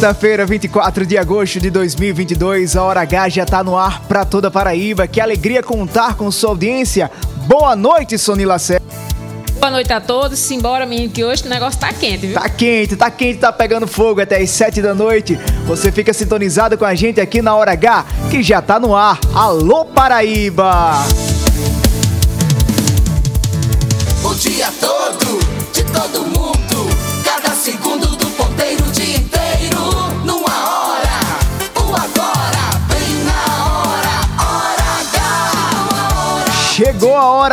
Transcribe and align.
Quarta-feira, 0.00 0.46
24 0.46 1.04
de 1.04 1.18
agosto 1.18 1.60
de 1.60 1.68
2022, 1.68 2.74
a 2.74 2.82
Hora 2.82 3.02
H 3.02 3.28
já 3.28 3.44
tá 3.44 3.62
no 3.62 3.76
ar 3.76 4.00
pra 4.08 4.24
toda 4.24 4.50
Paraíba. 4.50 5.06
Que 5.06 5.20
alegria 5.20 5.62
contar 5.62 6.14
com 6.14 6.30
sua 6.30 6.48
audiência. 6.48 7.10
Boa 7.46 7.76
noite, 7.76 8.16
Sonila. 8.16 8.56
Boa 9.58 9.70
noite 9.70 9.92
a 9.92 10.00
todos. 10.00 10.38
Simbora, 10.38 10.86
menino, 10.86 11.12
que 11.12 11.22
hoje 11.22 11.44
o 11.44 11.50
negócio 11.50 11.78
tá 11.78 11.92
quente, 11.92 12.28
viu? 12.28 12.34
Tá 12.34 12.48
quente, 12.48 12.96
tá 12.96 13.10
quente, 13.10 13.40
tá 13.40 13.52
pegando 13.52 13.86
fogo 13.86 14.22
até 14.22 14.38
as 14.38 14.48
7 14.48 14.80
da 14.80 14.94
noite. 14.94 15.38
Você 15.66 15.92
fica 15.92 16.14
sintonizado 16.14 16.78
com 16.78 16.86
a 16.86 16.94
gente 16.94 17.20
aqui 17.20 17.42
na 17.42 17.54
Hora 17.54 17.72
H, 17.72 18.06
que 18.30 18.42
já 18.42 18.62
tá 18.62 18.80
no 18.80 18.96
ar. 18.96 19.20
Alô, 19.34 19.84
Paraíba! 19.84 20.94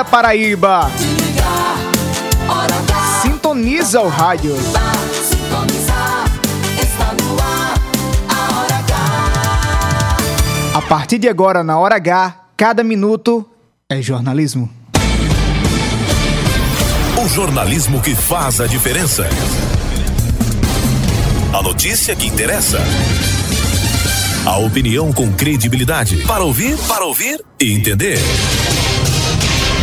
Paraíba! 0.03 0.91
Sintoniza 3.21 4.01
o 4.01 4.07
rádio. 4.07 4.55
A 10.73 10.81
partir 10.81 11.17
de 11.17 11.27
agora, 11.27 11.63
na 11.63 11.77
Hora 11.77 11.95
H, 11.95 12.35
cada 12.55 12.83
minuto 12.83 13.45
é 13.89 14.01
jornalismo. 14.01 14.69
O 17.23 17.27
jornalismo 17.27 18.01
que 18.01 18.13
faz 18.13 18.61
a 18.61 18.67
diferença. 18.67 19.27
A 21.51 21.61
notícia 21.63 22.15
que 22.15 22.27
interessa. 22.27 22.79
A 24.45 24.57
opinião 24.57 25.11
com 25.11 25.33
credibilidade. 25.33 26.17
Para 26.27 26.43
ouvir, 26.43 26.77
para 26.87 27.05
ouvir 27.05 27.43
e 27.59 27.73
entender. 27.73 28.19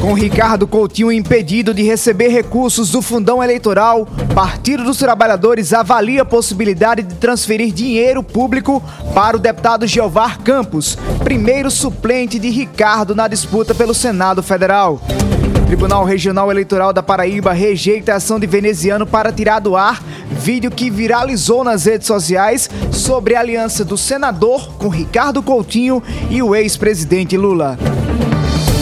Com 0.00 0.14
Ricardo 0.14 0.66
Coutinho 0.66 1.12
impedido 1.12 1.74
de 1.74 1.82
receber 1.82 2.28
recursos 2.28 2.90
do 2.90 3.02
fundão 3.02 3.42
eleitoral, 3.42 4.08
Partido 4.34 4.82
dos 4.82 4.96
Trabalhadores 4.96 5.74
avalia 5.74 6.22
a 6.22 6.24
possibilidade 6.24 7.02
de 7.02 7.14
transferir 7.16 7.70
dinheiro 7.70 8.22
público 8.22 8.82
para 9.14 9.36
o 9.36 9.40
deputado 9.40 9.86
Jeovar 9.86 10.40
Campos, 10.40 10.96
primeiro 11.22 11.70
suplente 11.70 12.38
de 12.38 12.48
Ricardo 12.48 13.14
na 13.14 13.28
disputa 13.28 13.74
pelo 13.74 13.92
Senado 13.92 14.42
Federal. 14.42 14.98
Tribunal 15.66 16.04
Regional 16.04 16.50
Eleitoral 16.50 16.92
da 16.94 17.02
Paraíba 17.02 17.52
rejeita 17.52 18.14
a 18.14 18.16
ação 18.16 18.40
de 18.40 18.46
veneziano 18.46 19.06
para 19.06 19.30
tirar 19.30 19.60
do 19.60 19.76
ar 19.76 20.02
vídeo 20.30 20.70
que 20.70 20.90
viralizou 20.90 21.62
nas 21.62 21.84
redes 21.84 22.06
sociais 22.06 22.70
sobre 22.90 23.34
a 23.34 23.40
aliança 23.40 23.84
do 23.84 23.98
senador 23.98 24.72
com 24.78 24.88
Ricardo 24.88 25.42
Coutinho 25.42 26.02
e 26.30 26.42
o 26.42 26.54
ex-presidente 26.54 27.36
Lula. 27.36 27.78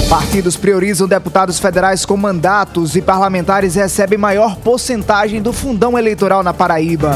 Partidos 0.08 0.56
priorizam 0.56 1.06
deputados 1.06 1.58
federais 1.58 2.06
com 2.06 2.16
mandatos 2.16 2.96
e 2.96 3.02
parlamentares 3.02 3.74
recebem 3.74 4.18
maior 4.18 4.56
porcentagem 4.56 5.42
do 5.42 5.52
fundão 5.52 5.98
eleitoral 5.98 6.42
na 6.42 6.54
Paraíba. 6.54 7.14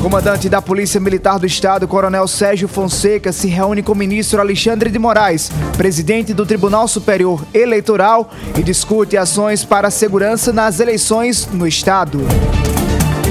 Comandante 0.00 0.48
da 0.48 0.62
Polícia 0.62 1.00
Militar 1.00 1.40
do 1.40 1.46
Estado, 1.46 1.88
Coronel 1.88 2.28
Sérgio 2.28 2.68
Fonseca, 2.68 3.32
se 3.32 3.48
reúne 3.48 3.82
com 3.82 3.90
o 3.90 3.96
ministro 3.96 4.40
Alexandre 4.40 4.88
de 4.88 5.00
Moraes, 5.00 5.50
presidente 5.76 6.32
do 6.32 6.46
Tribunal 6.46 6.86
Superior 6.86 7.44
Eleitoral, 7.52 8.30
e 8.56 8.62
discute 8.62 9.16
ações 9.16 9.64
para 9.64 9.88
a 9.88 9.90
segurança 9.90 10.52
nas 10.52 10.78
eleições 10.78 11.48
no 11.52 11.66
Estado. 11.66 12.20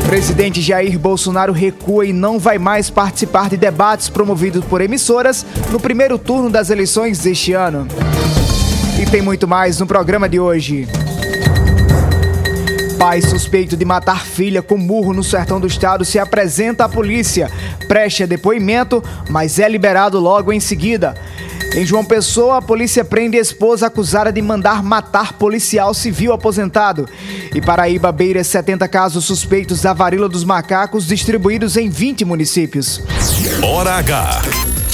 Presidente 0.06 0.62
Jair 0.62 1.00
Bolsonaro 1.00 1.54
recua 1.54 2.06
e 2.06 2.12
não 2.12 2.38
vai 2.38 2.58
mais 2.58 2.90
participar 2.90 3.50
de 3.50 3.56
debates 3.56 4.10
promovidos 4.10 4.66
por 4.66 4.82
emissoras 4.82 5.46
no 5.72 5.80
primeiro 5.80 6.18
turno 6.20 6.50
das 6.50 6.70
eleições 6.70 7.20
deste 7.20 7.54
ano. 7.54 7.88
E 9.00 9.06
tem 9.06 9.22
muito 9.22 9.48
mais 9.48 9.80
no 9.80 9.88
programa 9.88 10.28
de 10.28 10.42
hoje. 10.42 10.86
Pai 12.98 13.22
suspeito 13.22 13.78
de 13.78 13.86
matar 13.86 14.26
filha 14.26 14.62
com 14.62 14.78
murro 14.78 15.14
no 15.14 15.24
sertão 15.24 15.58
do 15.58 15.66
estado 15.66 16.04
se 16.04 16.20
apresenta 16.20 16.84
à 16.84 16.90
polícia. 16.90 17.50
Preste 17.88 18.28
depoimento, 18.28 19.02
mas 19.30 19.58
é 19.58 19.70
liberado 19.70 20.20
logo 20.20 20.52
em 20.52 20.60
seguida. 20.60 21.16
Em 21.74 21.86
João 21.86 22.04
Pessoa, 22.04 22.58
a 22.58 22.62
polícia 22.62 23.06
prende 23.06 23.38
a 23.38 23.42
esposa 23.42 23.88
acusada 23.88 24.34
de 24.34 24.42
mandar 24.42 24.84
matar 24.84 25.32
policial 25.32 25.94
civil 25.94 26.34
aposentado. 26.34 27.08
E 27.56 27.62
Paraíba 27.62 28.12
beira 28.12 28.44
70 28.44 28.86
casos 28.90 29.24
suspeitos 29.24 29.82
da 29.82 29.94
varíola 29.94 30.28
dos 30.28 30.44
macacos 30.44 31.08
distribuídos 31.08 31.78
em 31.78 31.90
20 31.90 32.26
municípios. 32.26 33.02
Hora 33.64 33.94
H. 33.94 34.42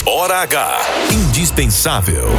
Hora 0.05 0.41
H. 0.43 0.79
Indispensável. 1.11 2.29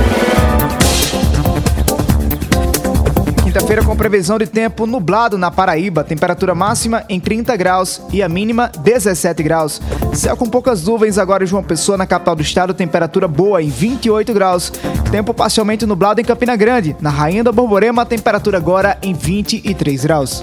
Quinta-feira 3.56 3.82
com 3.82 3.96
previsão 3.96 4.36
de 4.36 4.46
tempo 4.46 4.86
nublado 4.86 5.38
na 5.38 5.50
Paraíba, 5.50 6.04
temperatura 6.04 6.54
máxima 6.54 7.04
em 7.08 7.18
30 7.18 7.56
graus 7.56 8.02
e 8.12 8.22
a 8.22 8.28
mínima 8.28 8.70
17 8.80 9.42
graus. 9.42 9.80
Céu 10.12 10.36
com 10.36 10.46
poucas 10.46 10.84
nuvens 10.84 11.16
agora 11.16 11.42
em 11.42 11.46
João 11.46 11.62
Pessoa, 11.62 11.96
na 11.96 12.06
capital 12.06 12.36
do 12.36 12.42
estado, 12.42 12.74
temperatura 12.74 13.26
boa 13.26 13.62
em 13.62 13.70
28 13.70 14.34
graus. 14.34 14.70
Tempo 15.10 15.32
parcialmente 15.32 15.86
nublado 15.86 16.20
em 16.20 16.24
Campina 16.24 16.54
Grande. 16.54 16.94
Na 17.00 17.08
Rainha 17.08 17.42
da 17.42 17.50
Borborema, 17.50 18.04
temperatura 18.04 18.58
agora 18.58 18.98
em 19.00 19.14
23 19.14 20.04
graus. 20.04 20.42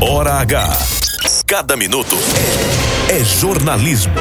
Hora 0.00 0.32
H. 0.36 0.78
Cada 1.46 1.76
minuto 1.76 2.16
é 3.10 3.22
jornalismo. 3.22 4.14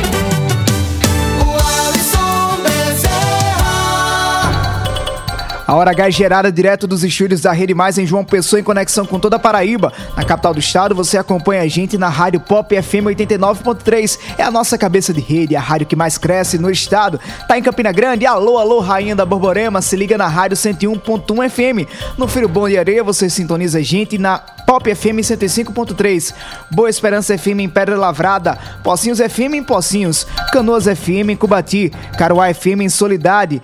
A 5.73 5.75
Hora 5.75 5.89
H 5.89 6.07
é 6.07 6.11
gerada 6.11 6.51
direto 6.51 6.85
dos 6.85 7.03
estúdios 7.03 7.41
da 7.41 7.51
Rede 7.51 7.73
Mais 7.73 7.97
em 7.97 8.05
João 8.05 8.23
Pessoa, 8.23 8.59
em 8.59 8.63
conexão 8.63 9.07
com 9.07 9.19
toda 9.19 9.37
a 9.37 9.39
Paraíba. 9.39 9.91
Na 10.15 10.23
capital 10.23 10.53
do 10.53 10.59
estado, 10.59 10.93
você 10.93 11.17
acompanha 11.17 11.63
a 11.63 11.67
gente 11.67 11.97
na 11.97 12.09
Rádio 12.09 12.41
Pop 12.41 12.79
FM 12.79 13.07
89.3. 13.07 14.19
É 14.37 14.43
a 14.43 14.51
nossa 14.51 14.77
cabeça 14.77 15.11
de 15.11 15.19
rede, 15.19 15.55
a 15.55 15.59
rádio 15.59 15.87
que 15.87 15.95
mais 15.95 16.15
cresce 16.15 16.59
no 16.59 16.69
estado. 16.69 17.19
Tá 17.47 17.57
em 17.57 17.63
Campina 17.63 17.91
Grande? 17.91 18.23
Alô, 18.23 18.59
alô, 18.59 18.81
Rainha 18.81 19.15
da 19.15 19.25
Borborema. 19.25 19.81
Se 19.81 19.95
liga 19.95 20.15
na 20.15 20.27
Rádio 20.27 20.55
101.1 20.55 21.49
FM. 21.49 21.89
No 22.19 22.27
Filho 22.27 22.47
Bom 22.47 22.69
de 22.69 22.77
Areia, 22.77 23.03
você 23.03 23.27
sintoniza 23.27 23.79
a 23.79 23.81
gente 23.81 24.19
na 24.19 24.37
Pop 24.37 24.93
FM 24.93 25.21
105.3. 25.21 26.35
Boa 26.69 26.87
Esperança 26.87 27.35
FM 27.35 27.61
em 27.61 27.69
Pedra 27.69 27.97
Lavrada. 27.97 28.59
Pocinhos 28.83 29.17
FM 29.17 29.55
em 29.55 29.63
Pocinhos. 29.63 30.27
Canoas 30.51 30.85
FM 30.85 31.31
em 31.31 31.35
Cubati. 31.35 31.91
Caruá 32.15 32.53
FM 32.53 32.81
em 32.81 32.89
Solidade. 32.89 33.59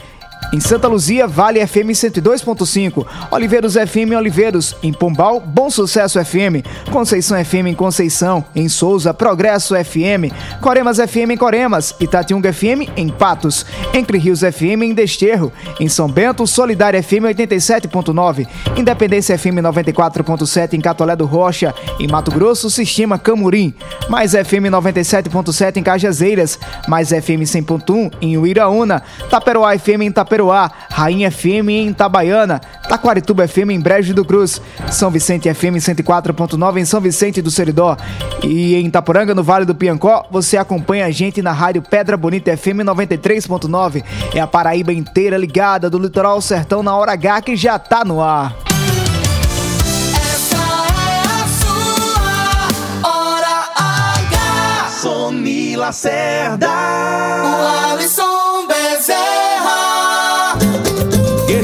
Em 0.52 0.60
Santa 0.60 0.88
Luzia, 0.88 1.28
Vale 1.28 1.66
FM 1.66 1.92
102.5. 1.92 3.06
Oliveiros 3.30 3.76
FM 3.76 4.14
em 4.14 4.16
Oliveiros. 4.16 4.76
Em 4.82 4.92
Pombal, 4.92 5.40
Bom 5.40 5.70
Sucesso 5.70 6.24
FM. 6.24 6.66
Conceição 6.92 7.38
FM 7.46 7.68
em 7.68 7.76
Conceição. 7.76 8.44
Em 8.56 8.68
Souza, 8.68 9.14
Progresso 9.14 9.76
FM. 9.76 10.34
Coremas 10.60 10.98
FM 10.98 11.32
em 11.32 11.38
Coremas. 11.38 11.94
Itatiunga 12.00 12.52
FM 12.52 12.90
em 12.98 13.10
Patos. 13.10 13.64
Entre 13.94 14.18
Rios 14.18 14.40
FM 14.40 14.82
em 14.86 14.94
Desterro. 14.96 15.54
Em 15.80 15.88
São 15.88 16.08
Bento, 16.10 16.48
Solidária 16.48 17.04
FM 17.04 17.26
87.9. 17.26 18.48
Independência 18.76 19.38
FM 19.38 19.60
94.7 19.62 20.74
em 20.74 20.82
Catolé 20.82 21.16
do 21.16 21.28
Rocha. 21.28 21.76
Em 22.00 22.08
Mato 22.08 22.32
Grosso, 22.32 22.72
Sistema 22.72 23.20
Camurim. 23.20 23.72
Mais 24.10 24.32
FM 24.32 24.66
97.7 24.72 25.78
em 25.78 25.84
Cajazeiras. 25.84 26.58
Mais 26.88 27.10
FM 27.10 27.44
100.1 27.46 28.14
em 28.20 28.36
Uiraúna. 28.36 29.04
Taperoá 29.30 29.78
FM 29.78 30.02
em 30.02 30.12
Taperoá. 30.12 30.29
Rainha 30.90 31.32
FM 31.32 31.70
em 31.70 31.88
Itabaiana. 31.90 32.60
Taquarituba 32.88 33.48
FM 33.48 33.72
em 33.72 33.80
Brejo 33.80 34.14
do 34.14 34.26
Cruz. 34.26 34.62
São 34.92 35.10
Vicente 35.10 35.54
FM 35.54 35.78
104.9 35.78 36.78
em 36.78 36.86
São 36.86 37.00
Vicente 37.00 37.42
do 37.42 37.52
Seridó. 37.52 37.96
E 38.44 38.76
em 38.76 38.88
Itaporanga, 38.88 39.34
no 39.36 39.44
Vale 39.44 39.66
do 39.66 39.76
Piancó, 39.76 40.26
você 40.32 40.58
acompanha 40.58 41.06
a 41.06 41.12
gente 41.12 41.42
na 41.42 41.52
rádio 41.52 41.82
Pedra 41.82 42.18
Bonita 42.18 42.56
FM 42.56 42.84
93.9. 42.86 44.04
É 44.34 44.40
a 44.40 44.48
Paraíba 44.48 44.94
inteira 44.94 45.38
ligada 45.38 45.90
do 45.90 45.98
litoral 46.00 46.34
ao 46.34 46.42
sertão 46.42 46.84
na 46.84 46.96
hora 46.96 47.14
H 47.14 47.42
que 47.42 47.56
já 47.56 47.80
tá 47.80 48.04
no 48.04 48.22
ar. 48.22 48.56
Essa 50.34 50.56
é 50.56 51.22
a 51.26 51.48
sua 51.60 53.10
hora 53.10 53.70
H. 53.76 54.90
Sony 55.02 55.76
Lacerda. 55.76 56.70
O 56.70 57.92
Alisson 57.94 58.29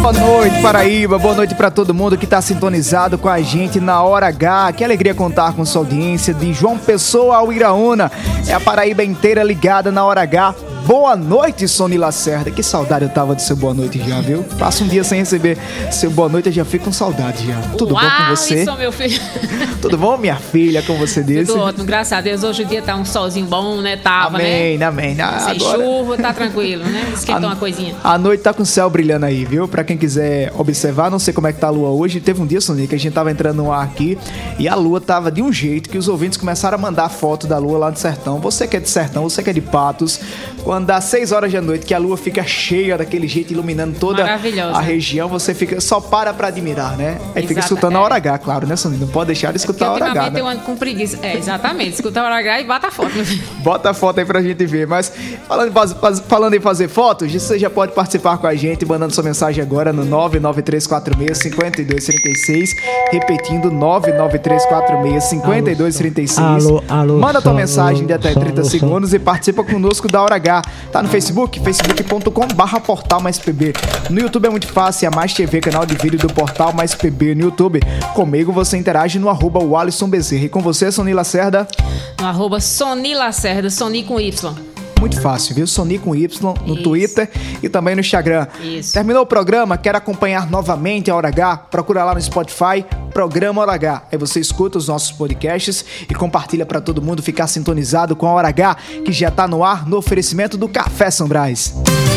Boa 0.00 0.12
noite, 0.12 0.62
Paraíba. 0.62 1.18
Boa 1.18 1.34
noite 1.34 1.54
pra 1.54 1.70
todo 1.70 1.94
mundo 1.94 2.16
que 2.16 2.26
tá 2.26 2.40
sintonizado 2.40 3.18
com 3.18 3.28
a 3.28 3.40
gente 3.40 3.80
na 3.80 4.02
Hora 4.02 4.28
H. 4.28 4.72
Que 4.74 4.84
alegria 4.84 5.14
contar 5.14 5.52
com 5.54 5.64
sua 5.64 5.82
audiência 5.82 6.32
de 6.32 6.52
João 6.52 6.78
Pessoa 6.78 7.36
ao 7.36 7.52
Iraúna. 7.52 8.10
É 8.46 8.52
a 8.52 8.60
Paraíba 8.60 9.02
inteira 9.02 9.42
ligada 9.42 9.90
na 9.90 10.04
Hora 10.04 10.22
H. 10.22 10.54
Boa 10.86 11.16
noite, 11.16 11.66
Sony 11.66 11.98
Lacerda. 11.98 12.48
Que 12.50 12.62
saudade 12.62 13.04
eu 13.04 13.08
tava 13.10 13.34
do 13.34 13.42
seu 13.42 13.56
boa 13.56 13.74
noite 13.74 13.98
já, 14.08 14.20
viu? 14.20 14.44
Passa 14.56 14.84
um 14.84 14.86
dia 14.88 15.02
sem 15.02 15.18
receber 15.18 15.58
seu 15.90 16.10
boa 16.12 16.28
noite, 16.28 16.46
eu 16.46 16.52
já 16.52 16.64
fico 16.64 16.84
com 16.84 16.92
saudade 16.92 17.44
já. 17.44 17.60
Tudo 17.76 17.94
bom 17.94 18.00
com 18.00 18.36
você? 18.36 18.54
Alisson, 18.54 18.76
meu 18.76 18.92
filho. 18.92 19.20
Tudo 19.82 19.98
bom, 19.98 20.16
minha 20.16 20.36
filha? 20.36 20.82
Como 20.82 20.98
você 21.00 21.22
disse? 21.24 21.46
Tudo 21.52 21.60
ótimo, 21.62 21.84
graças 21.84 22.12
a 22.12 22.20
Deus. 22.20 22.44
Hoje 22.44 22.62
o 22.62 22.66
dia 22.66 22.80
tá 22.82 22.94
um 22.94 23.04
solzinho 23.04 23.46
bom, 23.46 23.80
né? 23.80 23.96
Tava, 23.96 24.36
Amém, 24.38 24.78
né? 24.78 24.86
amém. 24.86 25.20
Ah, 25.20 25.40
Sem 25.40 25.56
agora- 25.56 25.78
chuva, 25.82 26.16
tá 26.18 26.32
tranquilo, 26.32 26.84
né? 26.84 27.10
Esquentou 27.12 27.46
uma 27.48 27.56
coisinha. 27.56 27.94
A 28.04 28.16
noite 28.16 28.42
tá 28.42 28.54
com 28.54 28.62
o 28.62 28.66
céu 28.66 28.88
brilhando 28.88 29.26
aí, 29.26 29.44
viu? 29.44 29.66
Pra 29.66 29.82
quem 29.82 29.96
quiser 29.98 30.52
observar, 30.56 31.10
não 31.10 31.18
sei 31.18 31.34
como 31.34 31.48
é 31.48 31.52
que 31.52 31.58
tá 31.58 31.66
a 31.66 31.70
lua 31.70 31.90
hoje. 31.90 32.20
Teve 32.20 32.40
um 32.40 32.46
dia, 32.46 32.60
Sonia, 32.60 32.86
que 32.86 32.94
a 32.94 32.98
gente 32.98 33.12
tava 33.12 33.30
entrando 33.30 33.56
no 33.56 33.72
ar 33.72 33.82
aqui 33.84 34.16
e 34.58 34.68
a 34.68 34.74
lua 34.76 35.00
tava 35.00 35.32
de 35.32 35.42
um 35.42 35.52
jeito 35.52 35.88
que 35.90 35.98
os 35.98 36.06
ouvintes 36.06 36.38
começaram 36.38 36.76
a 36.76 36.80
mandar 36.80 37.08
foto 37.08 37.46
da 37.48 37.58
lua 37.58 37.76
lá 37.78 37.90
do 37.90 37.98
sertão. 37.98 38.38
Você 38.40 38.68
que 38.68 38.76
é 38.76 38.80
de 38.80 38.88
sertão, 38.88 39.24
você 39.24 39.42
que 39.42 39.50
é 39.50 39.52
de 39.52 39.60
patos. 39.60 40.20
Quando 40.62 40.75
dá 40.84 41.00
6 41.00 41.30
horas 41.32 41.52
da 41.52 41.60
noite, 41.60 41.84
que 41.86 41.94
a 41.94 41.98
lua 41.98 42.16
fica 42.16 42.42
cheia 42.44 42.96
daquele 42.98 43.26
jeito, 43.28 43.52
iluminando 43.52 43.96
toda 43.98 44.24
a 44.24 44.80
região, 44.80 45.28
você 45.28 45.54
fica 45.54 45.80
só 45.80 46.00
para 46.00 46.32
pra 46.34 46.48
admirar, 46.48 46.96
né? 46.96 47.18
Aí 47.34 47.42
fica 47.46 47.60
Exato, 47.60 47.74
escutando 47.74 47.96
a 47.96 48.00
é. 48.00 48.02
hora 48.02 48.14
H, 48.16 48.38
claro, 48.38 48.66
né, 48.66 48.74
Sonia? 48.76 48.98
Não 48.98 49.06
pode 49.08 49.26
deixar 49.28 49.50
de 49.52 49.58
escutar 49.58 49.86
a 49.88 49.92
hora 49.92 50.10
H, 50.10 50.30
né? 50.30 50.40
eu 50.40 50.46
ando 50.46 50.62
com 50.62 50.74
preguiça. 50.76 51.18
É, 51.22 51.36
exatamente. 51.36 51.92
Escuta 51.94 52.20
a 52.20 52.24
hora 52.24 52.36
H 52.38 52.60
e 52.60 52.64
bata 52.64 52.88
a 52.88 52.90
foto. 52.90 53.10
Bota 53.62 53.90
a 53.90 53.94
foto 53.94 54.18
aí 54.20 54.24
pra 54.26 54.40
gente 54.42 54.64
ver. 54.66 54.86
Mas 54.86 55.12
falando 55.46 55.72
falando 56.28 56.54
em 56.54 56.60
fazer 56.60 56.88
fotos, 56.88 57.30
você 57.32 57.58
já 57.58 57.68
pode 57.70 57.92
participar 57.92 58.38
com 58.38 58.46
a 58.46 58.54
gente, 58.54 58.84
mandando 58.86 59.12
sua 59.12 59.24
mensagem 59.24 59.62
agora 59.62 59.92
no 59.92 60.04
99346-5236. 60.06 62.70
Repetindo, 63.12 63.70
99346-5236. 63.70 66.38
Alô, 66.38 66.82
alô, 66.88 67.18
Manda 67.18 67.40
tua 67.40 67.54
mensagem 67.54 68.06
de 68.06 68.12
até 68.12 68.32
só- 68.32 68.40
30 68.40 68.64
só- 68.64 68.70
segundos 68.70 69.14
e 69.14 69.18
participa 69.18 69.62
conosco 69.64 70.08
da 70.08 70.22
Hora 70.22 70.36
H. 70.36 70.62
Tá 70.92 71.02
no 71.02 71.08
Facebook, 71.08 71.60
facebook.com/barra 71.60 72.80
portal 72.80 73.20
mais 73.20 73.38
PB. 73.38 73.72
No 74.10 74.20
YouTube 74.20 74.46
é 74.46 74.50
muito 74.50 74.66
fácil, 74.66 75.06
é 75.06 75.08
a 75.08 75.14
Mais 75.14 75.32
TV, 75.32 75.60
canal 75.60 75.84
de 75.84 75.94
vídeo 75.94 76.18
do 76.18 76.28
portal 76.28 76.72
mais 76.72 76.94
PB 76.94 77.34
no 77.34 77.42
YouTube. 77.42 77.80
Comigo 78.14 78.52
você 78.52 78.76
interage 78.76 79.18
no 79.18 79.28
arroba 79.28 79.62
o 79.62 79.76
Alisson 79.76 80.08
Bezerra. 80.08 80.44
E 80.44 80.48
com 80.48 80.60
você, 80.60 80.90
Sonila 80.90 81.16
Lacerda. 81.16 81.66
No 82.20 82.26
arroba 82.26 82.60
Sony 82.60 83.14
Lacerda, 83.14 83.70
Sony 83.70 84.04
com 84.04 84.20
Y. 84.20 84.65
Muito 85.00 85.20
fácil, 85.20 85.54
viu? 85.54 85.66
Sony 85.66 85.98
com 85.98 86.14
Y 86.14 86.42
no 86.66 86.74
Isso. 86.74 86.82
Twitter 86.82 87.30
e 87.62 87.68
também 87.68 87.94
no 87.94 88.00
Instagram. 88.00 88.46
Isso. 88.60 88.92
Terminou 88.92 89.22
o 89.22 89.26
programa, 89.26 89.76
quer 89.76 89.94
acompanhar 89.94 90.50
novamente 90.50 91.10
a 91.10 91.14
Hora 91.14 91.28
H? 91.28 91.56
Procura 91.70 92.04
lá 92.04 92.14
no 92.14 92.20
Spotify, 92.20 92.84
Programa 93.12 93.62
Hora 93.62 93.72
H. 93.74 94.02
Aí 94.10 94.18
você 94.18 94.40
escuta 94.40 94.78
os 94.78 94.88
nossos 94.88 95.12
podcasts 95.12 95.84
e 96.08 96.14
compartilha 96.14 96.66
pra 96.66 96.80
todo 96.80 97.02
mundo 97.02 97.22
ficar 97.22 97.46
sintonizado 97.46 98.16
com 98.16 98.26
a 98.26 98.32
Hora 98.32 98.48
H, 98.48 98.76
que 99.04 99.12
já 99.12 99.30
tá 99.30 99.46
no 99.46 99.62
ar 99.62 99.86
no 99.86 99.96
oferecimento 99.96 100.56
do 100.56 100.68
Café 100.68 101.10
São 101.10 101.28
Brás. 101.28 101.74
Está 101.76 102.15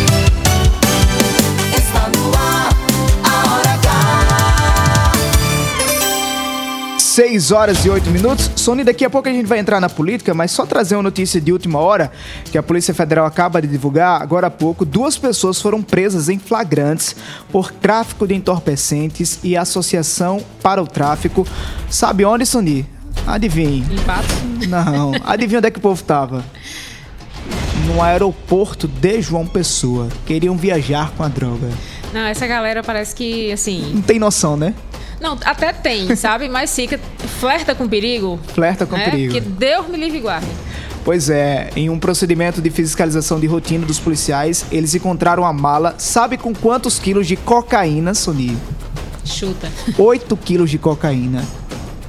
6 7.20 7.52
horas 7.52 7.84
e 7.84 7.90
8 7.90 8.10
minutos. 8.12 8.50
Sony, 8.56 8.82
daqui 8.82 9.04
a 9.04 9.10
pouco 9.10 9.28
a 9.28 9.32
gente 9.34 9.46
vai 9.46 9.60
entrar 9.60 9.82
na 9.82 9.90
política, 9.90 10.34
mas 10.34 10.52
só 10.52 10.66
trazer 10.66 10.96
uma 10.96 11.04
notícia 11.04 11.42
de 11.42 11.52
última 11.52 11.78
hora 11.78 12.10
que 12.50 12.58
a 12.58 12.64
Polícia 12.64 12.94
Federal 12.94 13.26
acaba 13.26 13.62
de 13.62 13.68
divulgar 13.68 14.22
agora 14.22 14.48
há 14.48 14.50
pouco. 14.50 14.86
Duas 14.86 15.18
pessoas 15.18 15.62
foram 15.62 15.82
presas 15.82 16.30
em 16.30 16.40
flagrantes 16.40 17.14
por 17.52 17.74
tráfico 17.74 18.26
de 18.26 18.36
entorpecentes 18.36 19.38
e 19.44 19.58
associação 19.58 20.42
para 20.64 20.82
o 20.82 20.88
tráfico. 20.88 21.46
Sabe 21.90 22.24
onde, 22.24 22.46
Sony? 22.46 22.88
Adivinhe. 23.28 23.86
Empato. 23.92 24.34
Não. 24.70 25.12
Adivinha 25.30 25.58
onde 25.58 25.68
é 25.68 25.72
que 25.72 25.80
o 25.80 25.82
povo 25.82 26.02
tava? 26.02 26.46
No 27.86 28.02
aeroporto 28.02 28.88
de 28.88 29.22
João 29.22 29.46
Pessoa. 29.46 30.08
Queriam 30.26 30.56
viajar 30.56 31.12
com 31.18 31.24
a 31.24 31.28
droga. 31.28 31.68
Não, 32.14 32.22
essa 32.22 32.48
galera 32.48 32.82
parece 32.82 33.14
que, 33.14 33.52
assim. 33.52 33.92
Não 33.94 34.02
tem 34.02 34.18
noção, 34.18 34.56
né? 34.56 34.74
Não, 35.20 35.38
até 35.44 35.74
tem, 35.74 36.14
sabe? 36.18 36.50
Mas 36.50 36.74
fica. 36.74 37.00
Flerta 37.40 37.76
com 37.76 37.88
perigo. 37.88 38.40
Flerta 38.54 38.86
com 38.86 38.96
né? 38.96 39.10
perigo. 39.10 39.34
Que 39.34 39.40
Deus 39.40 39.88
me 39.88 39.98
livre 39.98 40.18
e 40.18 40.22
guarde. 40.22 40.48
Pois 41.04 41.30
é, 41.30 41.70
em 41.76 41.90
um 41.90 41.98
procedimento 41.98 42.62
de 42.62 42.70
fiscalização 42.70 43.40
de 43.40 43.48
rotina 43.48 43.86
dos 43.86 44.00
policiais, 44.00 44.66
eles 44.72 44.94
encontraram 44.94 45.46
a 45.46 45.54
mala, 45.54 45.96
sabe 45.98 46.38
com 46.38 46.54
quantos 46.54 47.00
quilos 47.00 47.26
de 47.26 47.36
cocaína, 47.36 48.14
Sony? 48.14 48.58
Chuta. 49.26 49.72
8 49.98 50.38
quilos 50.38 50.70
de 50.70 50.78
cocaína. 50.78 51.44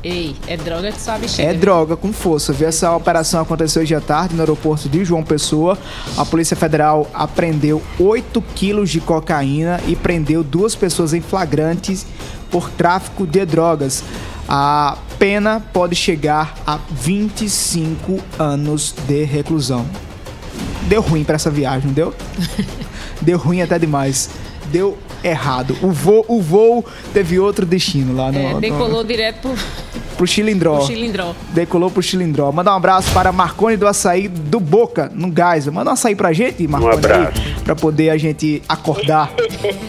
Ei, 0.02 0.34
é 0.46 0.56
droga 0.56 0.90
que 0.90 1.00
sobe 1.00 1.28
chega. 1.28 1.50
É 1.50 1.54
droga 1.54 1.94
com 1.94 2.10
força, 2.10 2.54
viu? 2.54 2.66
Essa 2.66 2.94
operação 2.96 3.42
aconteceu 3.42 3.82
hoje 3.82 3.94
à 3.94 4.00
tarde 4.00 4.34
no 4.34 4.40
aeroporto 4.40 4.88
de 4.88 5.04
João 5.04 5.22
Pessoa. 5.22 5.78
A 6.16 6.24
Polícia 6.24 6.56
Federal 6.56 7.08
apreendeu 7.12 7.82
8 7.98 8.40
quilos 8.54 8.88
de 8.88 9.00
cocaína 9.00 9.78
e 9.86 9.94
prendeu 9.94 10.42
duas 10.42 10.74
pessoas 10.74 11.12
em 11.12 11.20
flagrantes 11.20 12.06
por 12.50 12.70
tráfico 12.70 13.26
de 13.26 13.44
drogas. 13.44 14.02
A 14.48 14.98
pena 15.18 15.60
pode 15.72 15.94
chegar 15.94 16.54
a 16.66 16.78
25 16.90 18.20
anos 18.38 18.94
de 19.06 19.24
reclusão. 19.24 19.86
Deu 20.88 21.00
ruim 21.00 21.22
pra 21.24 21.36
essa 21.36 21.50
viagem, 21.50 21.86
não 21.86 21.92
deu? 21.94 22.14
Deu 23.22 23.38
ruim 23.38 23.60
até 23.62 23.78
demais. 23.78 24.30
Deu 24.72 24.98
errado. 25.22 25.76
O 25.82 25.90
voo, 25.92 26.24
o 26.26 26.40
voo 26.40 26.84
teve 27.12 27.38
outro 27.38 27.64
destino 27.66 28.14
lá 28.14 28.32
no. 28.32 28.38
É, 28.38 28.52
no- 28.54 28.60
decolou 28.60 29.04
direto 29.04 29.40
pro, 29.40 29.54
pro 30.20 30.26
Chilindró. 30.26 30.76
Pro 30.76 30.86
Chilindró. 30.86 31.34
Decolou 31.54 31.90
pro 31.90 32.02
Chilindró. 32.02 32.52
Manda 32.52 32.70
um 32.70 32.76
abraço 32.76 33.10
para 33.12 33.32
Marcone 33.32 33.78
do 33.78 33.86
Açaí 33.86 34.28
do 34.28 34.60
Boca, 34.60 35.10
no 35.14 35.30
Gás. 35.30 35.66
Manda 35.68 35.88
um 35.88 35.94
açaí 35.94 36.14
pra 36.14 36.30
gente, 36.34 36.68
Marcone. 36.68 36.94
Um 36.94 36.98
abraço. 36.98 37.40
Aí, 37.40 37.54
pra 37.64 37.74
poder 37.74 38.10
a 38.10 38.18
gente 38.18 38.62
acordar. 38.68 39.32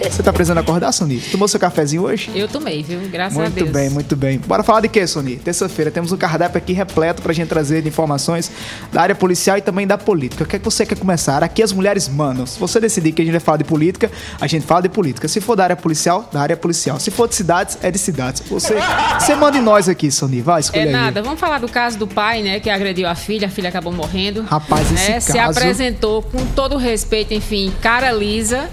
Você 0.01 0.23
tá 0.23 0.31
precisando 0.31 0.59
acordar, 0.59 0.93
Sony? 0.93 1.19
Tomou 1.19 1.49
seu 1.49 1.59
cafezinho 1.59 2.03
hoje? 2.03 2.31
Eu 2.33 2.47
tomei, 2.47 2.81
viu? 2.81 3.01
Graças 3.09 3.37
muito 3.37 3.51
a 3.51 3.63
Deus. 3.63 3.69
bem, 3.71 3.89
muito 3.89 4.15
bem. 4.15 4.39
Bora 4.39 4.63
falar 4.63 4.79
de 4.79 4.87
quê, 4.87 5.05
Sony? 5.05 5.35
Terça-feira 5.35 5.91
temos 5.91 6.13
um 6.13 6.17
cardápio 6.17 6.57
aqui 6.57 6.71
repleto 6.71 7.21
pra 7.21 7.33
gente 7.33 7.49
trazer 7.49 7.85
informações 7.85 8.49
da 8.93 9.01
área 9.01 9.15
policial 9.15 9.57
e 9.57 9.61
também 9.61 9.85
da 9.85 9.97
política. 9.97 10.45
O 10.45 10.47
que 10.47 10.55
é 10.55 10.59
que 10.59 10.65
você 10.65 10.85
quer 10.85 10.97
começar? 10.97 11.43
Aqui 11.43 11.61
as 11.61 11.73
mulheres 11.73 12.07
mandam. 12.07 12.45
Se 12.45 12.57
você 12.57 12.79
decidir 12.79 13.11
que 13.11 13.21
a 13.21 13.25
gente 13.25 13.33
vai 13.33 13.41
falar 13.41 13.57
de 13.57 13.65
política, 13.65 14.09
a 14.39 14.47
gente 14.47 14.65
fala 14.65 14.83
de 14.83 14.89
política. 14.89 15.27
Se 15.27 15.41
for 15.41 15.57
da 15.57 15.65
área 15.65 15.75
policial, 15.75 16.29
da 16.31 16.39
área 16.39 16.55
policial. 16.55 17.01
Se 17.01 17.11
for 17.11 17.27
de 17.27 17.35
cidades, 17.35 17.77
é 17.81 17.91
de 17.91 17.99
cidades. 17.99 18.41
Você, 18.49 18.75
você 19.19 19.35
manda 19.35 19.57
em 19.57 19.61
nós 19.61 19.89
aqui, 19.89 20.09
Sony. 20.21 20.41
Vai, 20.41 20.59
escolha 20.61 20.81
É 20.81 20.85
aí. 20.85 20.91
nada, 20.91 21.21
vamos 21.21 21.39
falar 21.39 21.59
do 21.59 21.67
caso 21.67 21.97
do 21.97 22.07
pai, 22.07 22.41
né, 22.43 22.59
que 22.59 22.69
agrediu 22.69 23.07
a 23.07 23.15
filha, 23.15 23.47
a 23.47 23.49
filha 23.51 23.69
acabou 23.69 23.91
morrendo. 23.93 24.43
Rapaz, 24.43 24.91
esse 24.91 25.11
né, 25.11 25.19
Se 25.19 25.33
caso- 25.33 25.57
apresentou 25.59 26.21
com 26.21 26.45
todo 26.47 26.75
o 26.75 26.77
respeito, 26.77 27.33
enfim, 27.33 27.71
cara 27.81 28.11
lisa, 28.11 28.69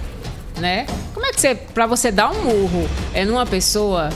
né? 0.57 0.85
Como 1.13 1.25
é 1.25 1.31
que 1.31 1.39
você, 1.39 1.55
pra 1.55 1.85
você 1.87 2.11
dar 2.11 2.31
um 2.31 2.43
murro 2.43 2.87
é 3.13 3.25
numa 3.25 3.45
pessoa, 3.45 4.09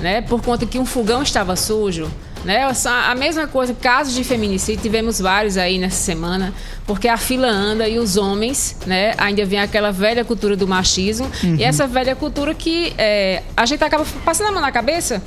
né, 0.00 0.20
por 0.22 0.42
conta 0.42 0.66
que 0.66 0.78
um 0.78 0.84
fogão 0.84 1.22
estava 1.22 1.54
sujo, 1.56 2.10
né? 2.44 2.68
A 3.08 3.14
mesma 3.14 3.46
coisa, 3.46 3.72
casos 3.72 4.12
de 4.14 4.22
feminicídio, 4.22 4.82
tivemos 4.82 5.18
vários 5.20 5.56
aí 5.56 5.78
nessa 5.78 5.96
semana, 6.02 6.52
porque 6.86 7.08
a 7.08 7.16
fila 7.16 7.46
anda 7.48 7.88
e 7.88 7.98
os 7.98 8.16
homens, 8.18 8.76
né, 8.86 9.14
ainda 9.16 9.46
vem 9.46 9.58
aquela 9.60 9.90
velha 9.90 10.24
cultura 10.24 10.54
do 10.56 10.66
machismo, 10.68 11.30
Uhum. 11.42 11.54
e 11.56 11.64
essa 11.64 11.86
velha 11.86 12.14
cultura 12.14 12.52
que 12.54 12.92
é, 12.98 13.42
a 13.56 13.64
gente 13.64 13.82
acaba 13.82 14.04
passando 14.24 14.48
a 14.48 14.52
mão 14.52 14.60
na 14.60 14.70
cabeça 14.72 15.22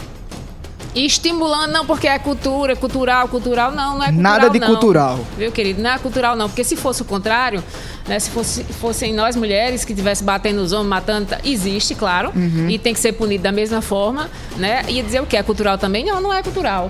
e 0.97 1.05
estimulando, 1.05 1.71
não, 1.71 1.85
porque 1.85 2.07
é 2.07 2.17
cultura, 2.17 2.75
cultural, 2.75 3.27
cultural, 3.27 3.71
não, 3.71 3.95
não 3.97 4.03
é 4.03 4.07
cultural. 4.07 4.21
Nada 4.33 4.49
de 4.49 4.59
não. 4.59 4.67
cultural. 4.67 5.19
Viu, 5.37 5.51
querido? 5.51 5.81
Não 5.81 5.89
é 5.91 5.97
cultural, 5.99 6.35
não, 6.35 6.47
porque 6.49 6.63
se 6.63 6.75
fosse 6.75 7.01
o 7.01 7.05
contrário, 7.05 7.63
né, 8.07 8.19
se 8.19 8.29
fosse, 8.29 8.63
fossem 8.63 9.13
nós 9.13 9.35
mulheres 9.35 9.85
que 9.85 9.91
estivessem 9.93 10.25
batendo 10.25 10.59
os 10.61 10.71
homens, 10.71 10.89
matando, 10.89 11.27
tá, 11.27 11.37
existe, 11.43 11.93
claro, 11.95 12.31
Uhum. 12.35 12.69
e 12.69 12.79
tem 12.79 12.93
que 12.93 12.99
ser 12.99 13.13
punido 13.13 13.43
da 13.43 13.51
mesma 13.51 13.81
forma, 13.81 14.29
né? 14.57 14.83
Ia 14.87 15.03
dizer 15.03 15.21
o 15.21 15.25
que? 15.25 15.37
É 15.37 15.43
cultural 15.43 15.77
também? 15.77 16.03
Não, 16.05 16.19
não 16.19 16.33
é 16.33 16.41
cultural. 16.41 16.89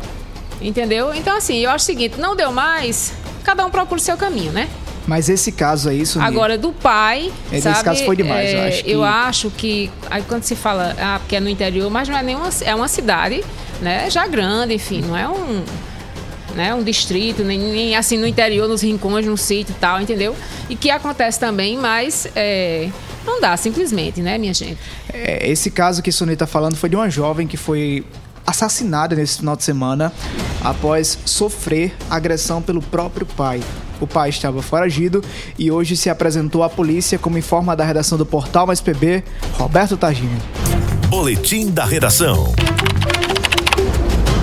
Entendeu? 0.62 1.14
Então, 1.14 1.38
assim, 1.38 1.58
eu 1.58 1.70
acho 1.70 1.84
o 1.84 1.86
seguinte: 1.86 2.20
não 2.20 2.36
deu 2.36 2.52
mais, 2.52 3.14
cada 3.44 3.66
um 3.66 3.70
procura 3.70 4.00
o 4.00 4.04
seu 4.04 4.18
caminho, 4.18 4.52
né? 4.52 4.68
Mas 5.06 5.30
esse 5.30 5.52
caso 5.54 5.88
aí, 5.88 6.06
Sony. 6.06 6.26
Agora, 6.26 6.58
do 6.58 6.74
pai. 6.74 7.32
Esse 7.52 7.62
sabe, 7.62 7.84
caso 7.84 8.04
foi 8.04 8.16
demais, 8.16 8.52
eu 8.52 8.60
é, 8.60 8.68
acho 8.68 8.84
que- 8.84 8.92
eu 8.92 9.04
acho 9.04 9.50
que. 9.52 9.92
Aí 10.10 10.22
quando 10.24 10.44
se 10.44 10.56
fala, 10.56 10.96
ah, 11.00 11.20
porque 11.20 11.36
é 11.36 11.40
no 11.40 11.48
interior, 11.48 11.90
mas 11.90 12.10
não 12.10 12.18
é 12.18 12.24
nenhuma. 12.24 12.50
É 12.66 12.76
uma 12.76 12.88
cidade, 12.90 13.42
né? 13.82 14.10
Já 14.10 14.28
grande, 14.28 14.74
enfim, 14.74 15.02
não 15.02 15.18
é 15.18 15.28
um. 15.28 15.64
Né, 16.56 16.74
um 16.74 16.82
distrito, 16.82 17.44
nem, 17.44 17.60
nem 17.60 17.96
assim 17.96 18.18
no 18.18 18.26
interior, 18.26 18.68
nos 18.68 18.82
rincões, 18.82 19.28
no 19.28 19.38
sítio 19.38 19.76
e 19.78 19.80
tal, 19.80 20.02
entendeu? 20.02 20.36
E 20.68 20.76
que 20.76 20.90
acontece 20.90 21.40
também, 21.40 21.78
mas 21.78 22.28
é, 22.36 22.90
não 23.24 23.40
dá, 23.40 23.56
simplesmente, 23.58 24.22
né, 24.22 24.40
minha 24.40 24.56
gente? 24.56 24.80
É, 25.14 25.48
esse 25.48 25.70
caso 25.70 26.02
que 26.02 26.12
Sony 26.12 26.36
tá 26.36 26.48
falando 26.48 26.76
foi 26.76 26.90
de 26.90 26.96
uma 26.96 27.12
jovem 27.12 27.46
que 27.46 27.58
foi 27.58 28.04
assassinada 28.48 29.16
nesse 29.16 29.40
final 29.40 29.58
de 29.58 29.64
semana 29.64 30.14
após 30.64 31.20
sofrer 31.26 31.94
agressão 32.10 32.62
pelo 32.62 32.82
próprio 32.82 33.26
pai. 33.26 33.62
O 34.00 34.08
pai 34.08 34.30
estava 34.30 34.62
foragido 34.62 35.24
e 35.60 35.70
hoje 35.70 35.98
se 35.98 36.10
apresentou 36.10 36.64
à 36.64 36.70
polícia, 36.70 37.20
como 37.20 37.38
informa 37.38 37.76
da 37.76 37.84
redação 37.84 38.18
do 38.18 38.26
portal 38.26 38.66
Mais 38.66 38.80
PB, 38.80 39.24
Roberto 39.58 39.98
Tagini. 39.98 40.40
Boletim 41.10 41.72
da 41.72 41.86
redação. 41.86 42.54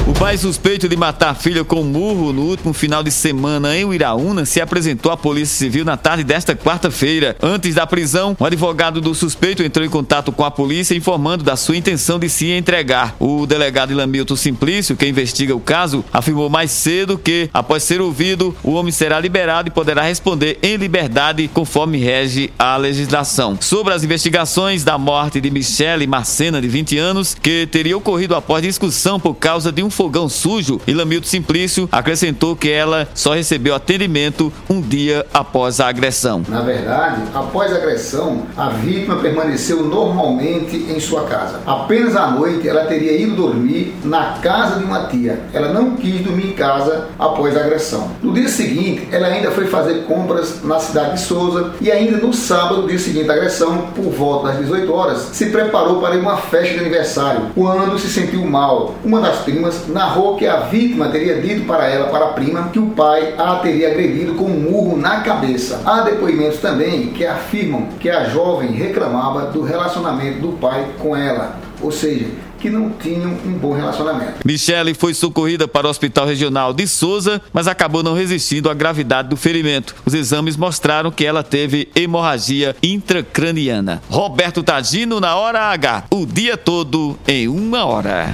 O 0.06 0.12
pai 0.12 0.36
suspeito 0.36 0.86
de 0.86 0.98
matar 0.98 1.30
a 1.30 1.34
filha 1.34 1.64
com 1.64 1.80
um 1.80 1.84
murro 1.84 2.30
no 2.30 2.42
último 2.42 2.74
final 2.74 3.02
de 3.02 3.10
semana 3.10 3.74
em 3.74 3.86
Uiraúna 3.86 4.44
se 4.44 4.60
apresentou 4.60 5.10
à 5.10 5.16
Polícia 5.16 5.56
Civil 5.56 5.82
na 5.82 5.96
tarde 5.96 6.22
desta 6.22 6.54
quarta-feira. 6.54 7.34
Antes 7.42 7.74
da 7.74 7.86
prisão, 7.86 8.36
o 8.38 8.44
advogado 8.44 9.00
do 9.00 9.14
suspeito 9.14 9.62
entrou 9.62 9.82
em 9.82 9.88
contato 9.88 10.30
com 10.30 10.44
a 10.44 10.50
polícia 10.50 10.94
informando 10.94 11.42
da 11.42 11.56
sua 11.56 11.78
intenção 11.78 12.18
de 12.18 12.28
se 12.28 12.50
entregar. 12.50 13.16
O 13.18 13.46
delegado 13.46 13.92
Ilamilton 13.92 14.36
Simplício, 14.36 14.94
que 14.94 15.06
investiga 15.06 15.56
o 15.56 15.60
caso, 15.60 16.04
afirmou 16.12 16.50
mais 16.50 16.70
cedo 16.70 17.16
que, 17.16 17.48
após 17.54 17.82
ser 17.82 18.02
ouvido, 18.02 18.54
o 18.62 18.72
homem 18.72 18.92
será 18.92 19.18
liberado 19.18 19.68
e 19.68 19.72
poderá 19.72 20.02
responder 20.02 20.58
em 20.62 20.76
liberdade 20.76 21.48
conforme 21.48 21.96
rege 21.96 22.52
a 22.58 22.76
legislação. 22.76 23.56
Sobre 23.58 23.94
as 23.94 24.04
investigações 24.04 24.84
da 24.84 24.98
morte 24.98 25.40
de 25.40 25.50
Michele 25.50 26.06
Marcena, 26.06 26.60
de 26.60 26.68
20 26.68 26.98
anos, 26.98 27.34
que 27.34 27.66
teria 27.66 27.96
ocorrido 27.96 28.34
após 28.34 28.62
discussão 28.62 29.18
por 29.18 29.36
causa 29.36 29.72
de 29.72 29.82
um 29.82 29.93
fogão 29.94 30.28
sujo, 30.28 30.80
Ilamilton 30.86 31.28
Simplício 31.28 31.88
acrescentou 31.90 32.56
que 32.56 32.70
ela 32.70 33.08
só 33.14 33.32
recebeu 33.32 33.74
atendimento 33.74 34.52
um 34.68 34.80
dia 34.80 35.24
após 35.32 35.80
a 35.80 35.88
agressão. 35.88 36.42
Na 36.48 36.60
verdade, 36.60 37.22
após 37.32 37.72
a 37.72 37.76
agressão, 37.76 38.42
a 38.56 38.70
vítima 38.70 39.16
permaneceu 39.16 39.84
normalmente 39.84 40.76
em 40.76 40.98
sua 40.98 41.24
casa. 41.24 41.60
Apenas 41.64 42.16
à 42.16 42.26
noite 42.30 42.68
ela 42.68 42.84
teria 42.86 43.16
ido 43.16 43.36
dormir 43.36 43.94
na 44.04 44.38
casa 44.42 44.78
de 44.78 44.84
uma 44.84 45.06
tia. 45.06 45.40
Ela 45.52 45.72
não 45.72 45.94
quis 45.94 46.20
dormir 46.20 46.48
em 46.48 46.52
casa 46.52 47.08
após 47.18 47.56
a 47.56 47.60
agressão. 47.60 48.10
No 48.22 48.32
dia 48.32 48.48
seguinte, 48.48 49.08
ela 49.12 49.28
ainda 49.28 49.52
foi 49.52 49.66
fazer 49.66 50.04
compras 50.04 50.62
na 50.64 50.80
cidade 50.80 51.14
de 51.14 51.20
Souza 51.20 51.72
e 51.80 51.90
ainda 51.90 52.16
no 52.18 52.32
sábado, 52.32 52.88
dia 52.88 52.98
seguinte 52.98 53.30
à 53.30 53.34
agressão, 53.34 53.88
por 53.94 54.10
volta 54.10 54.48
das 54.48 54.58
18 54.58 54.92
horas, 54.92 55.18
se 55.32 55.46
preparou 55.46 56.00
para 56.00 56.16
ir 56.16 56.20
uma 56.20 56.36
festa 56.36 56.74
de 56.74 56.80
aniversário, 56.80 57.46
quando 57.54 57.98
se 57.98 58.08
sentiu 58.08 58.44
mal. 58.44 58.94
Uma 59.04 59.20
das 59.20 59.38
primas 59.38 59.83
narrou 59.88 60.36
que 60.36 60.46
a 60.46 60.60
vítima 60.60 61.08
teria 61.08 61.40
dito 61.40 61.66
para 61.66 61.88
ela, 61.88 62.08
para 62.08 62.26
a 62.26 62.28
prima, 62.28 62.68
que 62.72 62.78
o 62.78 62.86
pai 62.90 63.34
a 63.36 63.56
teria 63.56 63.90
agredido 63.90 64.34
com 64.34 64.44
um 64.44 64.60
murro 64.60 64.96
na 64.96 65.20
cabeça. 65.20 65.82
Há 65.84 66.02
depoimentos 66.02 66.58
também 66.58 67.08
que 67.08 67.26
afirmam 67.26 67.88
que 68.00 68.08
a 68.08 68.24
jovem 68.24 68.72
reclamava 68.72 69.46
do 69.46 69.62
relacionamento 69.62 70.40
do 70.40 70.52
pai 70.58 70.86
com 70.98 71.16
ela, 71.16 71.58
ou 71.80 71.90
seja, 71.90 72.26
que 72.64 72.70
não 72.70 72.88
tinham 72.88 73.30
um 73.44 73.52
bom 73.52 73.74
relacionamento. 73.74 74.34
Michele 74.42 74.94
foi 74.94 75.12
socorrida 75.12 75.68
para 75.68 75.86
o 75.86 75.90
Hospital 75.90 76.26
Regional 76.26 76.72
de 76.72 76.88
Souza, 76.88 77.42
mas 77.52 77.68
acabou 77.68 78.02
não 78.02 78.14
resistindo 78.14 78.70
à 78.70 78.74
gravidade 78.74 79.28
do 79.28 79.36
ferimento. 79.36 79.94
Os 80.06 80.14
exames 80.14 80.56
mostraram 80.56 81.10
que 81.10 81.26
ela 81.26 81.42
teve 81.42 81.90
hemorragia 81.94 82.74
intracraniana. 82.82 84.02
Roberto 84.08 84.62
Tagino 84.62 85.20
na 85.20 85.36
hora 85.36 85.60
H, 85.72 86.04
o 86.10 86.24
dia 86.24 86.56
todo 86.56 87.18
em 87.28 87.48
uma 87.48 87.84
hora. 87.84 88.32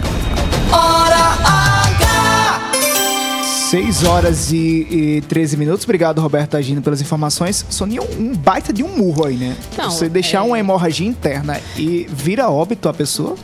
Hora 0.72 1.16
H! 1.44 2.70
6 3.70 4.04
horas 4.04 4.52
e, 4.52 4.86
e 5.18 5.20
13 5.28 5.56
minutos. 5.56 5.84
Obrigado, 5.84 6.20
Roberto 6.20 6.50
Tagino, 6.50 6.82
pelas 6.82 7.00
informações. 7.00 7.64
Sonia, 7.70 8.00
um 8.02 8.34
baita 8.34 8.72
de 8.72 8.82
um 8.82 8.88
murro 8.96 9.26
aí, 9.26 9.36
né? 9.36 9.56
Não, 9.78 9.90
Você 9.90 10.08
deixar 10.08 10.38
é- 10.38 10.42
uma 10.42 10.58
hemorragia 10.58 11.06
interna 11.06 11.60
e 11.76 12.06
vira 12.10 12.48
óbito 12.50 12.88
a 12.88 12.92
pessoa. 12.94 13.36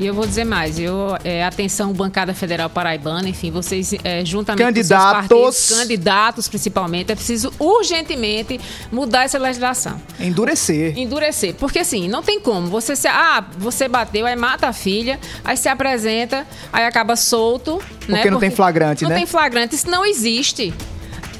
E 0.00 0.06
eu 0.06 0.14
vou 0.14 0.26
dizer 0.26 0.44
mais, 0.44 0.78
eu, 0.78 1.14
é, 1.22 1.44
atenção, 1.44 1.92
bancada 1.92 2.32
federal 2.32 2.70
paraibana, 2.70 3.28
enfim, 3.28 3.50
vocês 3.50 3.92
é, 4.02 4.24
juntamente 4.24 4.64
Candidatos. 4.64 5.28
com 5.28 5.34
seus 5.36 5.66
partidos, 5.68 5.78
candidatos 5.78 6.48
principalmente, 6.48 7.12
é 7.12 7.14
preciso 7.14 7.52
urgentemente 7.58 8.58
mudar 8.90 9.24
essa 9.24 9.38
legislação. 9.38 10.00
Endurecer. 10.18 10.98
Endurecer, 10.98 11.54
porque 11.54 11.80
assim, 11.80 12.08
não 12.08 12.22
tem 12.22 12.40
como, 12.40 12.66
você 12.68 12.96
se, 12.96 13.08
ah, 13.08 13.44
você 13.58 13.88
bateu, 13.88 14.24
aí 14.24 14.34
mata 14.36 14.68
a 14.68 14.72
filha, 14.72 15.20
aí 15.44 15.54
se 15.54 15.68
apresenta, 15.68 16.46
aí 16.72 16.86
acaba 16.86 17.14
solto, 17.14 17.78
né? 18.08 18.16
Porque 18.16 18.30
não 18.30 18.40
tem 18.40 18.50
flagrante, 18.50 19.02
não 19.02 19.10
né? 19.10 19.16
tem 19.16 19.26
flagrante, 19.26 19.74
isso 19.74 19.90
não 19.90 20.06
existe. 20.06 20.72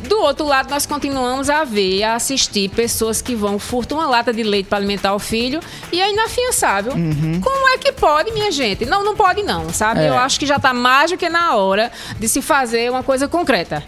Do 0.06 0.18
outro 0.20 0.46
lado, 0.46 0.70
nós 0.70 0.86
continuamos 0.86 1.50
a 1.50 1.64
ver, 1.64 2.02
a 2.02 2.14
assistir 2.14 2.70
pessoas 2.70 3.20
que 3.20 3.34
vão, 3.34 3.58
furtam 3.58 3.98
uma 3.98 4.06
lata 4.06 4.32
de 4.32 4.42
leite 4.42 4.66
para 4.66 4.78
alimentar 4.78 5.14
o 5.14 5.18
filho 5.18 5.60
e 5.92 6.00
é 6.00 6.10
inafiançável. 6.10 6.92
Como 6.92 7.68
é 7.68 7.78
que 7.78 7.92
pode, 7.92 8.32
minha 8.32 8.50
gente? 8.50 8.86
Não, 8.86 9.04
não 9.04 9.14
pode 9.14 9.42
não, 9.42 9.70
sabe? 9.70 10.00
Uhum. 10.00 10.06
É. 10.06 10.08
Eu 10.08 10.18
acho 10.18 10.38
que 10.40 10.46
já 10.46 10.56
está 10.56 10.72
mais 10.72 11.10
do 11.10 11.16
que 11.16 11.28
na 11.28 11.54
hora 11.54 11.92
de 12.18 12.28
se 12.28 12.40
fazer 12.40 12.90
uma 12.90 13.02
coisa 13.02 13.28
concreta. 13.28 13.84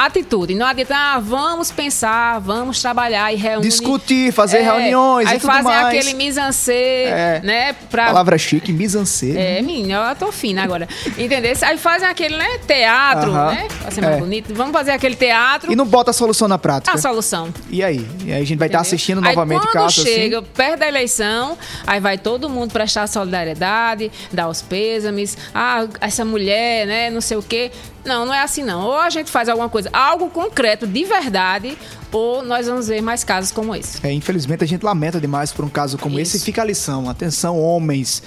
Atitude. 0.00 0.54
Não 0.54 0.64
adianta, 0.64 0.94
ah, 0.96 1.18
vamos 1.18 1.72
pensar, 1.72 2.38
vamos 2.38 2.80
trabalhar 2.80 3.32
e 3.32 3.36
reunir. 3.36 3.66
Discutir, 3.66 4.32
fazer 4.32 4.60
reuniões 4.60 5.26
É, 5.26 5.30
aí 5.32 5.36
e 5.36 5.40
tudo 5.40 5.50
fazem 5.50 5.64
mais. 5.64 5.86
aquele 5.88 6.14
mise-en-scène, 6.14 7.10
É. 7.10 7.40
né? 7.42 7.72
Pra 7.90 8.06
Palavra 8.06 8.38
chique, 8.38 8.72
mise-en-scène. 8.72 9.36
é, 9.36 9.60
menina, 9.60 10.08
eu 10.10 10.14
tô 10.14 10.30
fina 10.30 10.62
agora. 10.62 10.86
Entendeu? 11.18 11.52
Aí 11.62 11.76
fazem 11.78 12.08
aquele, 12.08 12.36
né, 12.36 12.58
teatro, 12.64 13.32
Aham. 13.32 13.50
né? 13.50 13.66
Pra 13.82 13.90
ser 13.90 14.00
mais 14.00 14.16
É. 14.16 14.20
bonito. 14.20 14.54
Vamos 14.54 14.72
fazer 14.72 14.92
aquele 14.92 15.16
teatro. 15.16 15.72
E 15.72 15.74
não 15.74 15.84
bota 15.84 16.10
a 16.12 16.14
solução 16.14 16.46
na 16.46 16.58
prática. 16.58 16.94
A 16.94 16.98
solução. 16.98 17.52
E 17.68 17.82
aí? 17.82 18.06
E 18.24 18.32
aí 18.32 18.40
a 18.40 18.44
gente 18.44 18.56
vai 18.56 18.68
estar 18.68 18.78
entendeu? 18.78 18.80
assistindo 18.80 19.18
aí 19.18 19.34
novamente 19.34 19.66
quando 19.72 19.90
chega 19.90 20.38
assim. 20.38 20.48
perto 20.54 20.78
da 20.78 20.86
eleição, 20.86 21.58
aí 21.84 21.98
vai 21.98 22.16
todo 22.16 22.48
mundo 22.48 22.72
prestar 22.72 23.08
solidariedade, 23.08 24.12
dar 24.32 24.48
os 24.48 24.62
pêsames. 24.62 25.36
Ah, 25.52 25.86
essa 26.00 26.24
mulher, 26.24 26.86
né, 26.86 27.10
não 27.10 27.20
sei 27.20 27.36
o 27.36 27.42
quê. 27.42 27.72
Não, 28.04 28.24
não 28.24 28.32
é 28.32 28.42
assim 28.42 28.62
não. 28.62 28.82
Ou 28.82 28.96
a 28.96 29.10
gente 29.10 29.30
faz 29.30 29.48
alguma 29.48 29.68
coisa, 29.68 29.90
algo 29.92 30.30
concreto, 30.30 30.86
de 30.86 31.04
verdade, 31.04 31.76
ou 32.10 32.42
nós 32.42 32.66
vamos 32.66 32.88
ver 32.88 33.02
mais 33.02 33.22
casos 33.24 33.52
como 33.52 33.74
esse. 33.74 34.04
É, 34.06 34.12
infelizmente 34.12 34.64
a 34.64 34.66
gente 34.66 34.82
lamenta 34.82 35.20
demais 35.20 35.52
por 35.52 35.64
um 35.64 35.68
caso 35.68 35.98
como 35.98 36.18
esse 36.18 36.36
Isso. 36.36 36.44
e 36.44 36.46
fica 36.46 36.62
a 36.62 36.64
lição. 36.64 37.08
Atenção, 37.08 37.60
homens. 37.60 38.22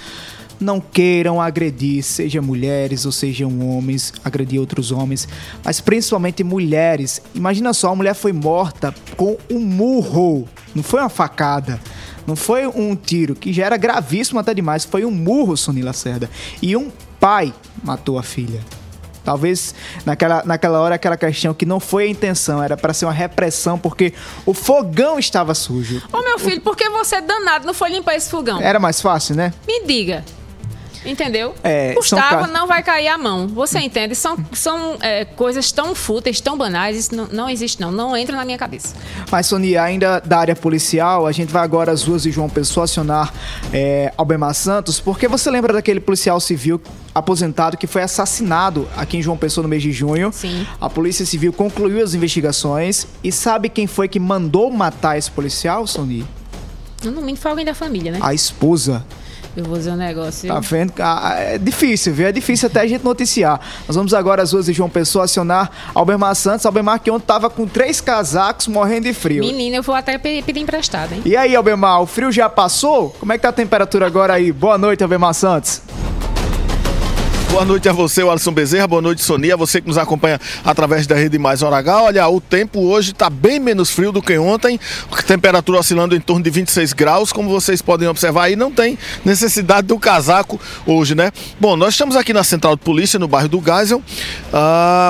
não 0.59 0.79
queiram 0.79 1.41
agredir, 1.41 2.03
seja 2.03 2.41
mulheres 2.41 3.05
ou 3.05 3.11
sejam 3.11 3.67
homens, 3.67 4.13
agredir 4.23 4.59
outros 4.59 4.91
homens, 4.91 5.27
mas 5.63 5.81
principalmente 5.81 6.43
mulheres. 6.43 7.19
Imagina 7.33 7.73
só, 7.73 7.91
a 7.91 7.95
mulher 7.95 8.13
foi 8.13 8.31
morta 8.31 8.93
com 9.17 9.37
um 9.49 9.59
murro, 9.59 10.47
não 10.75 10.83
foi 10.83 10.99
uma 10.99 11.09
facada. 11.09 11.79
Não 12.27 12.35
foi 12.35 12.67
um 12.67 12.95
tiro, 12.95 13.33
que 13.33 13.51
já 13.51 13.65
era 13.65 13.77
gravíssimo 13.77 14.39
até 14.39 14.53
demais, 14.53 14.85
foi 14.85 15.03
um 15.03 15.09
murro, 15.09 15.57
Sony 15.57 15.81
Lacerda. 15.81 16.29
E 16.61 16.75
um 16.77 16.91
pai 17.19 17.51
matou 17.83 18.19
a 18.19 18.23
filha. 18.23 18.61
Talvez 19.23 19.73
naquela, 20.05 20.43
naquela 20.45 20.79
hora 20.79 20.95
aquela 20.95 21.17
questão 21.17 21.53
que 21.53 21.65
não 21.65 21.79
foi 21.79 22.05
a 22.05 22.07
intenção, 22.07 22.61
era 22.61 22.75
para 22.75 22.93
ser 22.93 23.05
uma 23.05 23.13
repressão, 23.13 23.77
porque 23.77 24.13
o 24.45 24.53
fogão 24.53 25.19
estava 25.19 25.53
sujo. 25.53 26.01
Ô 26.11 26.21
meu 26.21 26.39
filho, 26.39 26.61
por 26.61 26.75
que 26.75 26.89
você 26.89 27.17
é 27.17 27.21
danado 27.21 27.65
não 27.65 27.73
foi 27.73 27.89
limpar 27.89 28.15
esse 28.15 28.29
fogão? 28.29 28.59
Era 28.61 28.79
mais 28.79 29.01
fácil, 29.01 29.35
né? 29.35 29.53
Me 29.67 29.85
diga. 29.85 30.23
Entendeu? 31.05 31.55
É, 31.63 31.93
Gustavo 31.93 32.47
não 32.47 32.67
vai 32.67 32.83
cair 32.83 33.07
a 33.07 33.17
mão. 33.17 33.47
Você 33.47 33.79
entende? 33.79 34.15
São, 34.15 34.37
são 34.53 34.97
é, 35.01 35.25
coisas 35.25 35.71
tão 35.71 35.95
fúteis, 35.95 36.39
tão 36.39 36.57
banais. 36.57 36.97
Isso 36.97 37.15
não, 37.15 37.27
não 37.27 37.49
existe, 37.49 37.81
não. 37.81 37.91
Não 37.91 38.15
entra 38.15 38.35
na 38.35 38.45
minha 38.45 38.57
cabeça. 38.57 38.95
Mas, 39.31 39.47
Sonia, 39.47 39.83
ainda 39.83 40.19
da 40.19 40.39
área 40.39 40.55
policial, 40.55 41.25
a 41.25 41.31
gente 41.31 41.51
vai 41.51 41.63
agora 41.63 41.91
às 41.91 42.03
ruas 42.03 42.23
de 42.23 42.31
João 42.31 42.49
Pessoa 42.49 42.83
acionar 42.83 43.33
é, 43.73 44.13
Albemar 44.17 44.53
Santos, 44.53 44.99
porque 44.99 45.27
você 45.27 45.49
lembra 45.49 45.73
daquele 45.73 45.99
policial 45.99 46.39
civil 46.39 46.79
aposentado 47.13 47.77
que 47.77 47.87
foi 47.87 48.01
assassinado 48.03 48.87
aqui 48.95 49.17
em 49.17 49.21
João 49.21 49.37
Pessoa 49.37 49.63
no 49.63 49.69
mês 49.69 49.81
de 49.81 49.91
junho? 49.91 50.31
Sim. 50.31 50.65
A 50.79 50.89
Polícia 50.89 51.25
Civil 51.25 51.51
concluiu 51.51 52.03
as 52.03 52.13
investigações 52.13 53.07
e 53.23 53.31
sabe 53.31 53.69
quem 53.69 53.87
foi 53.87 54.07
que 54.07 54.19
mandou 54.19 54.69
matar 54.71 55.17
esse 55.17 55.29
policial, 55.29 55.85
Sonia? 55.87 56.25
No 57.03 57.11
domingo 57.11 57.37
foi 57.37 57.51
alguém 57.51 57.65
da 57.65 57.73
família, 57.73 58.11
né? 58.11 58.19
A 58.21 58.33
esposa. 58.33 59.03
Eu 59.55 59.65
vou 59.65 59.77
dizer 59.77 59.91
um 59.91 59.95
negócio. 59.97 60.47
Tá 60.47 60.59
vendo? 60.61 60.93
Ah, 60.99 61.33
É 61.37 61.57
difícil, 61.57 62.13
viu? 62.13 62.27
É 62.27 62.31
difícil 62.31 62.67
até 62.67 62.81
a 62.81 62.87
gente 62.87 63.03
noticiar. 63.03 63.59
Nós 63.87 63.95
vamos 63.95 64.13
agora 64.13 64.41
às 64.41 64.53
ruas 64.53 64.65
de 64.65 64.73
João 64.73 64.89
Pessoa 64.89 65.25
acionar 65.25 65.69
Albemar 65.93 66.33
Santos. 66.35 66.65
Albemar 66.65 66.99
que 66.99 67.11
ontem 67.11 67.25
tava 67.25 67.49
com 67.49 67.67
três 67.67 67.99
casacos 67.99 68.67
morrendo 68.67 69.03
de 69.07 69.13
frio. 69.13 69.43
Menina, 69.43 69.77
eu 69.77 69.83
vou 69.83 69.93
até 69.95 70.17
pe- 70.17 70.41
pedir 70.41 70.61
emprestado, 70.61 71.13
hein? 71.13 71.21
E 71.25 71.35
aí, 71.35 71.55
Albemar, 71.55 72.01
o 72.01 72.05
frio 72.05 72.31
já 72.31 72.47
passou? 72.49 73.09
Como 73.19 73.33
é 73.33 73.37
que 73.37 73.41
tá 73.41 73.49
a 73.49 73.53
temperatura 73.53 74.05
agora 74.05 74.33
aí? 74.33 74.51
Boa 74.51 74.77
noite, 74.77 75.03
Albemar 75.03 75.33
Santos. 75.33 75.81
Boa 77.51 77.65
noite 77.65 77.89
a 77.89 77.91
você, 77.91 78.21
Alisson 78.21 78.53
Bezerra. 78.53 78.87
Boa 78.87 79.01
noite, 79.01 79.21
Sonia. 79.21 79.57
Você 79.57 79.81
que 79.81 79.87
nos 79.87 79.97
acompanha 79.97 80.39
através 80.63 81.05
da 81.05 81.15
Rede 81.15 81.37
Mais 81.37 81.61
Hora. 81.61 81.83
Olha, 82.01 82.25
o 82.29 82.39
tempo 82.39 82.79
hoje 82.79 83.11
está 83.11 83.29
bem 83.29 83.59
menos 83.59 83.91
frio 83.91 84.13
do 84.13 84.21
que 84.21 84.37
ontem. 84.37 84.79
Temperatura 85.27 85.79
oscilando 85.79 86.15
em 86.15 86.21
torno 86.21 86.41
de 86.41 86.49
26 86.49 86.93
graus. 86.93 87.33
Como 87.33 87.49
vocês 87.49 87.81
podem 87.81 88.07
observar 88.07 88.43
aí, 88.43 88.55
não 88.55 88.71
tem 88.71 88.97
necessidade 89.25 89.85
do 89.85 89.99
casaco 89.99 90.61
hoje, 90.87 91.13
né? 91.13 91.29
Bom, 91.59 91.75
nós 91.75 91.93
estamos 91.93 92.15
aqui 92.15 92.31
na 92.31 92.41
Central 92.41 92.77
de 92.77 92.83
Polícia, 92.83 93.19
no 93.19 93.27
bairro 93.27 93.49
do 93.49 93.61
Geisel, 93.61 94.01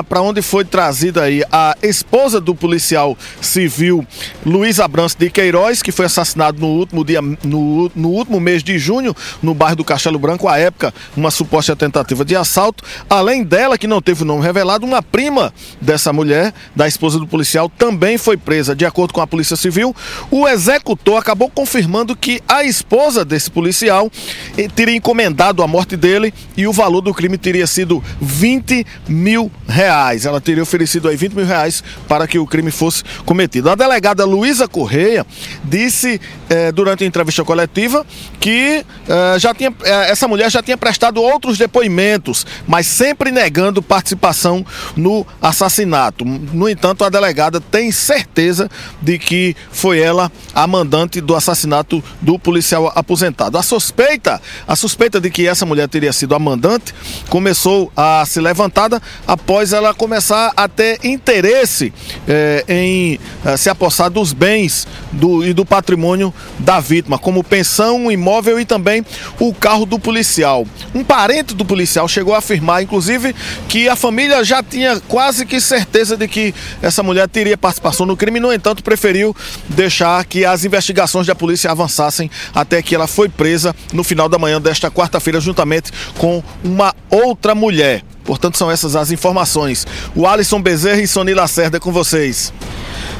para 0.08 0.20
onde 0.20 0.42
foi 0.42 0.64
trazida 0.64 1.22
aí 1.22 1.44
a 1.50 1.76
esposa 1.80 2.40
do 2.40 2.56
policial 2.56 3.16
civil 3.40 4.04
Luiz 4.44 4.80
Abrantes 4.80 5.14
de 5.14 5.30
Queiroz, 5.30 5.80
que 5.80 5.92
foi 5.92 6.06
assassinado 6.06 6.60
no 6.60 6.66
último 6.66 7.04
dia, 7.04 7.22
no, 7.22 7.90
no 7.94 8.08
último 8.08 8.40
mês 8.40 8.64
de 8.64 8.80
junho, 8.80 9.14
no 9.40 9.54
bairro 9.54 9.76
do 9.76 9.84
Castelo 9.84 10.18
Branco, 10.18 10.48
à 10.48 10.58
época, 10.58 10.92
uma 11.16 11.30
suposta 11.30 11.76
tentativa 11.76 12.24
de 12.24 12.31
assalto. 12.36 12.84
Além 13.08 13.42
dela, 13.42 13.78
que 13.78 13.86
não 13.86 14.00
teve 14.00 14.22
o 14.22 14.26
nome 14.26 14.42
revelado, 14.42 14.86
uma 14.86 15.02
prima 15.02 15.52
dessa 15.80 16.12
mulher, 16.12 16.52
da 16.74 16.86
esposa 16.86 17.18
do 17.18 17.26
policial, 17.26 17.68
também 17.68 18.18
foi 18.18 18.36
presa. 18.36 18.74
De 18.74 18.84
acordo 18.84 19.12
com 19.12 19.20
a 19.20 19.26
Polícia 19.26 19.56
Civil, 19.56 19.94
o 20.30 20.48
executor 20.48 21.18
acabou 21.18 21.50
confirmando 21.50 22.16
que 22.16 22.40
a 22.48 22.64
esposa 22.64 23.24
desse 23.24 23.50
policial 23.50 24.10
eh, 24.56 24.68
teria 24.68 24.96
encomendado 24.96 25.62
a 25.62 25.66
morte 25.66 25.96
dele 25.96 26.32
e 26.56 26.66
o 26.66 26.72
valor 26.72 27.00
do 27.00 27.14
crime 27.14 27.38
teria 27.38 27.66
sido 27.66 28.02
20 28.20 28.86
mil 29.08 29.50
reais. 29.66 30.26
Ela 30.26 30.40
teria 30.40 30.62
oferecido 30.62 31.08
aí 31.08 31.16
20 31.16 31.34
mil 31.34 31.46
reais 31.46 31.82
para 32.08 32.26
que 32.26 32.38
o 32.38 32.46
crime 32.46 32.70
fosse 32.70 33.02
cometido. 33.24 33.70
A 33.70 33.74
delegada 33.74 34.24
Luísa 34.24 34.68
Correia 34.68 35.26
disse 35.64 36.20
eh, 36.48 36.72
durante 36.72 37.04
a 37.04 37.06
entrevista 37.06 37.44
coletiva 37.44 38.06
que 38.38 38.84
eh, 39.08 39.38
já 39.38 39.54
tinha, 39.54 39.72
eh, 39.84 40.10
essa 40.10 40.28
mulher 40.28 40.50
já 40.50 40.62
tinha 40.62 40.76
prestado 40.76 41.20
outros 41.22 41.58
depoimentos, 41.58 42.21
mas 42.66 42.86
sempre 42.86 43.30
negando 43.30 43.82
participação 43.82 44.64
no 44.96 45.26
assassinato. 45.40 46.24
No 46.24 46.68
entanto, 46.68 47.04
a 47.04 47.08
delegada 47.08 47.60
tem 47.60 47.90
certeza 47.90 48.70
de 49.00 49.18
que 49.18 49.56
foi 49.70 49.98
ela 49.98 50.30
a 50.54 50.66
mandante 50.66 51.20
do 51.20 51.34
assassinato 51.34 52.02
do 52.20 52.38
policial 52.38 52.92
aposentado. 52.94 53.58
A 53.58 53.62
suspeita, 53.62 54.40
a 54.66 54.76
suspeita 54.76 55.20
de 55.20 55.30
que 55.30 55.46
essa 55.46 55.66
mulher 55.66 55.88
teria 55.88 56.12
sido 56.12 56.34
a 56.34 56.38
mandante 56.38 56.94
começou 57.28 57.90
a 57.96 58.24
ser 58.26 58.40
levantada 58.40 59.00
após 59.26 59.72
ela 59.72 59.94
começar 59.94 60.52
a 60.56 60.68
ter 60.68 60.98
interesse 61.04 61.92
eh, 62.28 62.64
em 62.68 63.20
eh, 63.44 63.56
se 63.56 63.70
apossar 63.70 64.10
dos 64.10 64.32
bens 64.32 64.86
do, 65.12 65.44
e 65.44 65.52
do 65.52 65.64
patrimônio 65.64 66.32
da 66.58 66.80
vítima, 66.80 67.18
como 67.18 67.42
pensão, 67.42 68.10
imóvel 68.10 68.60
e 68.60 68.64
também 68.64 69.04
o 69.38 69.52
carro 69.54 69.86
do 69.86 69.98
policial. 69.98 70.66
Um 70.94 71.04
parente 71.04 71.54
do 71.54 71.64
policial 71.64 72.08
chegou 72.12 72.34
a 72.34 72.38
afirmar, 72.38 72.82
inclusive, 72.82 73.34
que 73.68 73.88
a 73.88 73.96
família 73.96 74.44
já 74.44 74.62
tinha 74.62 75.00
quase 75.08 75.44
que 75.46 75.60
certeza 75.60 76.16
de 76.16 76.28
que 76.28 76.54
essa 76.80 77.02
mulher 77.02 77.28
teria 77.28 77.56
participação 77.56 78.06
no 78.06 78.16
crime, 78.16 78.38
no 78.38 78.52
entanto, 78.52 78.82
preferiu 78.82 79.34
deixar 79.68 80.24
que 80.24 80.44
as 80.44 80.64
investigações 80.64 81.26
da 81.26 81.34
polícia 81.34 81.70
avançassem 81.70 82.30
até 82.54 82.82
que 82.82 82.94
ela 82.94 83.06
foi 83.06 83.28
presa 83.28 83.74
no 83.92 84.04
final 84.04 84.28
da 84.28 84.38
manhã 84.38 84.60
desta 84.60 84.90
quarta-feira, 84.90 85.40
juntamente 85.40 85.90
com 86.18 86.42
uma 86.62 86.94
outra 87.10 87.54
mulher. 87.54 88.02
Portanto, 88.24 88.56
são 88.56 88.70
essas 88.70 88.94
as 88.94 89.10
informações. 89.10 89.86
O 90.14 90.26
Alisson 90.26 90.62
Bezerra 90.62 91.00
e 91.00 91.08
Sony 91.08 91.34
Lacerda 91.34 91.80
com 91.80 91.90
vocês. 91.90 92.52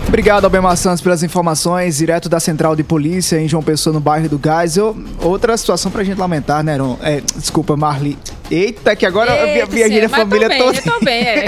Obrigado, 0.07 0.45
Albemar 0.45 0.77
Santos, 0.77 1.01
pelas 1.01 1.23
informações, 1.23 1.97
direto 1.97 2.29
da 2.29 2.39
Central 2.39 2.77
de 2.77 2.85
Polícia 2.85 3.41
em 3.41 3.49
João 3.49 3.63
Pessoa, 3.63 3.93
no 3.93 4.01
bairro 4.01 4.29
do 4.29 4.41
Geisel. 4.43 4.97
Outra 5.21 5.57
situação 5.57 5.91
pra 5.91 6.05
gente 6.05 6.19
lamentar, 6.19 6.63
né, 6.63 6.77
Ron? 6.77 6.99
É, 7.03 7.21
desculpa, 7.37 7.77
Marli. 7.77 8.17
Eita, 8.55 8.95
que 8.95 9.07
agora 9.07 9.49
Eita, 9.49 9.67
viajei 9.67 10.01
sim, 10.01 10.05
a 10.05 10.09
família 10.11 10.49
bem, 10.49 10.59
toda. 10.59 10.79
Eu 10.79 10.83
tô 10.83 11.01
bem, 11.05 11.23
é. 11.23 11.47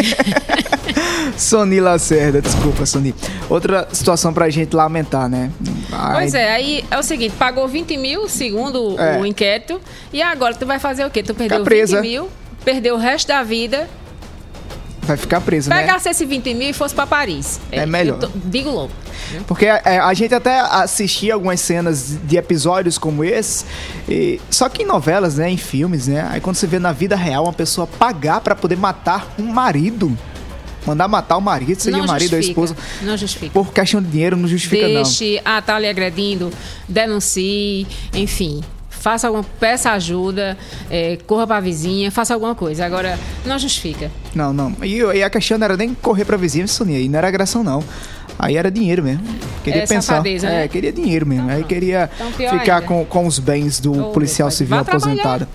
Sony 1.36 1.80
Lacerda, 1.80 2.40
desculpa, 2.40 2.86
Sony. 2.86 3.14
Outra 3.50 3.88
situação 3.92 4.32
pra 4.32 4.48
gente 4.48 4.74
lamentar, 4.74 5.28
né? 5.28 5.50
Ai, 5.92 6.14
Pois 6.14 6.34
é, 6.34 6.52
aí 6.52 6.84
é 6.90 6.98
o 6.98 7.02
seguinte, 7.02 7.34
pagou 7.38 7.68
20 7.68 7.96
mil, 7.96 8.28
segundo 8.28 8.98
É. 8.98 9.18
o 9.18 9.26
inquérito, 9.26 9.80
e 10.12 10.22
agora 10.22 10.54
tu 10.54 10.64
vai 10.64 10.78
fazer 10.78 11.04
o 11.04 11.10
quê? 11.10 11.22
Tu 11.22 11.34
perdeu 11.34 11.58
Ficar 11.58 11.64
presa. 11.68 12.00
20 12.00 12.08
mil, 12.10 12.28
perdeu 12.64 12.94
o 12.94 12.98
resto 12.98 13.28
da 13.28 13.42
vida, 13.42 13.88
Vai 15.06 15.16
ficar 15.16 15.40
preso, 15.40 15.70
né? 15.70 15.80
pegasse 15.80 16.08
esse 16.08 16.24
20 16.24 16.54
mil 16.54 16.70
e 16.70 16.72
fosse 16.72 16.94
pra 16.94 17.06
Paris. 17.06 17.60
É 17.70 17.84
melhor. 17.86 18.18
eu 18.22 18.28
tô- 18.28 18.38
digo 18.46 18.70
logo. 18.70 18.90
Porque 19.46 19.66
é, 19.66 19.98
a 19.98 20.12
gente 20.14 20.34
até 20.34 20.58
assistia 20.60 21.34
algumas 21.34 21.60
cenas 21.60 22.16
de 22.24 22.36
episódios 22.36 22.96
como 22.98 23.22
esse, 23.24 23.64
e- 24.08 24.40
só 24.50 24.68
que 24.68 24.82
em 24.82 24.86
novelas, 24.86 25.36
né, 25.36 25.50
em 25.50 25.56
filmes, 25.56 26.08
né? 26.08 26.26
Aí 26.30 26.40
quando 26.40 26.56
você 26.56 26.66
vê 26.66 26.78
na 26.78 26.92
vida 26.92 27.16
real 27.16 27.44
uma 27.44 27.52
pessoa 27.52 27.86
pagar 27.86 28.40
pra 28.40 28.54
poder 28.54 28.76
matar 28.76 29.32
um 29.38 29.44
marido, 29.44 30.16
mandar 30.86 31.08
matar 31.08 31.36
o 31.36 31.40
marido, 31.40 31.80
seja 31.80 31.96
não 31.96 32.04
o 32.04 32.08
marido 32.08 32.32
ou 32.32 32.36
a 32.38 32.40
esposa, 32.40 32.76
Não 33.02 33.16
justifica. 33.16 33.52
por 33.52 33.72
questão 33.72 34.02
de 34.02 34.08
dinheiro 34.08 34.36
não 34.36 34.46
justifica 34.48 34.86
Deixe, 34.86 35.40
ah, 35.44 35.60
tá 35.62 35.78
lhe 35.78 35.88
agredindo, 35.88 36.50
denuncie, 36.88 37.86
enfim. 38.12 38.62
Faça 39.04 39.26
alguma, 39.26 39.44
peça 39.60 39.90
ajuda, 39.90 40.56
é, 40.90 41.18
corra 41.26 41.46
pra 41.46 41.60
vizinha, 41.60 42.10
faça 42.10 42.32
alguma 42.32 42.54
coisa. 42.54 42.86
Agora, 42.86 43.18
não 43.44 43.58
justifica. 43.58 44.10
não. 44.34 44.50
Não. 44.54 44.74
E, 44.82 44.96
e 44.96 45.22
a 45.22 45.28
questão 45.28 45.58
não 45.58 45.66
era 45.66 45.76
nem 45.76 45.92
correr 45.92 46.24
pra 46.24 46.38
vizinha, 46.38 46.66
Sonia, 46.66 46.98
e 46.98 47.06
não 47.06 47.18
era 47.18 47.28
agressão 47.28 47.62
não. 47.62 47.84
Aí 48.38 48.56
era 48.56 48.70
dinheiro 48.70 49.02
mesmo. 49.02 49.22
Queria 49.62 49.82
É 49.84 49.86
pensar. 49.86 50.14
safadeza, 50.16 50.46
né? 50.48 50.64
É, 50.64 50.68
queria 50.68 50.92
dinheiro 50.92 51.24
mesmo. 51.24 51.48
Aí 51.50 51.64
queria 51.64 52.10
Então, 52.16 52.32
ficar 52.58 52.74
ainda. 52.76 52.86
com, 52.86 53.04
com 53.06 53.26
os 53.26 53.38
bens 53.38 53.80
do 53.80 54.08
Oh, 54.08 54.10
policial 54.10 54.50
civil 54.50 54.76
aposentado. 54.76 55.46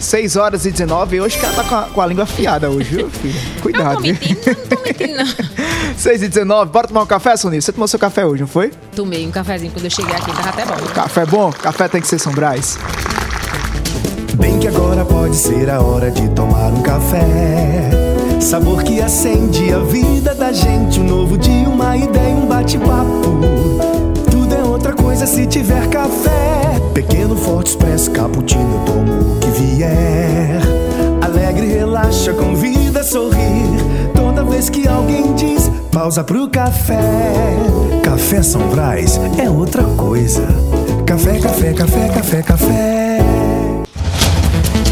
6 0.00 0.36
horas 0.36 0.64
e 0.64 0.70
19, 0.70 1.16
e 1.16 1.20
hoje 1.20 1.36
o 1.36 1.40
cara 1.40 1.52
tá 1.52 1.64
com 1.64 1.74
a, 1.74 1.82
com 1.82 2.00
a 2.00 2.06
língua 2.06 2.24
afiada 2.24 2.70
hoje, 2.70 2.96
viu, 2.96 3.10
filho? 3.10 3.34
Não 3.56 3.60
Cuidado, 3.62 3.96
tô 3.96 4.02
viu? 4.02 4.14
mentindo, 4.14 4.40
não 4.46 4.66
tô 4.76 4.82
mentindo, 4.82 5.16
não. 5.16 5.26
6 5.98 6.22
e 6.22 6.28
19, 6.28 6.70
bora 6.72 6.88
tomar 6.88 7.02
um 7.02 7.06
café, 7.06 7.36
Sonia? 7.36 7.60
Você 7.60 7.72
tomou 7.72 7.86
seu 7.88 7.98
café 7.98 8.24
hoje, 8.24 8.40
não 8.42 8.48
foi? 8.48 8.72
Tomei 8.96 9.26
um 9.26 9.30
cafezinho 9.30 9.72
quando 9.72 9.84
eu 9.84 9.90
cheguei 9.90 10.14
aqui, 10.14 10.32
tava 10.32 10.48
até 10.48 10.64
bom. 10.64 10.76
Café 10.94 11.26
bom? 11.26 11.52
Café 11.52 11.88
tem 11.88 12.00
que 12.00 12.08
ser 12.08 12.18
São 12.18 12.32
Brás. 12.32 12.78
Bem 14.34 14.58
que 14.60 14.68
agora 14.68 15.04
pode 15.04 15.36
ser 15.36 15.68
a 15.68 15.80
hora 15.80 16.10
de 16.10 16.26
tomar 16.30 16.68
um 16.72 16.80
café. 16.82 18.07
Sabor 18.40 18.82
que 18.82 19.00
acende 19.00 19.72
a 19.72 19.80
vida 19.80 20.34
da 20.34 20.52
gente. 20.52 21.00
Um 21.00 21.04
novo 21.04 21.36
dia, 21.36 21.68
uma 21.68 21.96
ideia, 21.96 22.34
um 22.34 22.46
bate-papo. 22.46 23.38
Tudo 24.30 24.54
é 24.54 24.62
outra 24.64 24.92
coisa 24.94 25.26
se 25.26 25.46
tiver 25.46 25.86
café. 25.88 26.80
Pequeno, 26.94 27.36
forte, 27.36 27.70
expresso, 27.70 28.10
cappuccino, 28.10 28.62
eu 28.62 28.84
tomo 28.84 29.36
o 29.36 29.38
que 29.38 29.50
vier. 29.50 30.60
Alegre, 31.20 31.66
relaxa, 31.66 32.32
convida 32.32 33.00
a 33.00 33.04
sorrir. 33.04 33.68
Toda 34.14 34.44
vez 34.44 34.70
que 34.70 34.88
alguém 34.88 35.34
diz 35.34 35.70
pausa 35.92 36.24
pro 36.24 36.48
café. 36.48 36.96
Café 38.02 38.42
São 38.42 38.68
Brás 38.68 39.20
é 39.36 39.50
outra 39.50 39.82
coisa. 39.82 40.46
Café, 41.04 41.38
café, 41.38 41.72
café, 41.72 42.08
café, 42.08 42.42
café. 42.42 43.07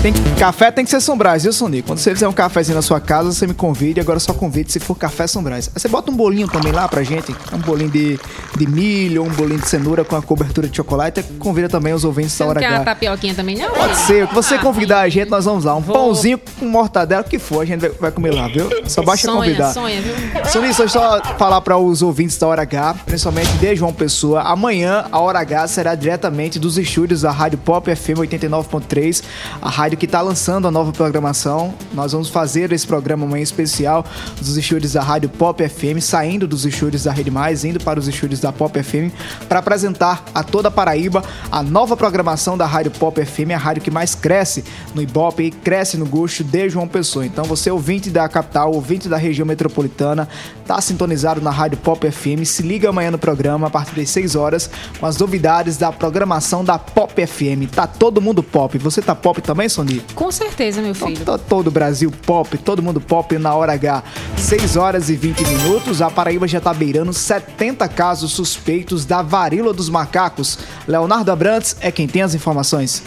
Tem, 0.06 0.14
café 0.38 0.70
tem 0.70 0.84
que 0.84 0.90
ser 0.92 1.00
São 1.00 1.18
Brás, 1.18 1.42
viu, 1.42 1.52
Sony? 1.52 1.82
Quando 1.82 1.98
você 1.98 2.14
fizer 2.14 2.28
um 2.28 2.32
cafezinho 2.32 2.76
na 2.76 2.82
sua 2.82 3.00
casa, 3.00 3.32
você 3.32 3.44
me 3.44 3.54
convide. 3.54 3.98
Agora 3.98 4.20
só 4.20 4.32
convide 4.32 4.70
se 4.70 4.78
for 4.78 4.94
café 4.94 5.26
São 5.26 5.42
Brás. 5.42 5.68
Aí 5.74 5.80
você 5.80 5.88
bota 5.88 6.12
um 6.12 6.14
bolinho 6.14 6.46
também 6.46 6.70
lá 6.70 6.86
pra 6.86 7.02
gente. 7.02 7.34
Um 7.52 7.58
bolinho 7.58 7.90
de, 7.90 8.16
de 8.56 8.68
milho, 8.68 9.24
um 9.24 9.30
bolinho 9.30 9.58
de 9.58 9.68
cenoura 9.68 10.04
com 10.04 10.14
a 10.14 10.22
cobertura 10.22 10.68
de 10.68 10.76
chocolate. 10.76 11.24
Convida 11.40 11.68
também 11.68 11.92
os 11.92 12.04
ouvintes 12.04 12.34
Você 12.34 12.44
da 12.44 12.50
hora 12.50 12.60
quer 12.60 12.68
uma 12.68 12.76
H. 12.76 12.84
tapioquinha 12.84 13.34
também, 13.34 13.56
não? 13.56 13.68
Pode 13.68 13.96
ser, 13.96 14.22
o 14.22 14.28
que 14.28 14.34
você 14.36 14.54
Ah, 14.54 14.58
convidar 14.60 15.00
a 15.00 15.08
gente, 15.08 15.28
nós 15.28 15.44
vamos 15.44 15.64
lá. 15.64 15.74
Um 15.74 15.80
Vou. 15.80 15.96
pãozinho 15.96 16.38
com 16.60 16.66
mortadela, 16.66 17.22
o 17.22 17.24
que 17.24 17.40
for, 17.40 17.62
a 17.62 17.64
gente 17.64 17.88
vai, 17.88 18.12
comer 18.12 18.32
lá, 18.32 18.46
viu? 18.46 18.70
Só 18.86 19.02
basta 19.02 19.26
sonha, 19.26 19.40
convidar. 19.40 19.72
sonha, 19.72 20.00
viu? 20.00 20.14
Sonia, 20.44 20.72
só 20.72 20.86
só 20.86 21.20
falar 21.36 21.60
para 21.62 21.76
os 21.78 22.00
ouvintes 22.00 22.38
da 22.38 22.46
Hora 22.46 22.62
H, 22.62 22.94
principalmente 23.04 23.50
de 23.54 23.74
João 23.74 23.92
Pessoa. 23.92 24.42
Amanhã 24.42 25.06
a 25.10 25.18
Hora 25.18 25.40
H 25.40 25.66
será 25.66 25.96
diretamente 25.96 26.60
dos 26.60 26.78
estúdios 26.78 27.22
da 27.22 27.32
Rádio 27.32 27.58
Pop 27.58 27.92
FM 27.92 28.18
89.3, 28.18 29.24
a 29.60 29.68
rádio 29.68 29.95
que 29.96 30.04
está 30.04 30.20
lançando 30.20 30.68
a 30.68 30.70
nova 30.70 30.92
programação. 30.92 31.74
Nós 31.92 32.12
vamos 32.12 32.28
fazer 32.28 32.70
esse 32.72 32.86
programa 32.86 33.24
amanhã 33.24 33.42
especial 33.42 34.04
dos 34.38 34.56
estúdios 34.56 34.92
da 34.92 35.02
Rádio 35.02 35.28
Pop 35.28 35.66
FM, 35.66 36.00
saindo 36.00 36.46
dos 36.46 36.64
estúdios 36.64 37.04
da 37.04 37.12
Rede 37.12 37.30
Mais, 37.30 37.64
indo 37.64 37.80
para 37.80 37.98
os 37.98 38.06
estúdios 38.06 38.40
da 38.40 38.52
Pop 38.52 38.82
FM, 38.82 39.12
para 39.48 39.58
apresentar 39.58 40.24
a 40.34 40.42
toda 40.42 40.68
a 40.68 40.70
Paraíba 40.70 41.24
a 41.50 41.62
nova 41.62 41.96
programação 41.96 42.56
da 42.56 42.66
Rádio 42.66 42.90
Pop 42.92 43.24
FM, 43.24 43.52
a 43.54 43.58
rádio 43.58 43.82
que 43.82 43.90
mais 43.90 44.14
cresce 44.14 44.64
no 44.94 45.02
Ibope 45.02 45.42
e 45.44 45.50
cresce 45.50 45.96
no 45.96 46.06
gosto 46.06 46.44
de 46.44 46.68
João 46.68 46.86
Pessoa. 46.86 47.26
Então 47.26 47.44
você, 47.44 47.70
ouvinte 47.70 48.10
da 48.10 48.28
capital, 48.28 48.72
ouvinte 48.72 49.08
da 49.08 49.16
região 49.16 49.46
metropolitana, 49.46 50.28
tá 50.66 50.80
sintonizado 50.80 51.40
na 51.40 51.50
Rádio 51.50 51.78
Pop 51.78 52.10
FM, 52.10 52.44
se 52.44 52.62
liga 52.62 52.88
amanhã 52.88 53.10
no 53.10 53.18
programa 53.18 53.66
a 53.66 53.70
partir 53.70 53.94
das 53.94 54.10
6 54.10 54.36
horas 54.36 54.70
com 54.98 55.06
as 55.06 55.16
novidades 55.16 55.76
da 55.76 55.90
programação 55.90 56.64
da 56.64 56.78
Pop 56.78 57.26
FM. 57.26 57.70
Tá 57.74 57.86
todo 57.86 58.20
mundo 58.20 58.42
pop. 58.42 58.76
Você 58.78 59.02
tá 59.02 59.14
pop 59.14 59.40
também, 59.40 59.68
Sony? 59.76 60.02
Com 60.14 60.32
certeza, 60.32 60.80
meu 60.80 60.94
filho. 60.94 61.24
Tá 61.24 61.36
todo 61.36 61.68
o 61.68 61.70
Brasil 61.70 62.10
pop, 62.24 62.56
todo 62.56 62.82
mundo 62.82 63.00
pop 63.00 63.36
na 63.38 63.54
hora 63.54 63.74
H. 63.74 64.02
6 64.38 64.76
horas 64.76 65.10
e 65.10 65.16
20 65.16 65.44
minutos. 65.46 66.00
A 66.00 66.10
Paraíba 66.10 66.48
já 66.48 66.60
tá 66.60 66.72
beirando 66.72 67.12
70 67.12 67.86
casos 67.88 68.32
suspeitos 68.32 69.04
da 69.04 69.20
varíola 69.20 69.74
dos 69.74 69.90
macacos. 69.90 70.58
Leonardo 70.88 71.30
Abrantes 71.30 71.76
é 71.80 71.90
quem 71.90 72.08
tem 72.08 72.22
as 72.22 72.34
informações. 72.34 73.02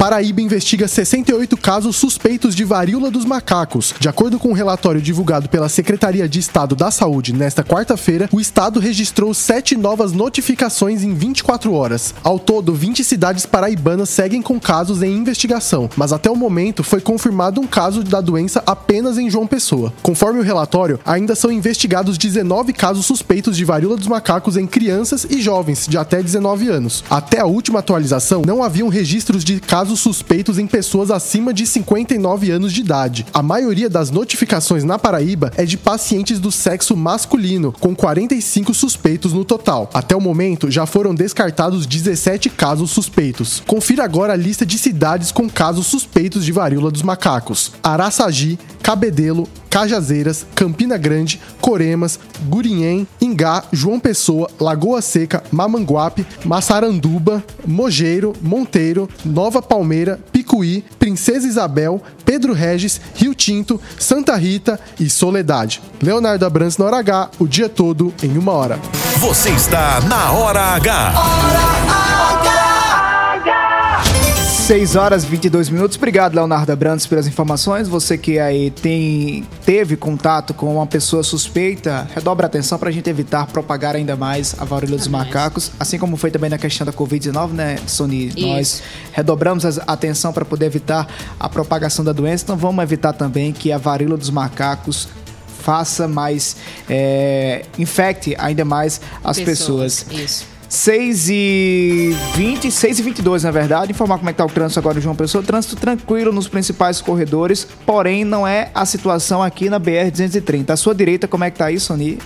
Paraíba 0.00 0.40
investiga 0.40 0.88
68 0.88 1.58
casos 1.58 1.94
suspeitos 1.94 2.54
de 2.54 2.64
varíola 2.64 3.10
dos 3.10 3.26
macacos. 3.26 3.94
De 4.00 4.08
acordo 4.08 4.38
com 4.38 4.48
um 4.48 4.54
relatório 4.54 4.98
divulgado 4.98 5.46
pela 5.46 5.68
Secretaria 5.68 6.26
de 6.26 6.38
Estado 6.38 6.74
da 6.74 6.90
Saúde 6.90 7.34
nesta 7.34 7.62
quarta-feira, 7.62 8.26
o 8.32 8.40
estado 8.40 8.80
registrou 8.80 9.34
sete 9.34 9.76
novas 9.76 10.12
notificações 10.12 11.02
em 11.02 11.12
24 11.12 11.74
horas. 11.74 12.14
Ao 12.24 12.38
todo, 12.38 12.72
20 12.72 13.04
cidades 13.04 13.44
paraibanas 13.44 14.08
seguem 14.08 14.40
com 14.40 14.58
casos 14.58 15.02
em 15.02 15.12
investigação, 15.12 15.90
mas 15.94 16.14
até 16.14 16.30
o 16.30 16.34
momento 16.34 16.82
foi 16.82 17.02
confirmado 17.02 17.60
um 17.60 17.66
caso 17.66 18.02
da 18.02 18.22
doença 18.22 18.62
apenas 18.66 19.18
em 19.18 19.28
João 19.28 19.46
Pessoa. 19.46 19.92
Conforme 20.02 20.40
o 20.40 20.42
relatório, 20.42 20.98
ainda 21.04 21.34
são 21.34 21.52
investigados 21.52 22.16
19 22.16 22.72
casos 22.72 23.04
suspeitos 23.04 23.54
de 23.54 23.66
varíola 23.66 23.98
dos 23.98 24.06
macacos 24.06 24.56
em 24.56 24.66
crianças 24.66 25.26
e 25.28 25.42
jovens 25.42 25.86
de 25.86 25.98
até 25.98 26.22
19 26.22 26.70
anos. 26.70 27.04
Até 27.10 27.38
a 27.40 27.44
última 27.44 27.80
atualização, 27.80 28.40
não 28.46 28.62
haviam 28.62 28.88
registros 28.88 29.44
de 29.44 29.60
casos 29.60 29.89
suspeitos 29.98 30.58
em 30.58 30.66
pessoas 30.66 31.10
acima 31.10 31.52
de 31.52 31.66
59 31.66 32.50
anos 32.50 32.72
de 32.72 32.82
idade. 32.82 33.26
A 33.34 33.42
maioria 33.42 33.90
das 33.90 34.10
notificações 34.10 34.84
na 34.84 34.98
Paraíba 34.98 35.50
é 35.56 35.64
de 35.64 35.76
pacientes 35.76 36.38
do 36.38 36.52
sexo 36.52 36.96
masculino, 36.96 37.74
com 37.80 37.96
45 37.96 38.72
suspeitos 38.72 39.32
no 39.32 39.44
total. 39.44 39.90
Até 39.92 40.14
o 40.14 40.20
momento, 40.20 40.70
já 40.70 40.86
foram 40.86 41.14
descartados 41.14 41.86
17 41.86 42.50
casos 42.50 42.90
suspeitos. 42.90 43.62
Confira 43.66 44.04
agora 44.04 44.34
a 44.34 44.36
lista 44.36 44.64
de 44.64 44.78
cidades 44.78 45.32
com 45.32 45.48
casos 45.48 45.86
suspeitos 45.86 46.44
de 46.44 46.52
varíola 46.52 46.90
dos 46.90 47.02
macacos: 47.02 47.72
Araçagi, 47.82 48.58
Cabedelo, 48.82 49.48
Cajazeiras, 49.70 50.44
Campina 50.54 50.96
Grande, 50.96 51.40
Coremas, 51.60 52.18
Gurinhém, 52.48 53.06
Ingá, 53.20 53.62
João 53.72 54.00
Pessoa, 54.00 54.50
Lagoa 54.60 55.00
Seca, 55.00 55.44
Mamanguape, 55.52 56.26
Massaranduba, 56.44 57.42
Mogeiro, 57.64 58.32
Monteiro, 58.42 59.08
Nova 59.24 59.62
Palmeira, 59.80 60.20
Picuí, 60.30 60.84
Princesa 60.98 61.48
Isabel, 61.48 62.02
Pedro 62.24 62.52
Regis, 62.52 63.00
Rio 63.14 63.34
Tinto, 63.34 63.80
Santa 63.98 64.36
Rita 64.36 64.78
e 64.98 65.08
Soledade. 65.08 65.80
Leonardo 66.02 66.44
Abrantes 66.44 66.76
na 66.76 66.84
hora 66.84 66.98
H, 66.98 67.30
o 67.38 67.48
dia 67.48 67.68
todo 67.68 68.12
em 68.22 68.36
uma 68.36 68.52
hora. 68.52 68.78
Você 69.16 69.48
está 69.50 70.00
na 70.02 70.32
Hora 70.32 70.60
H. 70.74 72.49
6 74.70 74.94
horas 74.94 75.24
e 75.24 75.26
22 75.26 75.68
minutos. 75.68 75.96
Obrigado, 75.96 76.36
Leonardo 76.36 76.70
Abrantes, 76.70 77.04
pelas 77.04 77.26
informações. 77.26 77.88
Você 77.88 78.16
que 78.16 78.38
aí 78.38 78.70
tem, 78.70 79.44
teve 79.66 79.96
contato 79.96 80.54
com 80.54 80.72
uma 80.72 80.86
pessoa 80.86 81.24
suspeita, 81.24 82.08
redobre 82.14 82.44
a 82.44 82.46
atenção 82.46 82.78
para 82.78 82.88
a 82.88 82.92
gente 82.92 83.10
evitar 83.10 83.48
propagar 83.48 83.96
ainda 83.96 84.14
mais 84.14 84.54
a 84.60 84.64
varíola 84.64 84.96
dos 84.96 85.08
macacos. 85.08 85.72
Assim 85.80 85.98
como 85.98 86.16
foi 86.16 86.30
também 86.30 86.48
na 86.48 86.56
questão 86.56 86.86
da 86.86 86.92
Covid-19, 86.92 87.50
né, 87.50 87.78
Sony? 87.84 88.32
Nós 88.38 88.80
redobramos 89.10 89.64
a 89.64 89.82
atenção 89.88 90.32
para 90.32 90.44
poder 90.44 90.66
evitar 90.66 91.04
a 91.40 91.48
propagação 91.48 92.04
da 92.04 92.12
doença. 92.12 92.44
Então 92.44 92.56
vamos 92.56 92.80
evitar 92.84 93.12
também 93.12 93.52
que 93.52 93.72
a 93.72 93.76
varíola 93.76 94.16
dos 94.16 94.30
macacos 94.30 95.08
faça 95.64 96.06
mais, 96.06 96.54
é, 96.88 97.64
infecte 97.76 98.36
ainda 98.38 98.64
mais 98.64 99.00
as 99.24 99.40
pessoas. 99.40 100.06
Isso. 100.12 100.59
6 100.70 101.28
e 101.30 102.16
20, 102.36 102.70
6 102.70 103.00
e 103.00 103.02
22 103.02 103.42
na 103.42 103.50
verdade. 103.50 103.90
Informar 103.90 104.18
como 104.18 104.30
é 104.30 104.32
que 104.32 104.38
tá 104.38 104.44
o 104.44 104.48
trânsito 104.48 104.78
agora 104.78 104.98
em 104.98 105.02
João 105.02 105.16
Pessoa. 105.16 105.42
Trânsito 105.42 105.74
tranquilo 105.74 106.32
nos 106.32 106.46
principais 106.46 107.00
corredores, 107.00 107.66
porém 107.84 108.24
não 108.24 108.46
é 108.46 108.70
a 108.72 108.86
situação 108.86 109.42
aqui 109.42 109.68
na 109.68 109.80
BR-230. 109.80 110.70
À 110.70 110.76
sua 110.76 110.94
direita, 110.94 111.26
como 111.26 111.42
é 111.42 111.50
que 111.50 111.58
tá 111.58 111.66
aí, 111.66 111.80
Sony? 111.80 112.18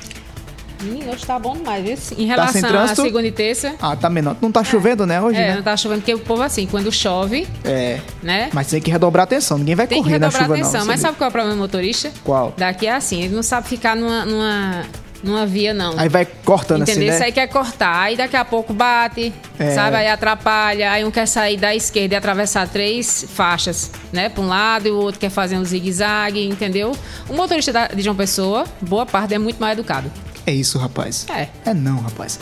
Menino, 0.82 1.12
hoje 1.12 1.24
tá 1.24 1.38
bom 1.38 1.54
demais, 1.56 1.82
viu? 1.82 1.94
Em 2.18 2.28
Tá 2.28 2.34
relação 2.34 2.64
à 2.64 2.68
trânsito? 2.68 3.00
segunda 3.02 3.26
e 3.26 3.32
terça. 3.32 3.74
Ah, 3.80 3.96
tá 3.96 4.10
menor. 4.10 4.36
Não 4.42 4.52
tá 4.52 4.62
chovendo, 4.62 5.06
né, 5.06 5.18
hoje, 5.22 5.38
É, 5.40 5.48
né? 5.48 5.54
não 5.56 5.62
tá 5.62 5.74
chovendo, 5.78 6.02
porque 6.02 6.12
o 6.12 6.18
povo 6.18 6.42
assim, 6.42 6.66
quando 6.66 6.92
chove, 6.92 7.46
É. 7.64 8.00
né? 8.22 8.50
Mas 8.52 8.66
tem 8.66 8.78
que 8.82 8.90
redobrar 8.90 9.22
a 9.22 9.24
atenção. 9.24 9.56
Ninguém 9.56 9.74
vai 9.74 9.86
Tem 9.86 9.96
que 9.96 10.04
correr 10.04 10.18
na 10.18 10.26
redobrar 10.26 10.42
chuva, 10.42 10.54
atenção. 10.56 10.80
não. 10.80 10.86
Mas 10.86 11.00
sabia? 11.00 11.08
sabe 11.12 11.16
qual 11.16 11.26
é 11.26 11.30
o 11.30 11.32
problema 11.32 11.56
do 11.56 11.60
motorista? 11.62 12.12
Qual? 12.22 12.52
Daqui 12.58 12.86
é 12.86 12.92
assim, 12.94 13.22
ele 13.22 13.34
não 13.34 13.42
sabe 13.42 13.66
ficar 13.66 13.96
numa, 13.96 14.26
numa, 14.26 14.82
numa 15.24 15.46
via, 15.46 15.72
não. 15.74 15.94
Aí 15.98 16.08
vai 16.08 16.26
cortando 16.44 16.82
Entendeu? 16.82 17.02
assim, 17.04 17.10
Isso 17.10 17.18
né? 17.20 17.26
aí 17.26 17.32
quer 17.32 17.46
cortar. 17.48 18.00
Aí 18.02 18.16
daqui 18.16 18.36
a 18.36 18.44
pouco 18.44 18.72
bate, 18.72 19.32
É. 19.58 19.70
sabe? 19.70 19.96
Aí 19.96 20.08
atrapalha. 20.08 20.92
Aí 20.92 21.04
um 21.04 21.10
quer 21.10 21.26
sair 21.26 21.56
da 21.56 21.74
esquerda 21.74 22.14
e 22.14 22.16
atravessar 22.18 22.68
três 22.68 23.24
faixas, 23.34 23.90
né? 24.12 24.28
Pra 24.28 24.42
um 24.42 24.48
lado 24.48 24.86
e 24.86 24.90
o 24.90 24.96
outro 24.96 25.18
quer 25.20 25.30
fazer 25.30 25.56
um 25.56 25.64
zigue-zague, 25.64 26.46
entendeu? 26.46 26.92
O 27.28 27.34
motorista 27.34 27.88
de 27.94 28.02
João 28.02 28.14
Pessoa, 28.16 28.64
boa 28.80 29.06
parte, 29.06 29.34
é 29.34 29.38
muito 29.38 29.58
mal 29.58 29.70
educado. 29.72 30.10
É 30.46 30.52
isso, 30.52 30.78
rapaz. 30.78 31.26
É. 31.28 31.48
É 31.64 31.72
não, 31.74 31.98
rapaz. 31.98 32.38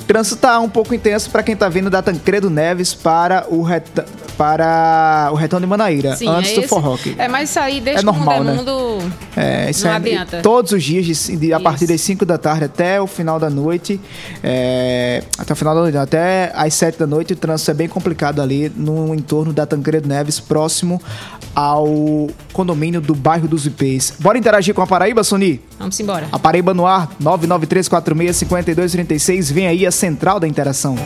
O 0.00 0.04
trânsito 0.04 0.36
tá 0.36 0.58
um 0.60 0.68
pouco 0.68 0.94
intenso 0.94 1.28
para 1.30 1.42
quem 1.42 1.56
tá 1.56 1.68
vindo 1.68 1.90
da 1.90 2.00
Tancredo 2.02 2.48
Neves 2.48 2.94
para 2.94 3.46
o, 3.48 3.62
reta... 3.62 4.04
para 4.38 5.30
o 5.32 5.34
Retão 5.34 5.60
de 5.60 5.66
Manaíra, 5.66 6.14
Sim, 6.16 6.28
antes 6.28 6.52
é 6.56 6.60
do 6.60 6.68
forró. 6.68 6.96
É, 7.18 7.28
mas 7.28 7.50
isso 7.50 7.58
aí, 7.60 7.80
desde 7.80 8.02
É 8.02 8.04
normal, 8.04 8.36
é 8.36 8.44
né? 8.44 8.52
mundo, 8.54 8.98
É, 9.36 9.70
isso 9.70 9.84
não 9.84 9.92
é 9.92 9.96
adianta. 9.96 10.40
todos 10.42 10.72
os 10.72 10.82
dias, 10.82 11.04
de- 11.04 11.36
de- 11.36 11.52
a 11.52 11.58
partir 11.60 11.86
das 11.86 12.00
5 12.00 12.24
da 12.24 12.38
tarde 12.38 12.64
até 12.64 13.00
o 13.00 13.06
final 13.06 13.38
da 13.40 13.50
noite, 13.50 14.00
é, 14.42 15.22
até 15.38 15.52
o 15.52 15.56
final 15.56 15.74
da 15.74 15.80
noite, 15.82 15.96
até 15.96 16.52
às 16.54 16.72
7 16.74 16.98
da 16.98 17.06
noite, 17.06 17.32
o 17.32 17.36
trânsito 17.36 17.70
é 17.70 17.74
bem 17.74 17.88
complicado 17.88 18.40
ali 18.40 18.70
no 18.76 19.14
entorno 19.14 19.52
da 19.52 19.66
Tancredo 19.66 20.08
Neves, 20.08 20.38
próximo 20.40 21.00
ao 21.54 22.28
condomínio 22.52 23.00
do 23.00 23.14
bairro 23.14 23.48
dos 23.48 23.66
Ipês. 23.66 24.14
Bora 24.20 24.38
interagir 24.38 24.74
com 24.74 24.82
a 24.82 24.86
Paraíba, 24.86 25.24
Sony? 25.24 25.60
Vamos 25.78 25.98
embora. 25.98 26.28
A 26.30 26.38
Paraíba 26.38 26.72
no 26.72 26.86
ar, 26.86 27.08
993465236, 27.46 29.52
vem 29.52 29.66
aí 29.66 29.86
a 29.86 29.90
central 29.90 30.40
da 30.40 30.48
interação. 30.48 30.96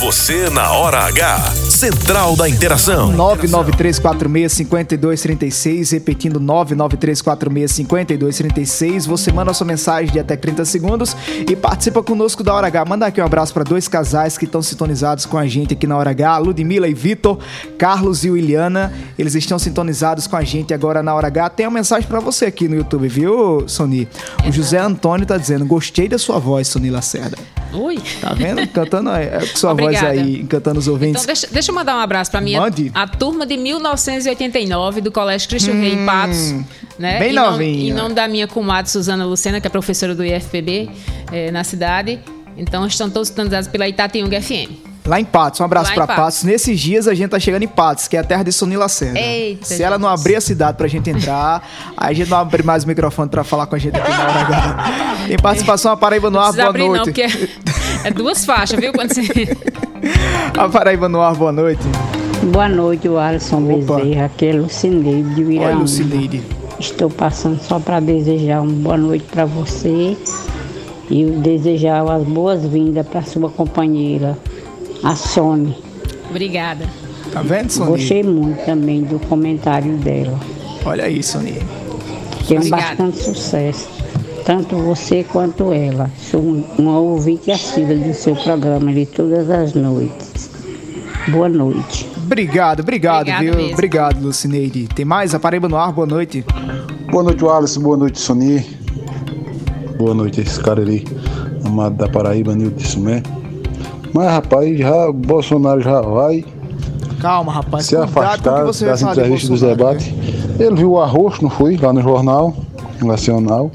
Você 0.00 0.48
na 0.50 0.70
Hora 0.70 1.00
H. 1.06 1.38
Central 1.70 2.36
da 2.36 2.48
Interação. 2.48 3.12
993465236, 3.16 5.90
repetindo 5.90 6.40
993465236. 6.40 9.08
Você 9.08 9.32
manda 9.32 9.52
sua 9.52 9.66
mensagem 9.66 10.12
de 10.12 10.20
até 10.20 10.36
30 10.36 10.64
segundos 10.66 11.16
e 11.50 11.56
participa 11.56 12.00
conosco 12.00 12.44
da 12.44 12.54
Hora 12.54 12.68
H. 12.68 12.84
Manda 12.84 13.06
aqui 13.06 13.20
um 13.20 13.24
abraço 13.24 13.52
para 13.52 13.64
dois 13.64 13.88
casais 13.88 14.38
que 14.38 14.44
estão 14.44 14.62
sintonizados 14.62 15.26
com 15.26 15.36
a 15.36 15.48
gente 15.48 15.74
aqui 15.74 15.84
na 15.84 15.96
Hora 15.96 16.10
H, 16.10 16.38
Ludmila 16.38 16.86
e 16.86 16.94
Vitor, 16.94 17.40
Carlos 17.76 18.24
e 18.24 18.30
Williana. 18.30 18.92
Eles 19.18 19.34
estão 19.34 19.58
sintonizados 19.58 20.28
com 20.28 20.36
a 20.36 20.44
gente 20.44 20.72
agora 20.72 21.02
na 21.02 21.12
Hora 21.12 21.26
H. 21.26 21.50
Tem 21.50 21.66
uma 21.66 21.74
mensagem 21.74 22.08
para 22.08 22.20
você 22.20 22.46
aqui 22.46 22.68
no 22.68 22.76
YouTube, 22.76 23.08
viu, 23.08 23.64
Sony? 23.66 24.06
O 24.46 24.52
José 24.52 24.78
Antônio 24.78 25.26
tá 25.26 25.36
dizendo: 25.36 25.66
"Gostei 25.66 26.06
da 26.06 26.18
sua 26.18 26.38
voz, 26.38 26.68
Sony 26.68 26.88
Lacerda". 26.88 27.36
Ui. 27.72 28.00
Tá 28.20 28.32
vendo? 28.32 28.66
Cantando 28.68 29.10
é, 29.10 29.40
com 29.40 29.56
sua 29.56 29.72
Obrigada. 29.72 29.87
Voz 29.92 30.04
aí, 30.04 30.40
encantando 30.40 30.78
os 30.78 30.88
ouvintes. 30.88 31.22
Então, 31.22 31.26
deixa, 31.26 31.46
deixa 31.50 31.70
eu 31.70 31.74
mandar 31.74 31.96
um 31.96 32.00
abraço 32.00 32.30
pra 32.30 32.40
minha 32.40 32.60
Mande. 32.60 32.90
a 32.94 33.06
turma 33.06 33.46
de 33.46 33.56
1989 33.56 35.00
do 35.00 35.10
Colégio 35.12 35.48
Cristo 35.48 35.72
Rei 35.72 35.94
em 35.94 36.06
Patos. 36.06 36.54
Né? 36.98 37.16
Hum, 37.16 37.18
bem 37.20 37.30
em 37.30 37.34
novinha. 37.34 37.90
Em 37.90 37.94
nome 37.94 38.14
da 38.14 38.26
minha 38.28 38.46
comadre 38.46 38.90
Suzana 38.90 39.24
Lucena, 39.24 39.60
que 39.60 39.66
é 39.66 39.70
professora 39.70 40.14
do 40.14 40.24
IFPB 40.24 40.90
eh, 41.32 41.50
na 41.50 41.64
cidade. 41.64 42.20
Então, 42.56 42.86
estão 42.86 43.08
todos 43.08 43.28
sintonizados 43.28 43.68
pela 43.68 43.86
Itatiunga 43.86 44.40
FM. 44.40 44.88
Lá 45.08 45.18
em 45.18 45.24
Patos, 45.24 45.58
um 45.60 45.64
abraço 45.64 45.94
pra 45.94 46.06
Patos. 46.06 46.24
Patos. 46.24 46.42
Nesses 46.42 46.78
dias 46.78 47.08
a 47.08 47.14
gente 47.14 47.30
tá 47.30 47.40
chegando 47.40 47.62
em 47.62 47.68
Patos, 47.68 48.06
que 48.06 48.16
é 48.16 48.20
a 48.20 48.24
terra 48.24 48.42
de 48.42 48.52
Sony 48.52 48.76
Lacerda. 48.76 49.18
Eita, 49.18 49.64
Se 49.64 49.82
ela 49.82 49.98
não 49.98 50.06
abrir 50.06 50.36
a 50.36 50.40
cidade 50.40 50.76
pra 50.76 50.86
gente 50.86 51.08
entrar, 51.08 51.66
aí 51.96 52.10
a 52.10 52.12
gente 52.12 52.28
não 52.28 52.36
abre 52.36 52.62
mais 52.62 52.84
o 52.84 52.86
microfone 52.86 53.30
pra 53.30 53.42
falar 53.42 53.66
com 53.66 53.74
a 53.74 53.78
gente 53.78 53.96
aqui 53.96 54.10
na 54.10 54.22
hora 54.22 54.40
H. 54.40 55.17
Tem 55.28 55.36
participação, 55.36 55.92
a 55.92 55.96
Paraíba 55.96 56.30
no 56.30 56.38
ar, 56.38 56.48
Não 56.48 56.54
boa 56.54 56.68
abrir, 56.68 56.82
não, 56.82 56.88
noite. 56.88 57.04
porque 57.04 57.22
é, 57.22 57.28
é 58.04 58.10
duas 58.10 58.44
faixas, 58.44 58.80
viu? 58.80 58.92
Quando 58.92 59.12
você... 59.12 59.22
A 60.56 60.68
Paraíba 60.68 61.08
no 61.08 61.20
ar, 61.20 61.34
boa 61.34 61.52
noite. 61.52 61.82
Boa 62.52 62.68
noite, 62.68 63.08
o 63.08 63.18
Alisson 63.18 63.62
Opa. 63.70 63.96
Bezerra, 63.98 64.24
aqui 64.24 64.46
é 64.46 64.52
Lucineide 64.54 65.34
de 65.34 65.44
Oi. 65.58 65.74
Lucineide. 65.74 66.42
Estou 66.80 67.10
passando 67.10 67.60
só 67.62 67.78
para 67.78 68.00
desejar 68.00 68.62
uma 68.62 68.72
boa 68.72 68.96
noite 68.96 69.24
para 69.30 69.44
você 69.44 70.16
e 71.10 71.24
desejar 71.24 72.08
as 72.08 72.22
boas-vindas 72.22 73.06
para 73.06 73.22
sua 73.22 73.50
companheira, 73.50 74.38
a 75.02 75.14
Sônia. 75.14 75.76
Obrigada. 76.30 76.86
Tá 77.32 77.42
vendo, 77.42 77.70
Sony? 77.70 77.90
Gostei 77.90 78.22
muito 78.22 78.64
também 78.64 79.02
do 79.02 79.18
comentário 79.18 79.96
dela. 79.98 80.38
Olha 80.84 81.04
aí, 81.04 81.22
Sony. 81.22 81.58
Tem 82.46 82.58
Obrigada. 82.58 82.82
bastante 82.82 83.18
sucesso, 83.18 83.88
tanto 84.48 84.76
você 84.76 85.22
quanto 85.30 85.74
ela. 85.74 86.10
Sou 86.18 86.40
um- 86.40 86.64
uma 86.78 86.98
ouvinte 86.98 87.50
assídua 87.50 87.94
do 87.96 88.14
seu 88.14 88.34
programa 88.34 88.90
de 88.90 89.04
todas 89.04 89.50
as 89.50 89.74
noites. 89.74 90.48
Boa 91.28 91.50
noite. 91.50 92.08
Obrigado, 92.16 92.80
obrigado, 92.80 93.20
Obrigado 93.28 93.42
viu? 93.42 93.54
mesmo. 93.56 93.72
Obrigado, 93.74 94.22
Lucineide. 94.22 94.88
Tem 94.94 95.04
mais? 95.04 95.34
A 95.34 95.38
Paraíba 95.38 95.68
no 95.68 95.76
ar, 95.76 95.92
boa 95.92 96.06
noite. 96.06 96.46
Boa 97.10 97.24
noite, 97.24 97.44
Wallace. 97.44 97.78
Boa 97.78 97.98
noite, 97.98 98.18
Sony. 98.18 98.64
Boa 99.98 100.14
noite, 100.14 100.40
esse 100.40 100.58
cara 100.58 100.80
ali, 100.80 101.06
amado 101.66 101.96
da 101.96 102.08
Paraíba, 102.08 102.54
Nilton 102.54 102.80
Sumé. 102.86 103.22
Mas, 104.14 104.30
rapaz, 104.30 104.78
já, 104.78 105.10
o 105.10 105.12
Bolsonaro 105.12 105.82
já 105.82 106.00
vai 106.00 106.42
Calma, 107.20 107.52
rapaz. 107.52 107.84
se 107.84 107.96
afastar 107.96 108.64
você 108.64 108.86
vai 108.86 108.94
das 108.94 109.02
entrevistas 109.02 109.50
dos 109.50 109.60
debates. 109.60 110.06
Ele 110.58 110.74
viu 110.74 110.92
o 110.92 111.00
arroz, 111.02 111.38
não 111.42 111.50
foi? 111.50 111.76
Lá 111.76 111.92
no 111.92 112.00
jornal 112.00 112.56
nacional. 113.02 113.70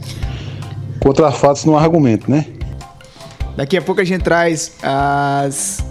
Contra 1.03 1.29
fatos 1.31 1.65
no 1.65 1.77
argumento, 1.77 2.31
né? 2.31 2.45
Daqui 3.57 3.75
a 3.75 3.81
pouco 3.81 3.99
a 3.99 4.05
gente 4.05 4.23
traz 4.23 4.71
as, 4.81 5.83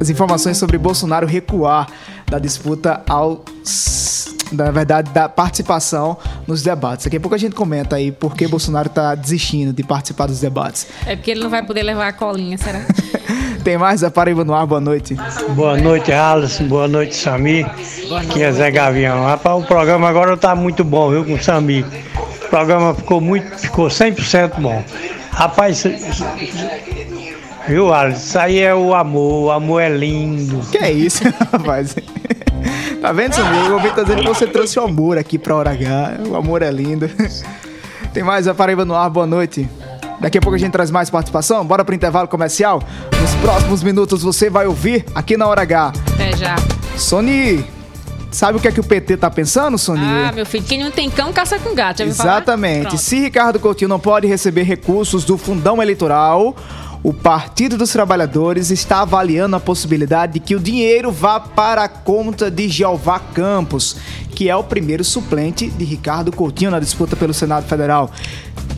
as 0.00 0.10
informações 0.10 0.58
sobre 0.58 0.76
Bolsonaro 0.76 1.24
recuar 1.24 1.88
da 2.28 2.38
disputa 2.40 3.00
aos. 3.08 4.34
Na 4.52 4.70
verdade, 4.70 5.10
da 5.10 5.28
participação 5.28 6.16
nos 6.46 6.62
debates. 6.62 7.06
Daqui 7.06 7.16
a 7.16 7.20
pouco 7.20 7.34
a 7.34 7.38
gente 7.38 7.54
comenta 7.54 7.96
aí 7.96 8.12
por 8.12 8.36
que 8.36 8.46
Bolsonaro 8.46 8.88
tá 8.88 9.14
desistindo 9.14 9.72
de 9.72 9.82
participar 9.82 10.26
dos 10.26 10.40
debates. 10.40 10.86
É 11.06 11.16
porque 11.16 11.30
ele 11.30 11.40
não 11.40 11.50
vai 11.50 11.64
poder 11.64 11.82
levar 11.82 12.08
a 12.08 12.12
colinha, 12.12 12.58
será? 12.58 12.80
Tem 13.64 13.78
mais 13.78 14.04
a 14.04 14.10
Paraíba 14.10 14.44
no 14.44 14.52
ar, 14.52 14.66
boa 14.66 14.80
noite. 14.80 15.16
Boa 15.56 15.76
noite, 15.78 16.12
Alisson. 16.12 16.68
Boa 16.68 16.86
noite, 16.86 17.16
Sami. 17.16 17.62
Aqui 17.62 18.42
é 18.42 18.52
Zé 18.52 18.70
Gavião. 18.70 19.24
Rapaz, 19.24 19.64
o 19.64 19.66
programa 19.66 20.08
agora 20.08 20.36
tá 20.36 20.54
muito 20.54 20.84
bom, 20.84 21.10
viu, 21.10 21.24
com 21.24 21.32
o 21.32 21.42
Sami. 21.42 21.84
O 22.44 22.48
programa 22.48 22.94
ficou 22.94 23.20
muito, 23.20 23.58
ficou 23.58 23.88
100% 23.88 24.60
bom. 24.60 24.82
Rapaz, 25.30 25.82
viu, 27.66 27.92
Alisson? 27.92 28.18
Isso 28.20 28.38
aí 28.38 28.58
é 28.60 28.74
o 28.74 28.94
amor. 28.94 29.46
O 29.46 29.50
amor 29.50 29.80
é 29.80 29.88
lindo. 29.88 30.60
Que 30.70 30.78
é 30.78 30.92
isso, 30.92 31.24
rapaz? 31.52 31.96
Tá 33.00 33.12
vendo, 33.12 33.34
Samir? 33.34 33.70
O 33.70 33.74
ouvinte 33.74 33.94
tá 33.94 34.02
dizendo 34.02 34.22
que 34.22 34.28
você 34.28 34.46
trouxe 34.46 34.78
o 34.78 34.82
amor 34.82 35.18
aqui 35.18 35.38
pra 35.38 35.54
Hora 35.56 35.70
H. 35.70 36.20
O 36.28 36.36
amor 36.36 36.62
é 36.62 36.70
lindo. 36.70 37.10
Tem 38.12 38.22
mais 38.22 38.46
a 38.46 38.54
Paraíba 38.54 38.84
no 38.84 38.94
ar, 38.94 39.10
boa 39.10 39.26
noite. 39.26 39.68
Daqui 40.20 40.38
a 40.38 40.40
pouco 40.40 40.54
a 40.54 40.58
gente 40.58 40.72
traz 40.72 40.90
mais 40.90 41.10
participação. 41.10 41.66
Bora 41.66 41.84
pro 41.84 41.94
intervalo 41.94 42.28
comercial. 42.28 42.80
Nos 43.20 43.34
próximos 43.42 43.82
minutos 43.82 44.22
você 44.22 44.48
vai 44.48 44.66
ouvir 44.66 45.04
aqui 45.14 45.36
na 45.36 45.46
Hora 45.46 45.62
H. 45.62 45.92
Até 46.14 46.36
já. 46.36 46.56
Sony, 46.96 47.64
sabe 48.34 48.58
o 48.58 48.60
que 48.60 48.68
é 48.68 48.72
que 48.72 48.80
o 48.80 48.84
PT 48.84 49.16
tá 49.16 49.30
pensando, 49.30 49.78
Sony? 49.78 50.02
Ah, 50.04 50.32
meu 50.32 50.44
filho, 50.44 50.64
quem 50.64 50.82
não 50.82 50.90
tem 50.90 51.10
cão, 51.10 51.32
caça 51.32 51.58
com 51.58 51.74
gato. 51.74 52.02
Exatamente. 52.02 52.98
Se 52.98 53.20
Ricardo 53.20 53.60
Coutinho 53.60 53.88
não 53.88 54.00
pode 54.00 54.26
receber 54.26 54.62
recursos 54.62 55.24
do 55.24 55.38
fundão 55.38 55.82
eleitoral, 55.82 56.56
o 57.04 57.12
Partido 57.12 57.76
dos 57.76 57.92
Trabalhadores 57.92 58.70
está 58.70 59.02
avaliando 59.02 59.54
a 59.54 59.60
possibilidade 59.60 60.32
de 60.34 60.40
que 60.40 60.56
o 60.56 60.58
dinheiro 60.58 61.12
vá 61.12 61.38
para 61.38 61.84
a 61.84 61.88
conta 61.88 62.50
de 62.50 62.66
Jeová 62.66 63.18
Campos, 63.18 63.96
que 64.34 64.50
é 64.50 64.56
o 64.56 64.64
primeiro 64.64 65.04
suplente 65.04 65.68
de 65.70 65.84
Ricardo 65.84 66.32
Coutinho 66.32 66.70
na 66.70 66.80
disputa 66.80 67.14
pelo 67.14 67.32
Senado 67.32 67.66
Federal. 67.66 68.10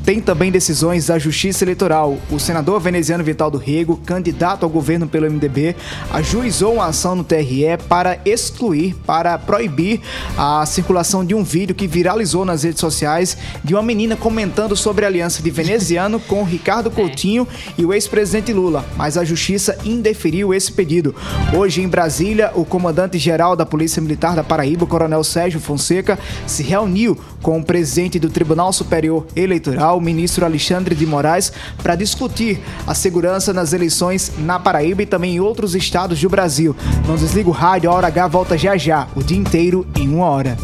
Tem 0.05 0.21
também 0.21 0.53
decisões 0.53 1.07
da 1.07 1.19
Justiça 1.19 1.65
Eleitoral. 1.65 2.17
O 2.31 2.39
senador 2.39 2.79
veneziano 2.79 3.25
Vital 3.25 3.51
do 3.51 3.59
Rego, 3.59 3.97
candidato 4.07 4.63
ao 4.63 4.71
governo 4.71 5.09
pelo 5.09 5.29
MDB, 5.29 5.75
ajuizou 6.13 6.75
uma 6.75 6.87
ação 6.87 7.17
no 7.17 7.25
TRE 7.25 7.77
para 7.89 8.21
excluir, 8.25 8.95
para 9.05 9.37
proibir 9.37 10.01
a 10.39 10.65
circulação 10.65 11.25
de 11.25 11.35
um 11.35 11.43
vídeo 11.43 11.75
que 11.75 11.89
viralizou 11.89 12.45
nas 12.45 12.63
redes 12.63 12.79
sociais 12.79 13.37
de 13.65 13.75
uma 13.75 13.83
menina 13.83 14.15
comentando 14.15 14.77
sobre 14.77 15.05
a 15.05 15.09
aliança 15.09 15.43
de 15.43 15.51
veneziano 15.51 16.21
com 16.21 16.45
Ricardo 16.45 16.89
Coutinho 16.93 17.47
e 17.77 17.85
o 17.85 17.93
ex-presidente 17.93 18.53
Lula. 18.53 18.85
Mas 18.97 19.19
a 19.19 19.25
Justiça 19.25 19.77
indeferiu 19.85 20.55
esse 20.55 20.71
pedido. 20.71 21.17
Hoje, 21.53 21.83
em 21.83 21.89
Brasília, 21.89 22.53
o 22.55 22.65
comandante-geral 22.65 23.57
da 23.57 23.67
Polícia 23.67 24.01
Militar 24.01 24.37
da 24.37 24.45
Paraíba, 24.45 24.85
o 24.85 24.89
coronel 24.89 25.25
Sérgio 25.25 25.46
Fonseca, 25.55 26.19
se 26.47 26.63
reuniu 26.63 27.19
com 27.41 27.59
o 27.59 27.65
presidente 27.65 28.19
do 28.19 28.29
Tribunal 28.29 28.73
Superior 28.73 29.27
Eleitoral, 29.37 29.99
o 29.99 30.01
ministro 30.01 30.45
Alexandre 30.45 30.95
de 30.95 31.07
Moraes, 31.07 31.53
para 31.83 31.95
discutir 31.95 32.61
a 32.87 32.95
segurança 32.95 33.53
nas 33.53 33.73
eleições 33.73 34.33
na 34.39 34.59
Paraíba 34.59 35.03
e 35.03 35.07
também 35.07 35.37
em 35.37 35.41
outros 35.41 35.75
estados 35.75 36.21
do 36.21 36.29
Brasil. 36.29 36.75
Não 37.07 37.17
desliga 37.17 37.49
o 37.49 37.53
rádio, 37.53 37.91
a 37.91 37.95
Hora 37.95 38.09
H 38.09 38.29
volta 38.29 38.59
já 38.59 38.77
já, 38.77 39.07
o 39.15 39.23
dia 39.23 39.39
inteiro 39.39 39.87
em 39.97 40.09
uma 40.09 40.27
hora. 40.27 40.57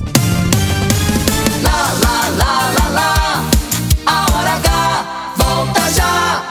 Lá, 1.63 1.93
lá, 2.03 2.29
lá, 2.37 2.73
lá, 2.79 2.89
lá. 2.89 3.51
A 4.07 4.27
hora 4.33 4.51
H 4.51 5.35
volta 5.37 5.81
já. 5.93 6.43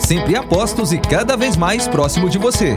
Sempre 0.00 0.36
apostos 0.36 0.92
e 0.92 0.98
cada 0.98 1.36
vez 1.36 1.56
mais 1.56 1.86
próximo 1.86 2.30
de 2.30 2.38
você. 2.38 2.76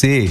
você 0.00 0.30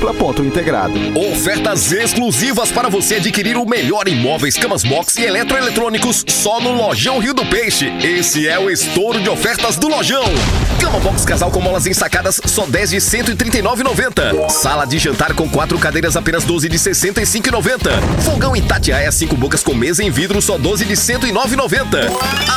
múltipla.integrado. 0.01 0.93
Ofertas 1.15 1.91
exclusivas 1.91 2.71
para 2.71 2.89
você 2.89 3.15
adquirir 3.15 3.55
o 3.57 3.65
melhor 3.65 4.07
em 4.07 4.15
móveis, 4.15 4.57
camas 4.57 4.83
box 4.83 5.17
e 5.17 5.23
eletroeletrônicos 5.23 6.25
só 6.27 6.59
no 6.59 6.71
Lojão 6.71 7.19
Rio 7.19 7.33
do 7.33 7.45
Peixe. 7.45 7.87
Esse 8.01 8.47
é 8.47 8.57
o 8.59 8.69
estouro 8.69 9.21
de 9.21 9.29
ofertas 9.29 9.75
do 9.77 9.87
Lojão. 9.87 10.23
Cama 10.79 10.99
box 10.99 11.23
casal 11.23 11.51
com 11.51 11.61
molas 11.61 11.85
ensacadas 11.85 12.41
só 12.45 12.65
10 12.65 12.89
de 12.89 12.97
139,90. 12.97 14.49
Sala 14.49 14.85
de 14.85 14.97
jantar 14.97 15.33
com 15.33 15.47
quatro 15.47 15.77
cadeiras 15.77 16.15
apenas 16.15 16.43
12 16.43 16.67
de 16.67 16.77
65,90. 16.77 18.01
Fogão 18.23 18.55
Itatiaia 18.55 19.11
5 19.11 19.35
bocas 19.37 19.63
com 19.63 19.75
mesa 19.75 20.03
em 20.03 20.09
vidro 20.09 20.41
só 20.41 20.57
12 20.57 20.85
de 20.85 20.93
109,90. 20.93 22.09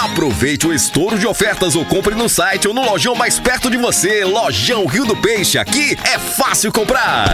Aproveite 0.05 0.67
o 0.67 0.73
estouro 0.73 1.19
de 1.19 1.27
ofertas 1.27 1.77
ou 1.77 1.85
compre 1.85 2.15
no 2.15 2.29
site 2.29 2.67
ou 2.67 2.73
no 2.73 2.83
lojão 2.83 3.15
mais 3.15 3.39
perto 3.39 3.71
de 3.71 3.77
você. 3.77 4.25
Lojão 4.25 4.87
Rio 4.87 5.05
do 5.05 5.17
Peixe. 5.17 5.59
Aqui 5.59 5.99
é 6.05 6.19
fácil 6.19 6.73
comprar. 6.73 7.34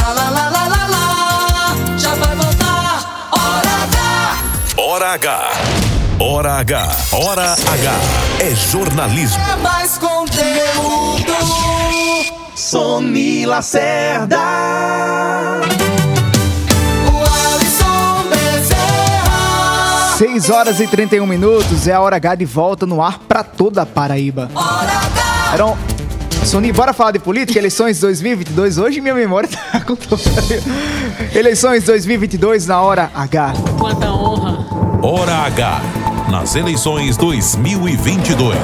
Lá, 0.00 0.12
lá, 0.12 0.30
lá, 0.30 0.48
lá, 0.48 0.68
lá, 0.68 0.86
lá. 0.86 1.98
Já 1.98 2.14
vai 2.14 2.34
voltar. 2.36 3.30
Hora 3.32 3.84
H. 3.84 4.50
Hora 4.76 5.12
H. 5.12 5.52
Hora 6.18 6.52
H. 6.60 6.96
Hora 7.12 7.52
H. 7.52 7.92
É 8.40 8.54
jornalismo. 8.54 9.38
É 9.52 9.56
mais 9.56 9.98
conteúdo. 9.98 11.32
Sony 12.54 13.46
Lacerda. 13.46 14.38
O 17.06 17.54
Alisson 17.54 18.28
Bezerra. 18.30 20.16
6 20.18 20.50
horas 20.50 20.80
e 20.80 20.86
31 20.86 21.26
minutos 21.26 21.86
é 21.86 21.92
a 21.92 22.00
hora 22.00 22.16
H 22.16 22.36
de 22.36 22.44
volta 22.44 22.86
no 22.86 23.02
ar 23.02 23.18
pra 23.20 23.42
toda 23.42 23.82
a 23.82 23.86
Paraíba. 23.86 24.50
Eram... 25.52 25.76
Sony, 26.44 26.72
bora 26.72 26.92
falar 26.92 27.12
de 27.12 27.18
política? 27.18 27.58
Eleições 27.58 28.00
2022. 28.00 28.78
Hoje 28.78 29.00
minha 29.00 29.14
memória 29.14 29.48
tá 29.48 29.80
com. 29.84 29.96
Eleições 31.36 31.84
2022 31.84 32.66
na 32.66 32.80
hora 32.80 33.10
H. 33.14 33.52
Quanta 33.78 34.10
honra. 34.10 34.58
Hora 35.02 35.34
H. 35.46 35.80
Nas 36.30 36.54
eleições 36.56 37.16
2022. 37.16 38.56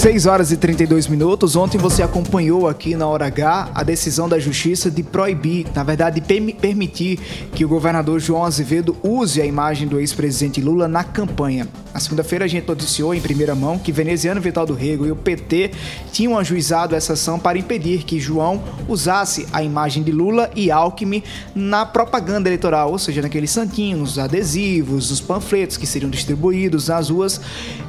6 0.00 0.24
horas 0.24 0.50
e 0.50 0.56
32 0.56 1.06
minutos. 1.08 1.56
Ontem 1.56 1.76
você 1.76 2.02
acompanhou 2.02 2.66
aqui 2.66 2.96
na 2.96 3.06
Hora 3.06 3.26
H 3.26 3.68
a 3.74 3.82
decisão 3.82 4.30
da 4.30 4.38
Justiça 4.38 4.90
de 4.90 5.02
proibir, 5.02 5.66
na 5.74 5.84
verdade, 5.84 6.22
permi- 6.22 6.54
permitir 6.54 7.18
que 7.54 7.66
o 7.66 7.68
governador 7.68 8.18
João 8.18 8.42
Azevedo 8.46 8.96
use 9.02 9.42
a 9.42 9.44
imagem 9.44 9.86
do 9.86 10.00
ex-presidente 10.00 10.58
Lula 10.58 10.88
na 10.88 11.04
campanha. 11.04 11.68
Na 11.92 12.00
segunda-feira, 12.00 12.46
a 12.46 12.48
gente 12.48 12.66
noticiou 12.66 13.14
em 13.14 13.20
primeira 13.20 13.54
mão 13.54 13.78
que 13.78 13.92
Veneziano 13.92 14.40
Vital 14.40 14.64
do 14.64 14.72
Rego 14.72 15.04
e 15.04 15.10
o 15.12 15.16
PT 15.16 15.72
tinham 16.10 16.38
ajuizado 16.38 16.96
essa 16.96 17.12
ação 17.12 17.38
para 17.38 17.58
impedir 17.58 18.02
que 18.04 18.18
João 18.18 18.62
usasse 18.88 19.46
a 19.52 19.62
imagem 19.62 20.02
de 20.02 20.12
Lula 20.12 20.50
e 20.56 20.70
Alckmin 20.70 21.22
na 21.54 21.84
propaganda 21.84 22.48
eleitoral, 22.48 22.90
ou 22.90 22.98
seja, 22.98 23.20
naqueles 23.20 23.50
santinhos, 23.50 24.18
adesivos, 24.18 25.10
os 25.10 25.20
panfletos 25.20 25.76
que 25.76 25.86
seriam 25.86 26.10
distribuídos 26.10 26.88
nas 26.88 27.10
ruas. 27.10 27.38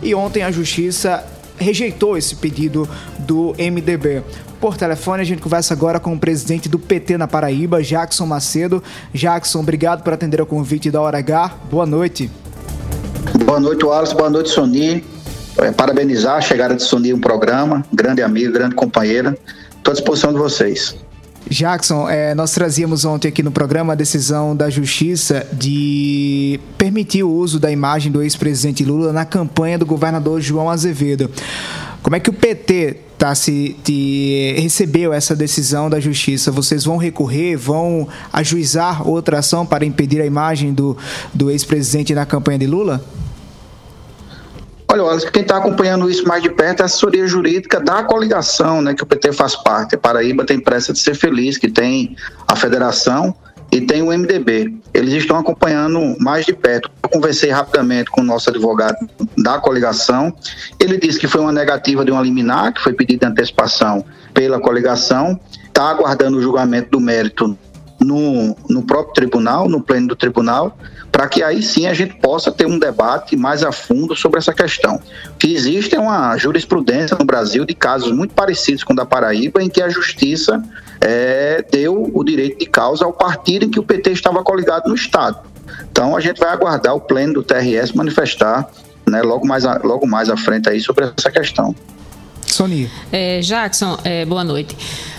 E 0.03 0.13
ontem 0.13 0.43
a 0.43 0.51
Justiça 0.51 1.23
rejeitou 1.61 2.17
esse 2.17 2.35
pedido 2.35 2.87
do 3.19 3.53
MDB. 3.57 4.23
Por 4.59 4.77
telefone, 4.77 5.21
a 5.21 5.25
gente 5.25 5.41
conversa 5.41 5.73
agora 5.73 5.99
com 5.99 6.13
o 6.13 6.19
presidente 6.19 6.69
do 6.69 6.77
PT 6.77 7.17
na 7.17 7.27
Paraíba, 7.27 7.81
Jackson 7.81 8.25
Macedo. 8.25 8.83
Jackson, 9.13 9.59
obrigado 9.59 10.03
por 10.03 10.13
atender 10.13 10.39
ao 10.39 10.45
convite 10.45 10.91
da 10.91 11.01
Hora 11.01 11.17
H. 11.17 11.55
Boa 11.69 11.85
noite. 11.85 12.29
Boa 13.45 13.59
noite, 13.59 13.83
Wallace. 13.83 14.13
Boa 14.13 14.29
noite, 14.29 14.49
Sony. 14.49 15.03
É, 15.57 15.71
parabenizar 15.71 16.37
a 16.37 16.41
chegada 16.41 16.75
de 16.75 16.83
Sony 16.83 17.13
um 17.13 17.19
programa. 17.19 17.83
Grande 17.91 18.21
amigo, 18.21 18.53
grande 18.53 18.75
companheira. 18.75 19.37
Estou 19.77 19.91
à 19.91 19.95
disposição 19.95 20.31
de 20.31 20.37
vocês. 20.37 20.95
Jackson, 21.51 22.09
eh, 22.09 22.33
nós 22.33 22.51
trazíamos 22.51 23.03
ontem 23.03 23.27
aqui 23.27 23.43
no 23.43 23.51
programa 23.51 23.91
a 23.91 23.95
decisão 23.95 24.55
da 24.55 24.69
Justiça 24.69 25.45
de 25.51 26.57
permitir 26.77 27.23
o 27.23 27.29
uso 27.29 27.59
da 27.59 27.69
imagem 27.69 28.09
do 28.09 28.23
ex-presidente 28.23 28.85
Lula 28.85 29.11
na 29.11 29.25
campanha 29.25 29.77
do 29.77 29.85
governador 29.85 30.39
João 30.39 30.69
Azevedo. 30.69 31.29
Como 32.01 32.15
é 32.15 32.19
que 32.21 32.29
o 32.29 32.33
PT 32.33 32.95
tá 33.17 33.35
se 33.35 33.75
te- 33.83 34.55
recebeu 34.57 35.11
essa 35.11 35.35
decisão 35.35 35.89
da 35.89 35.99
Justiça? 35.99 36.51
Vocês 36.51 36.85
vão 36.85 36.95
recorrer, 36.95 37.57
vão 37.57 38.07
ajuizar 38.31 39.05
outra 39.07 39.39
ação 39.39 39.65
para 39.65 39.85
impedir 39.85 40.21
a 40.21 40.25
imagem 40.25 40.73
do, 40.73 40.97
do 41.33 41.51
ex-presidente 41.51 42.15
na 42.15 42.25
campanha 42.25 42.59
de 42.59 42.65
Lula? 42.67 43.03
Olha, 44.91 45.03
Wallace, 45.03 45.31
quem 45.31 45.41
está 45.41 45.55
acompanhando 45.55 46.09
isso 46.09 46.27
mais 46.27 46.43
de 46.43 46.49
perto 46.49 46.81
é 46.81 46.83
a 46.83 46.85
assessoria 46.85 47.25
jurídica 47.25 47.79
da 47.79 48.03
coligação, 48.03 48.81
né, 48.81 48.93
que 48.93 49.01
o 49.01 49.05
PT 49.05 49.31
faz 49.31 49.55
parte. 49.55 49.95
A 49.95 49.97
Paraíba 49.97 50.43
tem 50.43 50.59
pressa 50.59 50.91
de 50.91 50.99
ser 50.99 51.15
feliz, 51.15 51.57
que 51.57 51.69
tem 51.69 52.17
a 52.45 52.57
federação 52.57 53.33
e 53.71 53.79
tem 53.79 54.01
o 54.01 54.07
MDB. 54.07 54.75
Eles 54.93 55.13
estão 55.13 55.37
acompanhando 55.37 56.17
mais 56.19 56.45
de 56.45 56.51
perto. 56.51 56.91
Eu 57.01 57.07
conversei 57.07 57.51
rapidamente 57.51 58.11
com 58.11 58.19
o 58.19 58.23
nosso 58.25 58.49
advogado 58.49 58.97
da 59.37 59.59
coligação. 59.59 60.35
Ele 60.77 60.97
disse 60.97 61.17
que 61.17 61.25
foi 61.25 61.39
uma 61.39 61.53
negativa 61.53 62.03
de 62.03 62.11
uma 62.11 62.21
liminar, 62.21 62.73
que 62.73 62.81
foi 62.81 62.91
pedida 62.91 63.29
antecipação 63.29 64.03
pela 64.33 64.59
coligação. 64.59 65.39
Está 65.67 65.89
aguardando 65.89 66.37
o 66.37 66.41
julgamento 66.41 66.89
do 66.91 66.99
mérito 66.99 67.57
no, 67.97 68.57
no 68.67 68.83
próprio 68.83 69.13
tribunal, 69.13 69.69
no 69.69 69.79
pleno 69.79 70.09
do 70.09 70.15
tribunal, 70.17 70.77
para 71.11 71.27
que 71.27 71.43
aí 71.43 71.61
sim 71.61 71.87
a 71.87 71.93
gente 71.93 72.15
possa 72.15 72.51
ter 72.51 72.65
um 72.65 72.79
debate 72.79 73.35
mais 73.35 73.63
a 73.63 73.71
fundo 73.71 74.15
sobre 74.15 74.39
essa 74.39 74.53
questão. 74.53 74.99
Que 75.37 75.53
existe 75.53 75.95
é 75.95 75.99
uma 75.99 76.37
jurisprudência 76.37 77.17
no 77.19 77.25
Brasil 77.25 77.65
de 77.65 77.73
casos 77.73 78.11
muito 78.11 78.33
parecidos 78.33 78.83
com 78.83 78.93
o 78.93 78.95
da 78.95 79.05
Paraíba, 79.05 79.61
em 79.61 79.69
que 79.69 79.81
a 79.81 79.89
justiça 79.89 80.63
eh, 81.01 81.65
deu 81.69 82.09
o 82.13 82.23
direito 82.23 82.59
de 82.59 82.65
causa 82.65 83.03
ao 83.03 83.11
partido 83.11 83.65
em 83.65 83.69
que 83.69 83.79
o 83.79 83.83
PT 83.83 84.11
estava 84.11 84.41
coligado 84.43 84.87
no 84.87 84.95
Estado. 84.95 85.39
Então 85.91 86.15
a 86.15 86.21
gente 86.21 86.39
vai 86.39 86.49
aguardar 86.49 86.95
o 86.95 87.01
pleno 87.01 87.33
do 87.33 87.43
TRS 87.43 87.91
manifestar 87.93 88.69
né, 89.09 89.21
logo, 89.21 89.45
mais 89.45 89.65
a, 89.65 89.79
logo 89.83 90.07
mais 90.07 90.29
à 90.29 90.37
frente 90.37 90.69
aí 90.69 90.79
sobre 90.79 91.11
essa 91.17 91.29
questão. 91.29 91.75
Sonia. 92.53 92.89
É, 93.11 93.39
Jackson, 93.41 93.97
é, 94.03 94.25
boa 94.25 94.43
noite. 94.43 94.75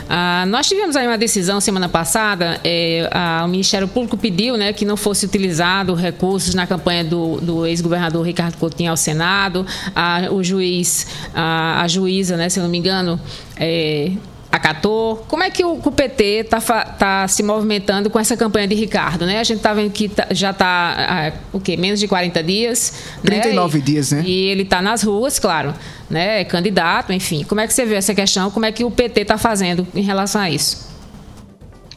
Ah, 0.08 0.44
nós 0.46 0.66
tivemos 0.68 0.94
aí 0.96 1.06
uma 1.06 1.16
decisão 1.16 1.60
semana 1.60 1.88
passada, 1.88 2.60
é, 2.62 3.08
a- 3.10 3.42
o 3.44 3.48
Ministério 3.48 3.88
Público 3.88 4.16
pediu 4.18 4.56
né, 4.58 4.72
que 4.72 4.84
não 4.84 4.96
fosse 4.96 5.24
utilizado 5.24 5.94
recursos 5.94 6.54
na 6.54 6.66
campanha 6.66 7.02
do, 7.04 7.40
do 7.40 7.66
ex-governador 7.66 8.26
Ricardo 8.26 8.56
Coutinho 8.58 8.90
ao 8.90 8.96
Senado. 8.96 9.64
A- 9.94 10.28
o 10.30 10.42
juiz, 10.44 11.06
a, 11.34 11.80
a 11.82 11.88
juíza, 11.88 12.36
né, 12.36 12.48
se 12.48 12.60
não 12.60 12.68
me 12.68 12.76
engano, 12.78 13.18
é, 13.56 14.12
acatou. 14.52 15.16
Como 15.26 15.42
é 15.42 15.50
que 15.50 15.64
o, 15.64 15.78
PT 15.78 16.22
está 16.44 17.26
se 17.26 17.42
movimentando 17.42 18.10
com 18.10 18.18
essa 18.20 18.36
campanha 18.36 18.68
de 18.68 18.74
Ricardo? 18.74 19.24
Né? 19.24 19.40
A 19.40 19.44
gente 19.44 19.56
está 19.56 19.72
vendo 19.72 19.90
que 19.90 20.10
tá- 20.10 20.26
já 20.30 20.50
está 20.50 21.32
o 21.52 21.58
quê? 21.58 21.74
Menos 21.76 21.98
de 21.98 22.06
40 22.06 22.42
dias. 22.42 22.92
né? 23.24 23.40
39 23.40 23.78
E- 23.78 23.82
dias, 23.82 24.12
né? 24.12 24.22
e 24.26 24.48
ele 24.48 24.62
está 24.62 24.82
nas 24.82 25.02
ruas, 25.02 25.38
claro, 25.38 25.72
né? 26.10 26.42
É 26.42 26.44
candidato, 26.44 27.12
enfim. 27.14 27.44
Como 27.44 27.62
é 27.62 27.66
que 27.66 27.72
você 27.72 27.86
vê 27.86 27.94
essa 27.94 28.14
questão? 28.14 28.50
Como 28.50 28.66
é 28.66 28.70
que 28.72 28.84
o 28.84 28.90
PT 28.90 29.22
está 29.22 29.38
fazendo 29.38 29.86
em 29.94 30.02
relação 30.02 30.40
a 30.42 30.50
isso? 30.50 30.92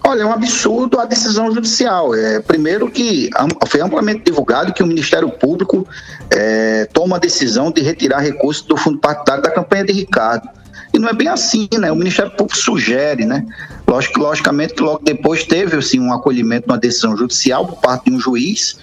Olha, 0.08 0.22
é 0.22 0.26
um 0.26 0.32
absurdo 0.32 1.00
a 1.00 1.06
decisão 1.06 1.52
judicial. 1.52 2.14
É, 2.16 2.40
primeiro 2.40 2.90
que 2.90 3.30
foi 3.68 3.82
amplamente 3.82 4.22
divulgado 4.24 4.72
que 4.72 4.84
o 4.84 4.88
Ministério 4.88 5.28
Público 5.30 5.86
é, 6.30 6.86
toma 6.94 7.16
a 7.16 7.20
decisão 7.20 7.72
de 7.72 7.82
retirar 7.82 8.20
recursos 8.20 8.64
do 8.66 8.78
fundo 8.78 9.00
partidário 9.00 9.42
da 9.44 9.50
campanha 9.50 9.84
de 9.84 9.92
Ricardo. 9.94 10.48
E 10.96 11.00
não 11.00 11.10
é 11.10 11.14
bem 11.14 11.28
assim, 11.28 11.68
né? 11.78 11.92
O 11.92 11.96
Ministério 11.96 12.32
Público 12.32 12.58
sugere, 12.58 13.26
né? 13.26 13.46
Lógico, 13.86 14.18
logicamente 14.18 14.76
que 14.76 14.82
logo 14.82 15.02
depois 15.04 15.44
teve 15.44 15.76
assim, 15.76 16.00
um 16.00 16.14
acolhimento 16.14 16.70
numa 16.70 16.78
decisão 16.78 17.18
judicial 17.18 17.68
por 17.68 17.82
parte 17.82 18.10
de 18.10 18.16
um 18.16 18.20
juiz 18.20 18.78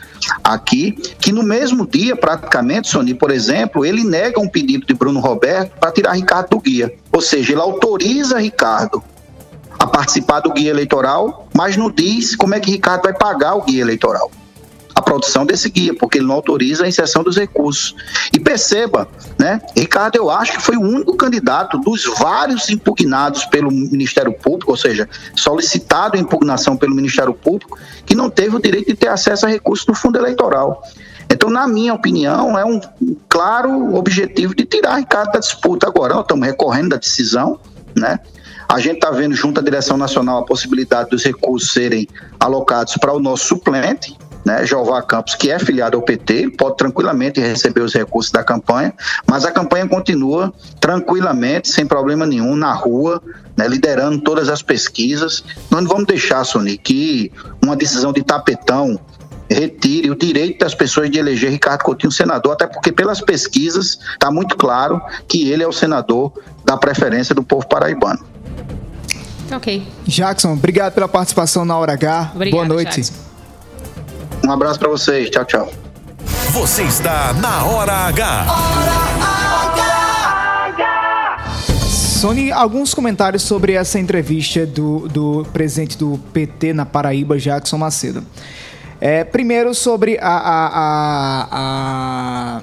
aqui, 0.45 0.93
que 1.19 1.33
no 1.33 1.43
mesmo 1.43 1.87
dia, 1.87 2.15
praticamente, 2.15 2.89
Sony, 2.89 3.15
por 3.15 3.31
exemplo, 3.31 3.83
ele 3.87 4.05
nega 4.05 4.39
um 4.39 4.47
pedido 4.47 4.87
de 4.87 4.93
Bruno 4.93 5.21
Roberto 5.21 5.73
para 5.81 5.91
tirar 5.91 6.13
Ricardo 6.13 6.51
do 6.51 6.61
guia. 6.61 6.95
Ou 7.11 7.23
seja, 7.23 7.53
ele 7.53 7.63
autoriza 7.63 8.39
Ricardo 8.39 9.03
a 9.79 9.87
participar 9.87 10.41
do 10.41 10.53
guia 10.53 10.69
eleitoral, 10.69 11.49
mas 11.57 11.79
não 11.79 11.91
diz 11.91 12.37
como 12.37 12.55
é 12.55 12.61
que 12.61 12.71
Ricardo 12.71 13.05
vai 13.05 13.15
pagar 13.15 13.55
o 13.55 13.63
guia 13.63 13.81
eleitoral. 13.81 14.31
Produção 15.13 15.45
desse 15.45 15.69
guia, 15.69 15.93
porque 15.95 16.17
ele 16.17 16.27
não 16.27 16.37
autoriza 16.37 16.85
a 16.85 16.89
inserção 16.89 17.23
dos 17.23 17.37
recursos. 17.37 17.95
E 18.33 18.41
perceba, 18.41 19.07
né? 19.39 19.61
Ricardo, 19.77 20.17
eu 20.17 20.31
acho 20.31 20.53
que 20.53 20.63
foi 20.63 20.75
o 20.75 20.81
único 20.81 21.15
candidato 21.19 21.77
dos 21.77 22.07
vários 22.19 22.71
impugnados 22.71 23.45
pelo 23.45 23.71
Ministério 23.71 24.33
Público, 24.33 24.71
ou 24.71 24.77
seja, 24.79 25.07
solicitado 25.37 26.17
impugnação 26.17 26.79
pelo 26.79 26.95
Ministério 26.95 27.35
Público, 27.35 27.79
que 28.07 28.15
não 28.15 28.31
teve 28.31 28.57
o 28.57 28.59
direito 28.59 28.87
de 28.87 28.95
ter 28.95 29.09
acesso 29.09 29.45
a 29.45 29.51
recursos 29.51 29.85
do 29.85 29.93
fundo 29.93 30.17
eleitoral. 30.17 30.83
Então, 31.29 31.51
na 31.51 31.69
minha 31.69 31.93
opinião, 31.93 32.59
é 32.59 32.65
um 32.65 32.81
claro 33.29 33.95
objetivo 33.95 34.55
de 34.55 34.65
tirar 34.65 34.97
Ricardo 34.97 35.33
da 35.33 35.41
disputa. 35.41 35.89
Agora, 35.89 36.15
nós 36.15 36.23
estamos 36.23 36.47
recorrendo 36.47 36.89
da 36.89 36.97
decisão, 36.97 37.61
né? 37.95 38.19
A 38.67 38.81
gente 38.81 38.95
está 38.95 39.11
vendo 39.11 39.35
junto 39.35 39.61
à 39.61 39.63
direção 39.63 39.99
nacional 39.99 40.39
a 40.39 40.47
possibilidade 40.47 41.11
dos 41.11 41.23
recursos 41.23 41.71
serem 41.71 42.09
alocados 42.41 42.97
para 42.97 43.13
o 43.13 43.21
nosso 43.21 43.45
suplente, 43.45 44.17
né, 44.45 44.67
Jeová 44.67 45.03
Campos, 45.03 45.35
que 45.35 45.51
é 45.51 45.59
filiado 45.59 45.97
ao 45.97 46.03
PT, 46.03 46.35
ele 46.35 46.51
pode 46.51 46.77
tranquilamente 46.77 47.41
receber 47.41 47.81
os 47.81 47.95
recursos 47.95 48.33
da 48.33 48.43
campanha, 48.43 48.93
mas 49.27 49.45
a 49.45 49.51
campanha 49.51 49.87
continua 49.87 50.53
tranquilamente, 50.81 51.69
sem 51.69 51.87
problema 51.87 52.27
nenhum, 52.27 52.57
na 52.57 52.73
rua, 52.73 53.23
né, 53.57 53.69
liderando 53.69 54.21
todas 54.21 54.49
as 54.49 54.63
pesquisas. 54.63 55.45
Nós 55.71 55.83
não 55.83 55.89
vamos 55.89 56.07
deixar, 56.07 56.45
Sony, 56.45 56.77
que 56.77 57.33
uma 57.63 57.77
decisão 57.77 58.13
de 58.13 58.23
tapetão 58.23 58.99
retire 59.49 60.11
o 60.11 60.17
direito 60.17 60.61
das 60.61 60.75
pessoas 60.75 61.11
de 61.11 61.19
eleger 61.19 61.51
Ricardo 61.51 61.83
Coutinho 61.83 62.11
senador, 62.11 62.53
até 62.53 62.67
porque 62.67 62.91
pelas 62.91 63.21
pesquisas 63.21 63.99
está 64.13 64.31
muito 64.31 64.57
claro 64.57 65.01
que 65.29 65.51
ele 65.51 65.63
é 65.63 65.69
o 65.69 65.73
senador 65.73 66.33
da 66.65 66.77
preferência 66.77 67.35
do 67.35 67.43
povo 67.43 67.67
paraibano. 67.67 68.25
Ok. 69.51 69.87
Jackson, 70.07 70.55
obrigado 70.55 70.95
pela 70.95 71.07
participação 71.07 71.65
na 71.65 71.77
Hora 71.77 71.93
H. 71.93 72.33
Obrigada, 72.35 72.65
Boa 72.65 72.75
noite. 72.75 72.97
Jackson. 73.03 73.32
Um 74.45 74.51
abraço 74.51 74.79
para 74.79 74.89
vocês. 74.89 75.31
Tchau, 75.31 75.45
tchau. 75.45 75.73
Você 76.51 76.83
está 76.83 77.33
na 77.35 77.65
Hora 77.65 77.93
H. 77.93 78.47
Sony, 82.23 82.53
alguns 82.53 82.95
comentários 82.95 83.43
sobre 83.43 83.73
essa 83.73 83.99
entrevista 83.99 84.65
do, 84.65 85.09
do 85.09 85.47
presidente 85.53 85.99
do 85.99 86.21
PT 86.33 86.73
na 86.73 86.87
Paraíba, 86.87 87.39
Jackson 87.39 87.79
Macedo. 87.79 88.25
É, 89.01 89.25
primeiro, 89.25 89.75
sobre 89.75 90.19
a, 90.21 90.29
a, 90.29 90.67
a, 90.69 91.49
a 92.59 92.63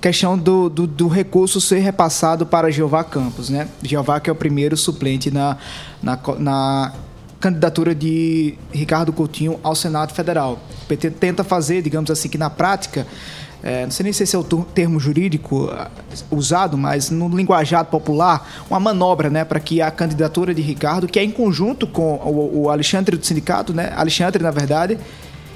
questão 0.00 0.38
do, 0.38 0.70
do, 0.70 0.86
do 0.86 1.08
recurso 1.08 1.60
ser 1.60 1.80
repassado 1.80 2.46
para 2.46 2.70
Jeová 2.70 3.04
Campos, 3.04 3.50
né? 3.50 3.68
Jeová 3.82 4.18
que 4.20 4.30
é 4.30 4.32
o 4.32 4.36
primeiro 4.36 4.76
suplente 4.76 5.30
na, 5.30 5.58
na, 6.02 6.18
na 6.38 6.92
candidatura 7.42 7.92
de 7.92 8.54
Ricardo 8.72 9.12
Coutinho 9.12 9.58
ao 9.64 9.74
Senado 9.74 10.14
Federal. 10.14 10.60
O 10.84 10.86
PT 10.86 11.10
tenta 11.10 11.42
fazer, 11.42 11.82
digamos 11.82 12.08
assim, 12.08 12.28
que 12.28 12.38
na 12.38 12.48
prática, 12.48 13.04
é, 13.64 13.82
não 13.82 13.90
sei 13.90 14.04
nem 14.04 14.12
se 14.12 14.22
esse 14.22 14.36
é 14.36 14.38
o 14.38 14.44
termo 14.44 15.00
jurídico 15.00 15.68
usado, 16.30 16.78
mas 16.78 17.10
no 17.10 17.28
linguajar 17.28 17.84
popular, 17.84 18.48
uma 18.70 18.78
manobra, 18.78 19.28
né, 19.28 19.44
para 19.44 19.58
que 19.58 19.82
a 19.82 19.90
candidatura 19.90 20.54
de 20.54 20.62
Ricardo, 20.62 21.08
que 21.08 21.18
é 21.18 21.24
em 21.24 21.32
conjunto 21.32 21.84
com 21.84 22.14
o, 22.14 22.62
o 22.62 22.70
Alexandre 22.70 23.16
do 23.16 23.26
sindicato, 23.26 23.74
né, 23.74 23.92
Alexandre, 23.96 24.40
na 24.40 24.52
verdade, 24.52 24.96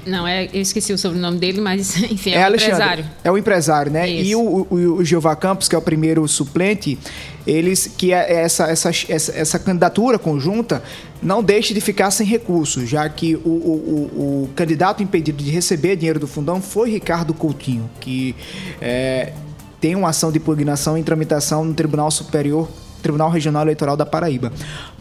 Não, 0.07 0.27
é, 0.27 0.45
eu 0.53 0.61
esqueci 0.61 0.93
o 0.93 0.97
sobrenome 0.97 1.37
dele, 1.37 1.61
mas 1.61 1.97
enfim, 2.09 2.31
é, 2.31 2.35
é 2.35 2.39
um 2.39 2.45
Alexandre. 2.45 2.73
empresário. 2.73 3.05
É 3.23 3.31
o 3.31 3.37
empresário, 3.37 3.91
né? 3.91 4.09
Isso. 4.09 4.29
E 4.29 4.35
o, 4.35 4.67
o, 4.69 4.75
o 4.97 5.05
Jeová 5.05 5.35
Campos, 5.35 5.67
que 5.67 5.75
é 5.75 5.77
o 5.77 5.81
primeiro 5.81 6.27
suplente, 6.27 6.97
eles 7.45 7.91
que 7.97 8.13
é 8.13 8.41
essa, 8.41 8.65
essa, 8.65 8.89
essa, 8.89 9.31
essa 9.31 9.59
candidatura 9.59 10.17
conjunta 10.19 10.83
não 11.21 11.41
deixe 11.41 11.73
de 11.73 11.81
ficar 11.81 12.11
sem 12.11 12.25
recursos, 12.27 12.87
já 12.87 13.07
que 13.09 13.35
o, 13.35 13.39
o, 13.39 13.41
o, 13.43 14.43
o 14.43 14.49
candidato 14.55 15.01
impedido 15.01 15.43
de 15.43 15.49
receber 15.49 15.95
dinheiro 15.95 16.19
do 16.19 16.27
fundão 16.27 16.61
foi 16.61 16.91
Ricardo 16.91 17.33
Coutinho, 17.33 17.89
que 17.99 18.35
é, 18.81 19.33
tem 19.79 19.95
uma 19.95 20.09
ação 20.09 20.31
de 20.31 20.37
impugnação 20.37 20.97
em 20.97 21.03
tramitação 21.03 21.63
no 21.63 21.73
Tribunal 21.73 22.11
Superior, 22.11 22.69
Tribunal 23.01 23.29
Regional 23.29 23.63
Eleitoral 23.63 23.95
da 23.95 24.05
Paraíba. 24.05 24.51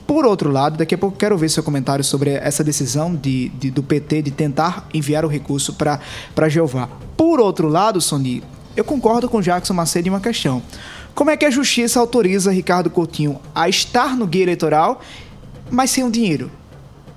Por 0.06 0.24
outro 0.24 0.50
lado, 0.50 0.76
daqui 0.78 0.94
a 0.94 0.98
pouco 0.98 1.16
quero 1.16 1.36
ver 1.36 1.48
seu 1.48 1.62
comentário 1.62 2.04
sobre 2.04 2.30
essa 2.30 2.62
decisão 2.62 3.14
de, 3.14 3.48
de- 3.50 3.70
do 3.70 3.82
PT 3.82 4.22
de 4.22 4.30
tentar 4.30 4.86
enviar 4.94 5.24
o 5.24 5.28
recurso 5.28 5.72
para 5.74 6.48
Jeová. 6.48 6.88
Por 7.16 7.40
outro 7.40 7.66
lado, 7.68 8.00
Sony, 8.00 8.42
eu 8.76 8.84
concordo 8.84 9.28
com 9.28 9.40
Jackson 9.40 9.74
Macedo 9.74 10.06
em 10.06 10.10
uma 10.10 10.20
questão. 10.20 10.62
Como 11.14 11.30
é 11.30 11.36
que 11.36 11.44
a 11.46 11.50
justiça 11.50 11.98
autoriza 11.98 12.52
Ricardo 12.52 12.88
Coutinho 12.90 13.40
a 13.54 13.68
estar 13.68 14.16
no 14.16 14.26
guia 14.26 14.42
eleitoral, 14.44 15.00
mas 15.70 15.90
sem 15.90 16.04
o 16.04 16.10
dinheiro? 16.10 16.50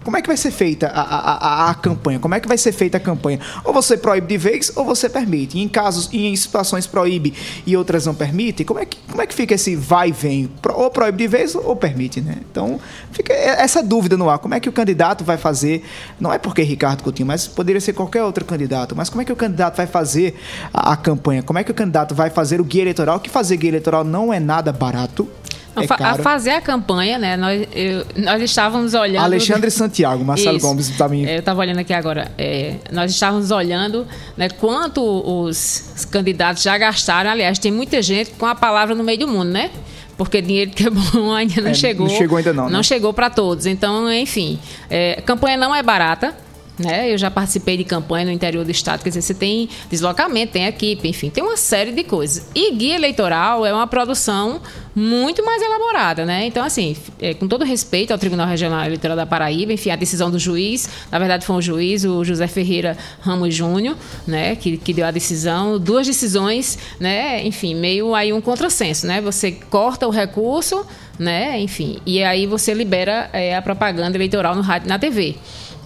Como 0.03 0.15
é 0.15 0.21
que 0.21 0.27
vai 0.27 0.37
ser 0.37 0.51
feita 0.51 0.87
a, 0.87 1.01
a, 1.01 1.65
a, 1.67 1.69
a 1.71 1.75
campanha? 1.75 2.19
Como 2.19 2.33
é 2.33 2.39
que 2.39 2.47
vai 2.47 2.57
ser 2.57 2.71
feita 2.71 2.97
a 2.97 2.99
campanha? 2.99 3.39
Ou 3.65 3.73
você 3.73 3.97
proíbe 3.97 4.27
de 4.27 4.37
vez 4.37 4.71
ou 4.75 4.85
você 4.85 5.09
permite. 5.09 5.57
E 5.57 5.61
em 5.61 5.67
casos 5.67 6.09
e 6.11 6.25
em 6.25 6.35
situações 6.35 6.87
proíbe 6.87 7.33
e 7.65 7.75
outras 7.75 8.05
não 8.05 8.15
permite, 8.15 8.63
como 8.63 8.79
é 8.79 8.85
que, 8.85 8.97
como 9.09 9.21
é 9.21 9.27
que 9.27 9.33
fica 9.33 9.55
esse 9.55 9.75
vai 9.75 10.09
e 10.09 10.11
vem? 10.11 10.49
Ou 10.73 10.89
proíbe 10.89 11.17
de 11.17 11.27
vez 11.27 11.53
ou 11.53 11.75
permite, 11.75 12.21
né? 12.21 12.37
Então, 12.49 12.79
fica 13.11 13.33
essa 13.33 13.83
dúvida 13.83 14.15
no 14.15 14.29
ar. 14.29 14.39
Como 14.39 14.53
é 14.53 14.59
que 14.59 14.69
o 14.69 14.71
candidato 14.71 15.23
vai 15.23 15.37
fazer? 15.37 15.83
Não 16.19 16.31
é 16.31 16.37
porque 16.37 16.61
Ricardo 16.61 17.03
Coutinho, 17.03 17.27
mas 17.27 17.47
poderia 17.47 17.81
ser 17.81 17.93
qualquer 17.93 18.23
outro 18.23 18.45
candidato. 18.45 18.95
Mas 18.95 19.09
como 19.09 19.21
é 19.21 19.25
que 19.25 19.33
o 19.33 19.35
candidato 19.35 19.75
vai 19.75 19.87
fazer 19.87 20.39
a, 20.73 20.93
a 20.93 20.97
campanha? 20.97 21.43
Como 21.43 21.59
é 21.59 21.63
que 21.63 21.71
o 21.71 21.75
candidato 21.75 22.15
vai 22.15 22.29
fazer 22.29 22.61
o 22.61 22.63
guia 22.63 22.83
eleitoral? 22.83 23.19
Que 23.19 23.29
fazer 23.29 23.57
guia 23.57 23.71
eleitoral 23.71 24.03
não 24.03 24.33
é 24.33 24.39
nada 24.39 24.71
barato. 24.71 25.27
Não, 25.75 25.83
é 25.83 25.87
a 26.03 26.15
fazer 26.15 26.51
a 26.51 26.61
campanha, 26.61 27.17
né? 27.17 27.37
Nós, 27.37 27.67
eu- 27.73 28.05
nós 28.17 28.41
estávamos 28.41 28.93
olhando. 28.93 29.23
Alexandre 29.23 29.69
Santiago, 29.71 30.23
Marcelo 30.25 30.57
Isso. 30.57 30.65
Gomes 30.67 30.89
também. 30.97 31.25
É, 31.25 31.35
Eu 31.35 31.39
estava 31.39 31.59
olhando 31.61 31.77
aqui 31.79 31.93
agora. 31.93 32.31
é, 32.37 32.75
nós 32.91 33.11
estávamos 33.11 33.51
olhando 33.51 34.05
né, 34.35 34.49
quanto 34.49 35.01
os, 35.01 35.93
os 35.95 36.05
candidatos 36.05 36.63
já 36.63 36.77
gastaram. 36.77 37.29
Aliás, 37.29 37.59
tem 37.59 37.71
muita 37.71 38.01
gente 38.01 38.31
com 38.31 38.45
a 38.45 38.55
palavra 38.55 38.95
no 38.95 39.03
meio 39.03 39.19
do 39.19 39.27
mundo, 39.27 39.49
né? 39.51 39.69
Porque 40.17 40.41
dinheiro 40.41 40.71
que 40.71 40.85
é 40.85 40.89
bom 40.89 41.31
ainda 41.33 41.61
não 41.61 41.69
É, 41.69 41.73
chegou. 41.73 42.07
não 42.07 42.15
chegou 42.15 42.37
ainda 42.37 42.51
não, 42.53 42.65
né? 42.65 42.71
Não 42.71 42.83
chegou 42.83 43.13
para 43.13 43.29
todos. 43.29 43.65
Então, 43.65 44.11
enfim, 44.11 44.59
é, 44.89 45.21
campanha 45.25 45.55
não 45.55 45.73
é 45.73 45.81
barata. 45.81 46.35
Né? 46.77 47.11
Eu 47.11 47.17
já 47.17 47.29
participei 47.29 47.75
de 47.75 47.83
campanha 47.83 48.25
no 48.25 48.31
interior 48.31 48.63
do 48.63 48.71
estado, 48.71 49.03
quer 49.03 49.09
dizer, 49.09 49.21
você 49.21 49.33
tem 49.33 49.67
deslocamento, 49.91 50.53
tem 50.53 50.65
equipe, 50.65 51.09
enfim, 51.09 51.29
tem 51.29 51.43
uma 51.43 51.57
série 51.57 51.91
de 51.91 52.05
coisas. 52.05 52.47
E 52.55 52.71
guia 52.73 52.95
eleitoral 52.95 53.65
é 53.65 53.73
uma 53.73 53.85
produção 53.85 54.61
muito 54.99 55.45
mais 55.45 55.61
elaborada, 55.61 56.25
né? 56.25 56.45
Então, 56.45 56.63
assim, 56.63 56.95
é, 57.21 57.33
com 57.33 57.47
todo 57.47 57.63
respeito 57.63 58.11
ao 58.11 58.17
Tribunal 58.17 58.45
Regional 58.45 58.83
Eleitoral 58.83 59.15
da 59.15 59.25
Paraíba, 59.25 59.71
enfim, 59.71 59.91
a 59.91 59.95
decisão 59.95 60.29
do 60.29 60.37
juiz, 60.37 60.89
na 61.09 61.17
verdade 61.17 61.45
foi 61.45 61.55
um 61.55 61.61
juiz, 61.61 62.03
o 62.03 62.23
José 62.25 62.47
Ferreira 62.47 62.97
Ramos 63.21 63.55
Júnior, 63.55 63.95
né, 64.27 64.57
que, 64.57 64.77
que 64.77 64.93
deu 64.93 65.05
a 65.05 65.11
decisão, 65.11 65.79
duas 65.79 66.05
decisões, 66.05 66.77
né, 66.99 67.45
enfim, 67.45 67.75
meio 67.75 68.13
aí 68.13 68.33
um 68.33 68.41
contrassenso, 68.41 69.07
né? 69.07 69.21
Você 69.21 69.53
corta 69.53 70.05
o 70.05 70.09
recurso, 70.09 70.85
né, 71.17 71.57
enfim, 71.61 71.99
e 72.05 72.21
aí 72.21 72.45
você 72.45 72.73
libera 72.73 73.29
é, 73.31 73.55
a 73.55 73.61
propaganda 73.61 74.17
eleitoral 74.17 74.53
no 74.53 74.61
rádio 74.61 74.89
na 74.89 74.99
TV. 74.99 75.35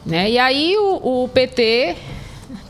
Né? 0.05 0.31
E 0.31 0.39
aí 0.39 0.75
o, 0.75 1.23
o 1.23 1.27
PT, 1.29 1.95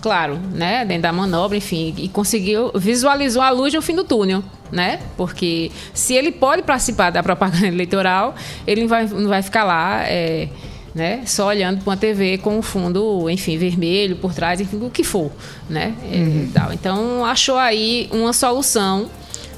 claro, 0.01 0.39
né, 0.53 0.85
dentro 0.85 1.03
da 1.03 1.11
manobra, 1.11 1.57
enfim, 1.57 1.93
e 1.97 2.07
conseguiu, 2.09 2.71
visualizou 2.75 3.41
a 3.41 3.49
luz 3.49 3.73
no 3.73 3.81
fim 3.81 3.95
do 3.95 4.03
túnel, 4.03 4.43
né? 4.71 4.99
Porque 5.15 5.71
se 5.93 6.13
ele 6.13 6.31
pode 6.31 6.63
participar 6.63 7.09
da 7.09 7.23
propaganda 7.23 7.67
eleitoral, 7.67 8.35
ele 8.65 8.81
não 8.81 8.87
vai, 8.87 9.05
não 9.05 9.29
vai 9.29 9.41
ficar 9.41 9.63
lá, 9.63 10.03
é, 10.03 10.49
né, 10.93 11.23
só 11.25 11.47
olhando 11.47 11.81
para 11.81 11.91
uma 11.91 11.97
TV 11.97 12.37
com 12.37 12.59
o 12.59 12.61
fundo, 12.61 13.29
enfim, 13.29 13.57
vermelho 13.57 14.15
por 14.17 14.33
trás, 14.33 14.61
enfim, 14.61 14.77
o 14.81 14.89
que 14.89 15.03
for, 15.03 15.31
né? 15.69 15.93
É, 16.11 16.17
Uhum. 16.17 16.73
Então 16.73 17.25
achou 17.25 17.57
aí 17.57 18.07
uma 18.11 18.33
solução 18.33 19.09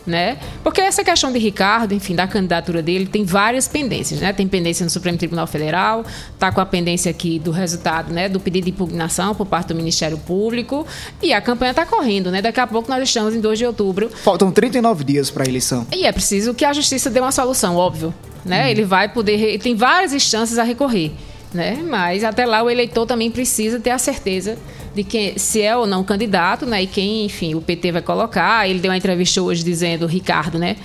né? 0.06 0.38
Porque 0.64 0.80
essa 0.82 1.04
questão 1.04 1.32
de 1.32 1.40
Ricardo, 1.40 1.94
enfim, 1.94 2.14
da 2.16 2.28
candidatura 2.28 2.82
dele, 2.82 3.06
tem 3.06 3.24
várias 3.26 3.68
pendências, 3.68 4.20
né? 4.20 4.32
Tem 4.34 4.48
pendência 4.48 4.84
no 4.84 4.90
Supremo 4.90 5.18
Tribunal 5.18 5.48
Federal, 5.48 6.06
tá 6.38 6.52
com 6.52 6.62
a 6.62 6.66
pendência 6.66 7.10
aqui 7.10 7.40
do 7.40 7.52
resultado, 7.52 8.14
né, 8.14 8.30
do 8.30 8.40
pedido 8.40 8.66
de 8.66 8.72
impugnação 8.72 9.34
por 9.34 9.46
parte 9.46 9.70
do 9.70 9.76
Ministério 9.76 10.18
Público, 10.18 10.86
e 11.22 11.34
a 11.34 11.42
campanha 11.42 11.72
está 11.72 11.86
correndo, 11.86 12.30
né? 12.32 12.42
Daqui 12.42 12.60
a 12.60 12.68
pouco 12.68 12.90
nós 12.90 13.02
estamos 13.04 13.34
em 13.34 13.40
2 13.42 13.58
de 13.60 13.66
outubro, 13.66 14.10
Faltam 14.10 14.52
39 14.52 15.04
dias 15.04 15.30
para 15.32 15.44
a 15.44 15.48
eleição. 15.48 15.86
e 15.92 16.06
é 16.06 16.12
preciso 16.12 16.54
que 16.54 16.64
a 16.66 16.72
justiça 16.74 17.10
dê 17.10 17.20
uma 17.20 17.32
solução, 17.32 17.76
óbvio, 17.76 18.14
né? 18.44 18.70
Ele 18.70 18.84
vai 18.84 19.10
poder, 19.10 19.36
re- 19.38 19.58
tem 19.58 19.76
várias 19.76 20.14
instâncias 20.14 20.60
a 20.60 20.64
recorrer. 20.64 21.12
Né? 21.56 21.84
Mas 21.90 22.24
até 22.24 22.46
lá 22.46 22.62
o 22.62 22.70
eleitor 22.70 23.06
também 23.08 23.32
precisa 23.32 23.80
ter 23.80 23.90
a 23.92 23.98
certeza 23.98 24.58
de 24.94 25.04
quem, 25.04 25.38
se 25.38 25.62
é 25.62 25.76
ou 25.76 25.88
não 25.88 26.04
candidato, 26.04 26.66
né? 26.66 26.84
E 26.84 26.88
quem, 26.88 27.26
enfim, 27.26 27.56
o 27.56 27.62
PT 27.62 27.92
vai 27.94 28.02
colocar. 28.02 28.70
Ele 28.70 28.80
deu 28.80 28.92
uma 28.92 28.98
entrevista 28.98 29.42
hoje 29.42 29.64
dizendo, 29.64 30.06
Ricardo, 30.06 30.60
né? 30.60 30.76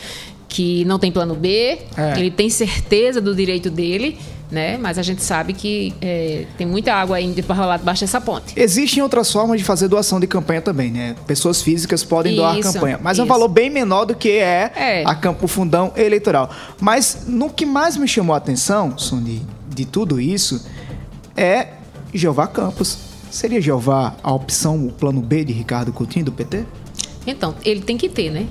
Que 0.48 0.84
não 0.84 0.98
tem 0.98 1.12
plano 1.12 1.34
B, 1.34 1.78
É. 1.96 2.12
que 2.14 2.20
ele 2.20 2.30
tem 2.30 2.50
certeza 2.50 3.20
do 3.20 3.32
direito 3.36 3.70
dele, 3.70 4.18
né? 4.50 4.76
Mas 4.78 4.98
a 4.98 5.02
gente 5.02 5.22
sabe 5.22 5.52
que 5.52 5.94
é, 6.02 6.44
tem 6.58 6.66
muita 6.66 6.92
água 6.92 7.18
ainda 7.18 7.40
para 7.40 7.54
rolar 7.54 7.76
debaixo 7.76 8.00
dessa 8.00 8.20
ponte. 8.20 8.52
Existem 8.56 9.00
outras 9.00 9.30
formas 9.30 9.58
de 9.60 9.64
fazer 9.64 9.86
doação 9.86 10.18
de 10.18 10.26
campanha 10.26 10.60
também, 10.60 10.90
né? 10.90 11.14
Pessoas 11.24 11.62
físicas 11.62 12.02
podem 12.02 12.34
doar 12.34 12.58
Isso, 12.58 12.72
campanha, 12.72 12.98
mas 13.00 13.16
é 13.16 13.22
um 13.22 13.26
isso. 13.26 13.32
valor 13.32 13.46
bem 13.46 13.70
menor 13.70 14.06
do 14.06 14.14
que 14.16 14.30
é, 14.38 14.72
É. 14.74 15.02
a 15.06 15.14
campo 15.14 15.46
fundão 15.46 15.92
eleitoral. 15.96 16.50
Mas 16.80 17.26
no 17.28 17.48
que 17.48 17.64
mais 17.64 17.96
me 17.96 18.08
chamou 18.08 18.34
a 18.34 18.38
atenção, 18.38 18.98
Sony, 18.98 19.42
de 19.80 19.86
tudo 19.86 20.20
isso, 20.20 20.62
é 21.36 21.68
Jeová 22.12 22.46
Campos. 22.46 22.98
Seria 23.30 23.60
Jeová 23.60 24.14
a 24.22 24.32
opção, 24.32 24.86
o 24.86 24.92
plano 24.92 25.22
B 25.22 25.44
de 25.44 25.52
Ricardo 25.52 25.90
Coutinho 25.92 26.26
do 26.26 26.32
PT? 26.32 26.64
Então, 27.26 27.54
ele 27.64 27.80
tem 27.80 27.96
que 27.96 28.08
ter, 28.08 28.30
né? 28.30 28.46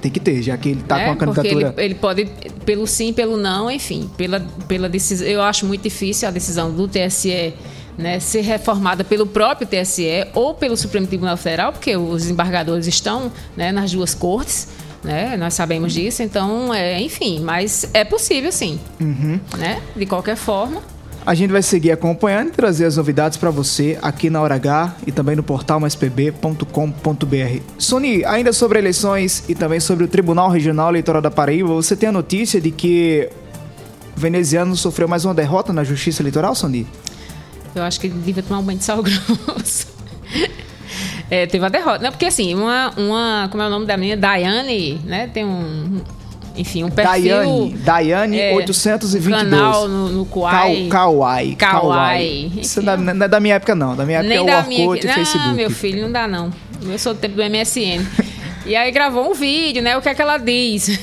Tem 0.00 0.10
que 0.10 0.18
ter, 0.18 0.42
já 0.42 0.56
que 0.56 0.70
ele 0.70 0.82
tá 0.82 0.96
né? 0.96 1.04
com 1.04 1.12
a 1.12 1.16
candidatura. 1.16 1.74
ele, 1.76 1.84
ele 1.84 1.94
pode, 1.94 2.24
pelo 2.64 2.86
sim, 2.86 3.12
pelo 3.12 3.36
não, 3.36 3.70
enfim, 3.70 4.10
pela, 4.16 4.40
pela 4.66 4.88
decisão. 4.88 5.26
Eu 5.26 5.42
acho 5.42 5.66
muito 5.66 5.82
difícil 5.82 6.26
a 6.26 6.30
decisão 6.30 6.72
do 6.72 6.88
TSE 6.88 7.54
né, 7.96 8.18
ser 8.18 8.40
reformada 8.40 9.04
pelo 9.04 9.26
próprio 9.26 9.68
TSE 9.68 10.26
ou 10.34 10.54
pelo 10.54 10.76
Supremo 10.76 11.06
Tribunal 11.06 11.36
Federal, 11.36 11.72
porque 11.72 11.96
os 11.96 12.28
embargadores 12.28 12.86
estão 12.86 13.30
né, 13.56 13.70
nas 13.70 13.92
duas 13.92 14.14
cortes. 14.14 14.68
Né? 15.02 15.36
Nós 15.36 15.54
sabemos 15.54 15.92
disso, 15.94 16.22
então, 16.22 16.72
é, 16.74 17.00
enfim, 17.00 17.40
mas 17.40 17.88
é 17.94 18.04
possível 18.04 18.52
sim, 18.52 18.78
Uhum. 19.00 19.40
né? 19.56 19.80
De 19.96 20.04
qualquer 20.04 20.36
forma. 20.36 20.82
A 21.24 21.34
gente 21.34 21.50
vai 21.50 21.62
seguir 21.62 21.90
acompanhando 21.92 22.48
e 22.48 22.52
trazer 22.52 22.86
as 22.86 22.96
novidades 22.96 23.36
para 23.36 23.50
você 23.50 23.98
aqui 24.00 24.30
na 24.30 24.40
Hora 24.40 24.54
H 24.54 24.96
e 25.06 25.12
também 25.12 25.36
no 25.36 25.42
portal 25.42 25.78
maispb.com.br. 25.80 27.60
Sony, 27.78 28.24
ainda 28.24 28.52
sobre 28.52 28.78
eleições 28.78 29.44
e 29.48 29.54
também 29.54 29.80
sobre 29.80 30.04
o 30.04 30.08
Tribunal 30.08 30.50
Regional 30.50 30.88
Eleitoral 30.90 31.20
da 31.22 31.30
Paraíba, 31.30 31.68
você 31.68 31.94
tem 31.94 32.08
a 32.08 32.12
notícia 32.12 32.60
de 32.60 32.70
que 32.70 33.28
o 34.16 34.20
veneziano 34.20 34.74
sofreu 34.76 35.06
mais 35.08 35.24
uma 35.24 35.34
derrota 35.34 35.72
na 35.72 35.84
Justiça 35.84 36.22
Eleitoral, 36.22 36.54
Sony? 36.54 36.86
Eu 37.74 37.82
acho 37.82 38.00
que 38.00 38.06
ele 38.06 38.18
devia 38.18 38.42
tomar 38.42 38.60
um 38.60 38.64
banho 38.64 38.78
de 38.78 38.84
sal 38.84 39.00
grosso. 39.04 39.86
É, 41.30 41.46
teve 41.46 41.64
a 41.64 41.68
derrota. 41.68 42.02
Não, 42.02 42.10
porque 42.10 42.26
assim, 42.26 42.54
uma, 42.54 42.92
uma. 42.96 43.48
Como 43.50 43.62
é 43.62 43.66
o 43.66 43.70
nome 43.70 43.86
da 43.86 43.96
menina? 43.96 44.16
Daiane, 44.20 45.00
né? 45.04 45.30
Tem 45.32 45.44
um. 45.44 46.00
Enfim, 46.56 46.82
um 46.82 46.90
perfil. 46.90 47.12
Daiane, 47.14 47.74
Daiane 47.84 48.40
é, 48.40 48.54
822. 48.56 49.34
Canal 49.50 49.88
no, 49.88 50.08
no 50.08 50.26
Kuai. 50.26 50.88
Kau- 50.90 51.12
Kauai. 51.14 51.56
Kauai. 51.56 52.52
Isso 52.60 52.82
não 52.82 52.92
é 52.92 52.96
da- 52.96 53.14
não 53.14 53.24
é 53.24 53.28
da 53.28 53.40
minha 53.40 53.54
época, 53.54 53.74
não. 53.74 53.94
Da 53.94 54.04
minha 54.04 54.18
época 54.18 54.28
Nem 54.28 54.38
é 54.38 54.42
o 54.42 54.46
da 54.46 54.56
Orkut 54.58 54.68
minha. 54.68 54.82
e 54.96 55.06
Não, 55.06 55.14
Facebook. 55.14 55.54
meu 55.54 55.70
filho, 55.70 56.02
não 56.02 56.12
dá 56.12 56.26
não. 56.26 56.50
Eu 56.82 56.98
sou 56.98 57.14
do 57.14 57.20
tempo 57.20 57.36
do 57.36 57.42
MSN. 57.44 58.04
e 58.66 58.74
aí 58.74 58.90
gravou 58.90 59.30
um 59.30 59.34
vídeo, 59.34 59.80
né? 59.80 59.96
O 59.96 60.02
que 60.02 60.08
é 60.08 60.14
que 60.14 60.20
ela 60.20 60.36
diz? 60.38 60.98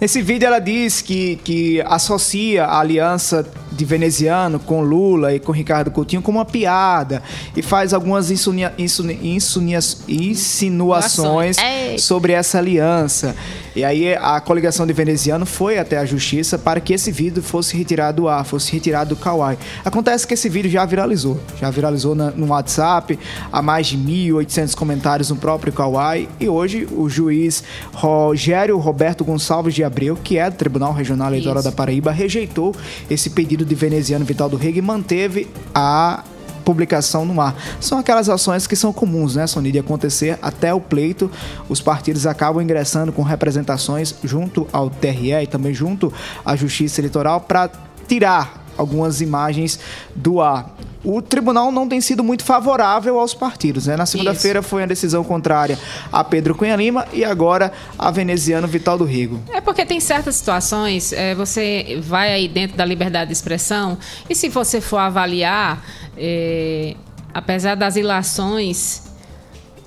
Nesse 0.00 0.20
vídeo 0.20 0.46
ela 0.46 0.58
diz 0.58 1.00
que, 1.00 1.36
que 1.42 1.80
associa 1.86 2.64
a 2.66 2.78
aliança 2.80 3.50
de 3.80 3.84
veneziano 3.86 4.58
com 4.60 4.82
Lula 4.82 5.34
e 5.34 5.40
com 5.40 5.52
Ricardo 5.52 5.90
Coutinho 5.90 6.20
como 6.20 6.38
uma 6.38 6.44
piada 6.44 7.22
e 7.56 7.62
faz 7.62 7.94
algumas 7.94 8.30
insunia, 8.30 8.74
insuni- 8.76 9.18
insunias- 9.22 10.02
insinuações 10.06 11.56
Ei. 11.58 11.98
sobre 11.98 12.34
essa 12.34 12.58
aliança. 12.58 13.34
E 13.74 13.82
aí 13.84 14.14
a 14.14 14.38
coligação 14.40 14.86
de 14.86 14.92
veneziano 14.92 15.46
foi 15.46 15.78
até 15.78 15.96
a 15.96 16.04
justiça 16.04 16.58
para 16.58 16.78
que 16.80 16.92
esse 16.92 17.10
vídeo 17.10 17.42
fosse 17.42 17.76
retirado 17.76 18.22
do 18.22 18.28
ar, 18.28 18.44
fosse 18.44 18.70
retirado 18.72 19.14
do 19.14 19.16
Kawaii. 19.16 19.56
Acontece 19.84 20.26
que 20.26 20.34
esse 20.34 20.48
vídeo 20.48 20.70
já 20.70 20.84
viralizou, 20.84 21.40
já 21.58 21.70
viralizou 21.70 22.14
na- 22.14 22.32
no 22.32 22.48
WhatsApp, 22.48 23.18
há 23.50 23.62
mais 23.62 23.86
de 23.86 23.96
1.800 23.96 24.74
comentários 24.74 25.30
no 25.30 25.36
próprio 25.36 25.72
Kawaii 25.72 26.28
e 26.38 26.48
hoje 26.48 26.86
o 26.92 27.08
juiz 27.08 27.62
Rogério 27.94 28.76
Roberto 28.76 29.24
Gonçalves 29.24 29.72
de 29.74 29.82
Abreu, 29.84 30.16
que 30.22 30.36
é 30.36 30.50
do 30.50 30.56
Tribunal 30.56 30.92
Regional 30.92 31.28
Eleitoral 31.28 31.62
da 31.62 31.72
Paraíba, 31.72 32.10
rejeitou 32.10 32.74
esse 33.08 33.30
pedido 33.30 33.64
de 33.70 33.74
veneziano 33.76 34.24
Vital 34.24 34.48
do 34.48 34.60
e 34.60 34.82
manteve 34.82 35.48
a 35.72 36.24
publicação 36.64 37.24
no 37.24 37.40
ar. 37.40 37.56
São 37.80 37.98
aquelas 37.98 38.28
ações 38.28 38.66
que 38.66 38.74
são 38.74 38.92
comuns, 38.92 39.36
né, 39.36 39.46
Sony, 39.46 39.70
de 39.70 39.78
acontecer 39.78 40.36
até 40.42 40.74
o 40.74 40.80
pleito. 40.80 41.30
Os 41.68 41.80
partidos 41.80 42.26
acabam 42.26 42.60
ingressando 42.62 43.12
com 43.12 43.22
representações 43.22 44.14
junto 44.24 44.66
ao 44.72 44.90
TRE 44.90 45.32
e 45.32 45.46
também 45.46 45.72
junto 45.72 46.12
à 46.44 46.56
Justiça 46.56 47.00
Eleitoral 47.00 47.40
para 47.40 47.70
tirar 48.08 48.66
algumas 48.76 49.20
imagens 49.20 49.78
do 50.16 50.40
ar. 50.40 50.74
O 51.02 51.22
tribunal 51.22 51.72
não 51.72 51.88
tem 51.88 52.00
sido 52.00 52.22
muito 52.22 52.44
favorável 52.44 53.18
aos 53.18 53.32
partidos, 53.32 53.86
né? 53.86 53.96
Na 53.96 54.04
segunda-feira 54.04 54.62
foi 54.62 54.82
a 54.82 54.86
decisão 54.86 55.24
contrária 55.24 55.78
a 56.12 56.22
Pedro 56.22 56.54
Cunha 56.54 56.76
Lima 56.76 57.06
e 57.12 57.24
agora 57.24 57.72
a 57.98 58.10
veneziano 58.10 58.68
Vital 58.68 58.98
do 58.98 59.04
Rego. 59.04 59.40
É 59.52 59.60
porque 59.60 59.86
tem 59.86 59.98
certas 59.98 60.36
situações, 60.36 61.12
é, 61.12 61.34
você 61.34 61.98
vai 62.02 62.32
aí 62.32 62.48
dentro 62.48 62.76
da 62.76 62.84
liberdade 62.84 63.28
de 63.28 63.32
expressão, 63.32 63.96
e 64.28 64.34
se 64.34 64.48
você 64.48 64.80
for 64.80 64.98
avaliar, 64.98 65.82
é, 66.18 66.94
apesar 67.32 67.76
das 67.76 67.96
ilações, 67.96 69.10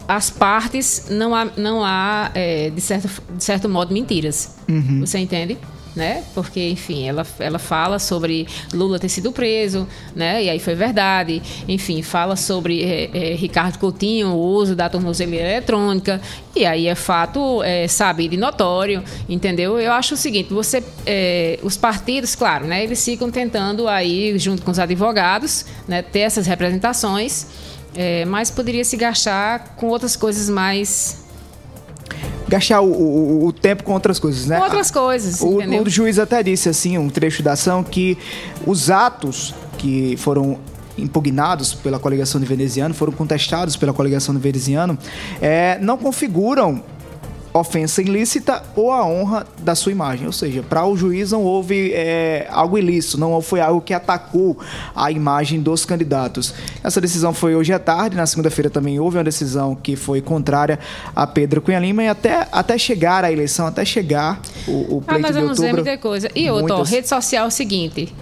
as 0.08 0.30
partes 0.30 1.08
não 1.10 1.36
há, 1.36 1.46
não 1.56 1.84
há 1.84 2.32
é, 2.34 2.70
de, 2.70 2.82
certo, 2.82 3.10
de 3.38 3.44
certo 3.44 3.70
modo, 3.70 3.94
mentiras. 3.94 4.56
Uhum. 4.68 5.02
Você 5.02 5.20
entende? 5.20 5.58
Né? 5.96 6.24
Porque, 6.34 6.70
enfim, 6.70 7.08
ela, 7.08 7.24
ela 7.38 7.60
fala 7.60 8.00
sobre 8.00 8.48
Lula 8.74 8.98
ter 8.98 9.10
sido 9.10 9.32
preso, 9.32 9.88
né? 10.16 10.44
E 10.44 10.50
aí 10.50 10.58
foi 10.58 10.74
verdade. 10.74 11.40
Enfim, 11.68 12.02
fala 12.02 12.36
sobre 12.36 12.84
é, 12.84 13.12
é, 13.14 13.36
Ricardo 13.36 13.78
Coutinho, 13.78 14.30
o 14.30 14.40
uso 14.40 14.76
da 14.76 14.90
tornozeleira 14.90 15.52
eletrônica. 15.52 16.20
E 16.56 16.66
aí 16.66 16.88
é 16.88 16.96
fato 16.96 17.62
é, 17.62 17.88
sabido 17.88 18.34
e 18.34 18.38
notório, 18.38 19.04
entendeu? 19.30 19.80
Eu 19.80 19.92
acho 19.92 20.16
o 20.16 20.18
seguinte, 20.18 20.52
você, 20.52 20.84
é, 21.06 21.60
os 21.62 21.78
partidos, 21.78 22.34
claro, 22.34 22.66
né? 22.66 22.84
Eles 22.84 23.04
ficam 23.06 23.30
tentando 23.30 23.88
aí, 23.88 24.38
junto 24.40 24.64
com 24.64 24.72
os 24.72 24.80
advogados, 24.80 25.64
né? 25.88 26.02
Ter 26.02 26.22
essas 26.22 26.48
representações, 26.48 27.46
é, 27.96 28.26
mas 28.26 28.50
poderia 28.50 28.84
se 28.84 28.98
gastar 28.98 29.76
com 29.76 29.90
outras 29.90 30.16
coisas 30.16 30.50
mais 30.50 31.23
Gastar 32.54 32.82
o, 32.82 32.92
o- 32.92 33.46
o 33.48 33.52
tempo 33.54 33.84
com 33.84 33.94
outras 33.94 34.20
coisas, 34.20 34.46
né? 34.46 34.58
Com 34.58 34.64
outras 34.66 34.92
coisas, 34.92 35.42
O, 35.42 35.60
o 35.82 35.90
juiz 35.90 36.20
até 36.20 36.44
disse 36.44 36.70
assim, 36.70 36.98
um 36.98 37.10
trecho 37.10 37.42
da 37.42 37.54
ação, 37.54 37.84
que 37.84 38.18
os 38.68 38.92
atos 38.92 39.54
que 39.78 40.16
foram 40.18 40.60
impugnados 40.96 41.74
pela 41.74 41.98
coligação 41.98 42.40
de 42.40 42.46
veneziano, 42.46 42.94
foram 42.94 43.12
contestados 43.12 43.76
pela 43.76 43.92
coligação 43.92 44.36
de 44.36 44.40
veneziano, 44.40 44.96
é, 45.42 45.80
não 45.82 45.98
configuram 45.98 46.84
ofensa 47.54 48.02
ilícita 48.02 48.64
ou 48.76 48.92
a 48.92 49.06
honra 49.06 49.46
da 49.60 49.76
sua 49.76 49.92
imagem. 49.92 50.26
Ou 50.26 50.34
seja, 50.34 50.64
para 50.64 50.86
o 50.86 50.98
juiz 50.98 51.32
não 51.32 51.44
houve 51.44 51.92
é, 51.94 52.48
algo 52.50 52.78
ilícito, 52.78 53.20
não 53.20 53.40
foi 53.42 53.62
algo 53.62 53.80
que 53.80 53.94
atacou 53.94 54.58
a 54.96 55.12
imagem 55.12 55.62
dos 55.62 55.86
candidatos. 55.86 56.54
Essa 56.84 57.00
decisão 57.00 57.34
foi 57.34 57.56
hoje 57.56 57.72
à 57.72 57.80
tarde, 57.80 58.16
na 58.16 58.26
segunda-feira 58.26 58.70
também 58.70 59.00
houve 59.00 59.18
uma 59.18 59.24
decisão 59.24 59.76
que 59.76 59.96
foi 59.96 60.20
contrária 60.22 60.80
a 61.16 61.28
Pedro 61.28 61.62
Cunha 61.62 61.80
Lima 61.80 62.04
e 62.04 62.08
até, 62.08 62.48
até 62.52 62.78
chegar 62.78 63.24
a 63.24 63.32
eleição, 63.32 63.68
até 63.68 63.86
chegar 63.86 64.42
o, 64.68 64.72
o 64.98 65.04
Ah, 65.06 65.12
pleito 65.14 65.22
nós 65.22 65.36
de 65.36 65.42
vamos 65.42 65.60
ver 65.60 65.66
outubro. 65.68 65.84
muita 65.86 65.98
coisa. 66.02 66.30
E 66.36 66.50
outra, 66.50 66.68
muitas- 66.76 66.90
rede 66.90 67.08
social 67.08 67.46
é 67.46 67.48
o 67.48 67.52
seguinte. 67.52 68.14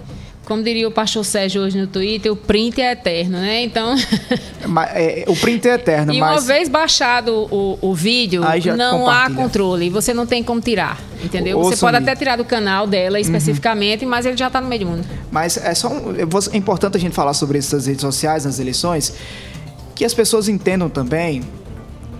Como 0.52 0.62
diria 0.62 0.86
o 0.86 0.90
pastor 0.90 1.24
Sérgio 1.24 1.62
hoje 1.62 1.80
no 1.80 1.86
Twitter, 1.86 2.30
o 2.30 2.36
print 2.36 2.78
é 2.78 2.92
eterno, 2.92 3.38
né? 3.38 3.62
Então. 3.62 3.96
Mas, 4.68 4.90
é, 4.94 5.24
o 5.26 5.34
print 5.34 5.66
é 5.66 5.72
eterno, 5.72 6.12
e 6.12 6.18
uma 6.18 6.32
mas 6.34 6.46
vez 6.46 6.68
baixado 6.68 7.48
o, 7.50 7.78
o 7.80 7.94
vídeo, 7.94 8.42
não 8.76 9.08
há 9.08 9.30
controle. 9.30 9.88
Você 9.88 10.12
não 10.12 10.26
tem 10.26 10.42
como 10.42 10.60
tirar. 10.60 11.00
Entendeu? 11.24 11.58
Ô, 11.58 11.64
você 11.64 11.78
pode 11.78 11.96
até 11.96 12.14
tirar 12.14 12.36
do 12.36 12.44
canal 12.44 12.86
dela 12.86 13.18
especificamente, 13.18 14.04
mas 14.04 14.26
ele 14.26 14.36
já 14.36 14.50
tá 14.50 14.60
no 14.60 14.68
meio 14.68 14.84
do 14.84 14.90
mundo. 14.90 15.06
Mas 15.30 15.56
é 15.56 15.74
só 15.74 15.88
um- 15.88 16.14
é 16.52 16.56
importante 16.56 16.98
a 16.98 17.00
gente 17.00 17.14
falar 17.14 17.32
sobre 17.32 17.56
essas 17.56 17.86
redes 17.86 18.02
sociais 18.02 18.44
nas 18.44 18.58
eleições, 18.58 19.14
que 19.94 20.04
as 20.04 20.12
pessoas 20.12 20.48
entendam 20.50 20.90
também 20.90 21.42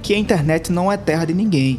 que 0.03 0.15
a 0.15 0.19
internet 0.19 0.73
não 0.73 0.91
é 0.91 0.97
terra 0.97 1.27
de 1.27 1.35
ninguém. 1.35 1.79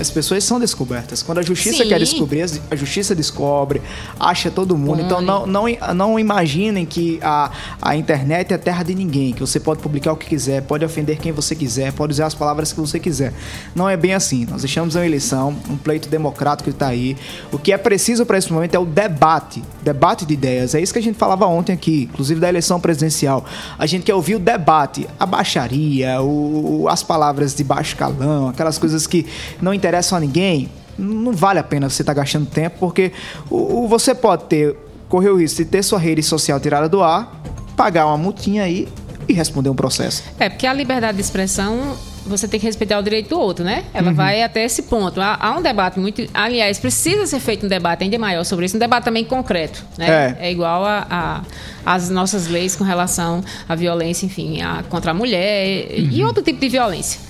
As 0.00 0.10
pessoas 0.10 0.42
são 0.44 0.58
descobertas. 0.58 1.22
Quando 1.22 1.38
a 1.38 1.42
justiça 1.42 1.82
Sim. 1.82 1.88
quer 1.88 1.98
descobrir, 1.98 2.42
a 2.70 2.76
justiça 2.76 3.14
descobre, 3.14 3.82
acha 4.18 4.50
todo 4.50 4.76
mundo. 4.76 5.02
Então 5.02 5.20
não, 5.20 5.46
não, 5.46 5.64
não 5.94 6.18
imaginem 6.18 6.86
que 6.86 7.18
a, 7.22 7.50
a 7.82 7.96
internet 7.96 8.52
é 8.54 8.58
terra 8.58 8.82
de 8.82 8.94
ninguém, 8.94 9.32
que 9.32 9.40
você 9.40 9.60
pode 9.60 9.80
publicar 9.80 10.12
o 10.12 10.16
que 10.16 10.26
quiser, 10.26 10.62
pode 10.62 10.84
ofender 10.84 11.18
quem 11.18 11.32
você 11.32 11.54
quiser, 11.54 11.92
pode 11.92 12.12
usar 12.12 12.26
as 12.26 12.34
palavras 12.34 12.72
que 12.72 12.80
você 12.80 12.98
quiser. 12.98 13.32
Não 13.74 13.88
é 13.88 13.96
bem 13.96 14.14
assim. 14.14 14.46
Nós 14.50 14.62
deixamos 14.62 14.94
uma 14.94 15.04
eleição, 15.04 15.54
um 15.68 15.76
pleito 15.76 16.08
democrático 16.08 16.70
que 16.70 16.74
está 16.74 16.88
aí. 16.88 17.16
O 17.52 17.58
que 17.58 17.70
é 17.72 17.76
preciso 17.78 18.24
para 18.24 18.38
esse 18.38 18.50
momento 18.52 18.74
é 18.74 18.78
o 18.78 18.86
debate, 18.86 19.62
debate 19.82 20.24
de 20.24 20.32
ideias. 20.34 20.74
É 20.74 20.80
isso 20.80 20.92
que 20.92 20.98
a 20.98 21.02
gente 21.02 21.18
falava 21.18 21.46
ontem 21.46 21.72
aqui, 21.74 22.08
inclusive 22.10 22.40
da 22.40 22.48
eleição 22.48 22.80
presidencial. 22.80 23.44
A 23.78 23.84
gente 23.86 24.04
quer 24.04 24.14
ouvir 24.14 24.36
o 24.36 24.38
debate, 24.38 25.06
a 25.18 25.26
baixaria, 25.26 26.22
o- 26.22 26.86
as 26.88 27.02
palavras 27.02 27.54
de 27.54 27.62
baixo 27.62 27.96
calão, 27.96 28.48
aquelas 28.48 28.78
coisas 28.78 29.06
que 29.06 29.26
não 29.60 29.74
interessam 29.74 29.89
a 29.98 30.20
ninguém. 30.20 30.68
Não 30.98 31.32
vale 31.32 31.58
a 31.58 31.62
pena 31.64 31.88
você 31.88 32.02
estar 32.02 32.12
gastando 32.14 32.46
tempo, 32.46 32.76
porque 32.78 33.12
o, 33.48 33.84
o- 33.84 33.88
você 33.88 34.14
pode 34.14 34.44
ter 34.44 34.76
correr 35.08 35.30
o 35.30 35.36
risco 35.36 35.58
de 35.62 35.64
ter 35.68 35.82
sua 35.82 35.98
rede 35.98 36.22
social 36.22 36.60
tirada 36.60 36.88
do 36.88 37.02
ar, 37.02 37.40
pagar 37.76 38.06
uma 38.06 38.18
multinha 38.18 38.62
aí 38.64 38.86
e 39.28 39.32
responder 39.32 39.68
um 39.70 39.74
processo. 39.74 40.22
É, 40.38 40.48
porque 40.48 40.66
a 40.66 40.72
liberdade 40.72 41.16
de 41.16 41.22
expressão, 41.22 41.96
você 42.26 42.46
tem 42.46 42.60
que 42.60 42.66
respeitar 42.66 42.98
o 42.98 43.02
direito 43.02 43.30
do 43.30 43.38
outro, 43.40 43.64
né? 43.64 43.84
Ela 43.94 44.08
Uhum. 44.10 44.14
vai 44.14 44.42
até 44.42 44.62
esse 44.64 44.82
ponto. 44.82 45.20
Há, 45.20 45.38
há 45.40 45.56
um 45.56 45.62
debate 45.62 45.98
muito. 45.98 46.22
Aliás, 46.34 46.78
precisa 46.78 47.26
ser 47.26 47.40
feito 47.40 47.64
um 47.64 47.68
debate 47.68 48.04
ainda 48.04 48.18
maior 48.18 48.44
sobre 48.44 48.66
isso, 48.66 48.76
um 48.76 48.80
debate 48.80 49.04
também 49.04 49.24
concreto, 49.24 49.84
né? 49.96 50.36
É. 50.38 50.50
igual 50.52 50.84
a, 50.84 51.06
a- 51.10 51.42
as 51.86 52.10
nossas 52.10 52.46
leis 52.46 52.76
com 52.76 52.84
relação 52.84 53.42
à 53.68 53.74
violência, 53.74 54.26
enfim, 54.26 54.60
a, 54.60 54.82
contra 54.88 55.12
a 55.12 55.14
mulher 55.14 55.86
Uhum. 55.98 56.08
e 56.12 56.24
outro 56.24 56.42
tipo 56.42 56.60
de 56.60 56.68
violência. 56.68 57.20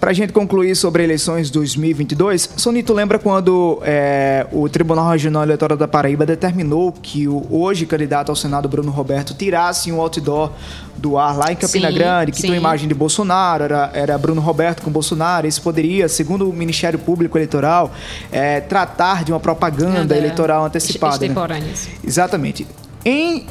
Pra 0.00 0.12
gente 0.12 0.32
concluir 0.32 0.76
sobre 0.76 1.02
eleições 1.02 1.50
2022, 1.50 2.50
Sonito 2.56 2.92
lembra 2.92 3.18
quando 3.18 3.80
é, 3.82 4.46
o 4.52 4.68
Tribunal 4.68 5.10
Regional 5.10 5.42
Eleitoral 5.42 5.76
da 5.76 5.88
Paraíba 5.88 6.24
determinou 6.24 6.92
que 6.92 7.26
o 7.26 7.44
hoje 7.50 7.84
candidato 7.84 8.30
ao 8.30 8.36
Senado 8.36 8.68
Bruno 8.68 8.92
Roberto 8.92 9.34
tirasse 9.34 9.90
um 9.90 10.00
outdoor 10.00 10.52
do 10.96 11.18
ar 11.18 11.36
lá 11.36 11.52
em 11.52 11.56
Campina 11.56 11.88
Sim, 11.88 11.94
Grande, 11.94 12.30
que 12.32 12.36
sim. 12.36 12.42
tem 12.42 12.50
uma 12.52 12.56
imagem 12.56 12.88
de 12.88 12.94
Bolsonaro, 12.94 13.64
era, 13.64 13.90
era 13.92 14.18
Bruno 14.18 14.40
Roberto 14.40 14.82
com 14.82 14.90
Bolsonaro. 14.90 15.46
Isso 15.46 15.60
poderia, 15.62 16.08
segundo 16.08 16.48
o 16.48 16.52
Ministério 16.52 16.98
Público 16.98 17.36
Eleitoral, 17.36 17.90
é, 18.30 18.60
tratar 18.60 19.24
de 19.24 19.32
uma 19.32 19.40
propaganda 19.40 19.98
Nada, 20.00 20.16
eleitoral 20.16 20.64
antecipada. 20.64 21.18
né? 21.18 21.26
extemporâneas. 21.26 21.88
Exatamente. 22.04 22.66
Em, 23.04 23.46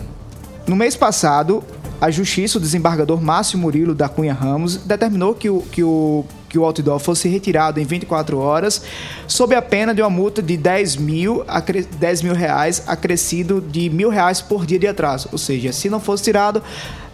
no 0.66 0.76
mês 0.76 0.96
passado, 0.96 1.64
a 2.00 2.12
Justiça, 2.12 2.58
o 2.58 2.62
desembargador 2.62 3.22
Márcio 3.22 3.58
Murilo 3.58 3.96
da 3.96 4.08
Cunha 4.08 4.34
Ramos, 4.34 4.78
determinou 4.78 5.34
que 5.34 5.50
o, 5.50 5.62
que 5.72 5.84
o, 5.84 6.24
que 6.48 6.58
o 6.60 6.64
outdoor 6.64 7.00
fosse 7.00 7.28
retirado 7.28 7.80
em 7.80 7.86
24 7.86 8.38
horas, 8.38 8.82
sob 9.28 9.56
a 9.56 9.62
pena 9.62 9.94
de 9.96 10.02
uma 10.02 10.10
multa 10.10 10.42
de 10.42 10.56
10 10.56 10.98
mil, 10.98 11.44
acre- 11.48 11.84
10 12.00 12.22
mil 12.22 12.34
reais, 12.34 12.84
acrescido 12.88 13.60
de 13.62 13.90
mil 13.90 14.10
reais 14.10 14.42
por 14.42 14.66
dia 14.66 14.78
de 14.80 14.88
atraso. 14.88 15.28
Ou 15.32 15.38
seja, 15.38 15.72
se 15.74 15.90
não 15.90 16.00
fosse 16.00 16.24
tirado, 16.24 16.62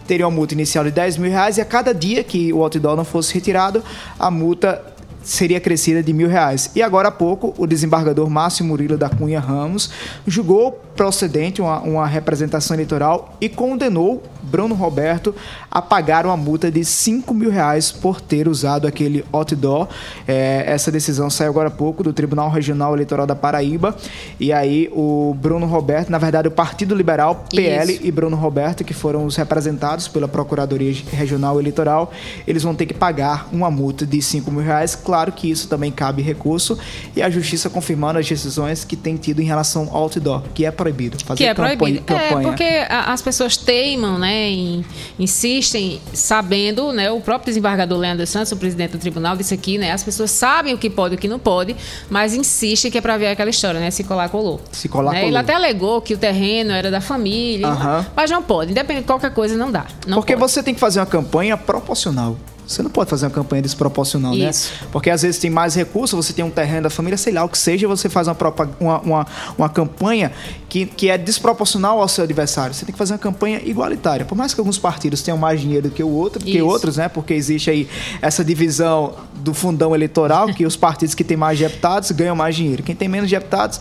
teria 0.06 0.28
uma 0.28 0.36
multa 0.36 0.54
inicial 0.54 0.84
de 0.84 0.92
10 0.92 1.18
mil 1.18 1.32
reais 1.32 1.58
e 1.58 1.62
a 1.62 1.66
cada 1.66 1.94
dia 1.94 2.24
que 2.24 2.52
o 2.52 2.62
outdoor 2.62 2.96
não 2.98 3.06
fosse 3.06 3.34
retirado, 3.34 3.82
a 4.20 4.30
multa 4.30 4.82
seria 5.24 5.59
crescida 5.59 6.03
de 6.03 6.13
mil 6.13 6.28
reais. 6.28 6.69
E 6.76 6.82
agora 6.82 7.07
há 7.07 7.11
pouco, 7.11 7.53
o 7.57 7.65
desembargador 7.65 8.30
Márcio 8.30 8.65
Murilo 8.65 8.97
da 8.97 9.09
Cunha 9.09 9.39
Ramos 9.39 9.89
julgou 10.28 10.80
procedente 10.95 11.59
uma, 11.59 11.80
uma 11.80 12.05
representação 12.05 12.76
eleitoral 12.76 13.36
e 13.41 13.49
condenou 13.49 14.21
Bruno 14.43 14.76
Roberto 14.76 15.34
a 15.71 15.82
pagar 15.82 16.26
uma 16.26 16.38
multa 16.38 16.69
de 16.69 16.86
5 16.86 17.34
mil 17.34 17.49
reais 17.49 17.91
por 17.91 18.21
ter 18.21 18.47
usado 18.47 18.86
aquele 18.86 19.26
outdoor. 19.32 19.88
É, 20.28 20.63
essa 20.67 20.91
decisão 20.91 21.30
saiu 21.30 21.49
agora 21.49 21.69
há 21.69 21.71
pouco 21.71 22.03
do 22.03 22.13
Tribunal 22.13 22.49
Regional 22.49 22.93
Eleitoral 22.93 23.26
da 23.26 23.36
Paraíba. 23.36 23.95
E 24.39 24.53
aí 24.53 24.89
o 24.93 25.36
Bruno 25.39 25.65
Roberto, 25.65 26.09
na 26.09 26.19
verdade 26.19 26.47
o 26.47 26.51
Partido 26.51 26.93
Liberal, 26.93 27.45
PL 27.49 27.93
Isso. 27.93 28.05
e 28.05 28.11
Bruno 28.11 28.36
Roberto, 28.36 28.84
que 28.84 28.93
foram 28.93 29.26
os 29.26 29.36
representados 29.36 30.07
pela 30.07 30.28
Procuradoria 30.28 30.93
Regional 31.11 31.59
Eleitoral, 31.59 32.11
eles 32.45 32.61
vão 32.61 32.76
ter 32.76 32.86
que 32.86 32.93
pagar 32.93 33.47
uma 33.51 33.71
multa 33.71 34.05
de 34.05 34.21
5 34.21 34.51
mil 34.51 34.61
reais. 34.61 34.93
Claro 34.93 35.12
que 35.32 35.49
isso 35.49 35.68
também 35.68 35.91
cabe 35.91 36.22
recurso. 36.22 36.78
E 37.16 37.22
a 37.22 37.30
Justiça 37.30 37.70
confirmando 37.70 38.20
as 38.20 38.28
decisões 38.28 38.84
que 38.84 38.95
tem 38.95 39.16
tido 39.16 39.41
em 39.41 39.45
relação 39.45 39.88
ao 39.91 40.03
outdoor, 40.03 40.41
que 40.53 40.66
é 40.66 40.72
proibido. 40.72 41.18
Fazer 41.24 41.38
que 41.38 41.43
é 41.45 41.53
campanha- 41.53 41.78
proibido. 41.78 42.03
campanha. 42.05 42.39
É, 42.39 42.41
porque 42.43 42.64
as 42.89 43.22
pessoas 43.22 43.55
teimam, 43.57 44.18
né, 44.20 44.49
em- 44.49 44.86
insistem, 45.20 46.01
sabendo, 46.14 46.91
né, 46.91 47.09
o 47.11 47.20
próprio 47.22 47.47
desembargador 47.47 47.97
Leandro 47.97 48.26
Santos, 48.28 48.51
o 48.51 48.57
presidente 48.57 48.91
do 48.91 48.97
tribunal, 48.97 49.36
disse 49.38 49.53
aqui, 49.53 49.78
né, 49.78 49.91
as 49.91 50.03
pessoas 50.03 50.32
sabem 50.32 50.74
o 50.74 50.78
que 50.78 50.89
pode 50.89 51.16
e 51.16 51.18
o 51.18 51.20
que 51.20 51.28
não 51.28 51.39
pode, 51.39 51.76
mas 52.09 52.34
insistem 52.34 52.91
que 52.91 52.97
é 52.97 53.01
para 53.01 53.18
ver 53.18 53.28
aquela 53.28 53.49
história, 53.49 53.80
né, 53.80 53.91
se 53.91 54.03
colar, 54.03 54.30
colou. 54.30 54.61
Se 54.72 54.89
colar, 54.89 55.11
Né, 55.11 55.18
colou. 55.20 55.30
Ele 55.30 55.38
até 55.38 55.53
alegou 55.53 56.01
que 56.01 56.14
o 56.14 56.18
terreno 56.18 56.72
era 56.72 56.89
da 56.91 57.01
família, 57.01 57.68
Aham. 57.68 58.05
mas 58.16 58.30
não 58.32 58.41
pode, 58.43 58.72
independente 58.72 59.03
de 59.03 59.07
qualquer 59.07 59.32
coisa, 59.34 59.55
não 59.55 59.72
dá. 59.72 59.86
Não 60.07 60.18
Porque 60.18 60.34
pode. 60.36 60.51
você 60.51 60.61
tem 60.64 60.74
que 60.74 60.80
fazer 60.80 60.99
uma 60.99 61.05
campanha 61.05 61.55
proporcional. 61.57 62.38
Você 62.68 62.82
não 62.82 62.89
pode 62.89 63.09
fazer 63.09 63.26
uma 63.26 63.32
campanha 63.32 63.61
desproporcional, 63.61 64.34
Isso. 64.34 64.72
né? 64.72 64.88
Porque 64.91 65.09
às 65.09 65.22
vezes 65.22 65.39
tem 65.39 65.49
mais 65.49 65.76
recursos, 65.76 66.26
você 66.26 66.34
tem 66.34 66.43
um 66.43 66.49
terreno 66.49 66.84
da 66.84 66.89
família, 66.89 67.18
sei 67.18 67.34
lá, 67.34 67.43
o 67.43 67.49
que 67.49 67.57
seja, 67.57 67.88
você 67.88 68.09
faz 68.09 68.28
uma, 68.28 68.38
uma, 68.80 68.99
uma, 68.99 69.28
uma 69.57 69.70
campanha 69.70 70.32
que, 70.70 70.86
que 70.86 71.09
é 71.09 71.18
desproporcional 71.18 72.01
ao 72.01 72.07
seu 72.07 72.24
adversário. 72.24 72.74
Você 72.74 72.86
tem 72.86 72.93
que 72.93 72.97
fazer 72.97 73.14
uma 73.14 73.20
campanha 73.20 73.61
igualitária. 73.64 74.26
Por 74.26 74.36
mais 74.36 74.53
que 74.53 74.59
alguns 74.59 74.78
partidos 74.78 75.22
tenham 75.22 75.38
mais 75.38 75.59
dinheiro 75.59 75.89
do 75.89 75.93
que 75.93 76.03
o 76.03 76.09
outro, 76.09 76.43
que 76.43 76.57
Isso. 76.57 76.66
outros, 76.66 76.97
né? 76.97 77.09
Porque 77.09 77.34
existe 77.34 77.70
aí 77.70 77.88
essa 78.22 78.43
divisão 78.43 79.14
do 79.36 79.53
fundão 79.53 79.93
eleitoral, 79.93 80.47
que 80.47 80.66
os 80.66 80.76
partidos 80.76 81.14
que 81.14 81.24
têm 81.24 81.38
mais 81.38 81.59
deputados 81.59 82.11
ganham 82.11 82.36
mais 82.36 82.55
dinheiro. 82.55 82.84
Quem 82.84 82.95
tem 82.95 83.07
menos 83.07 83.30
deputados 83.30 83.80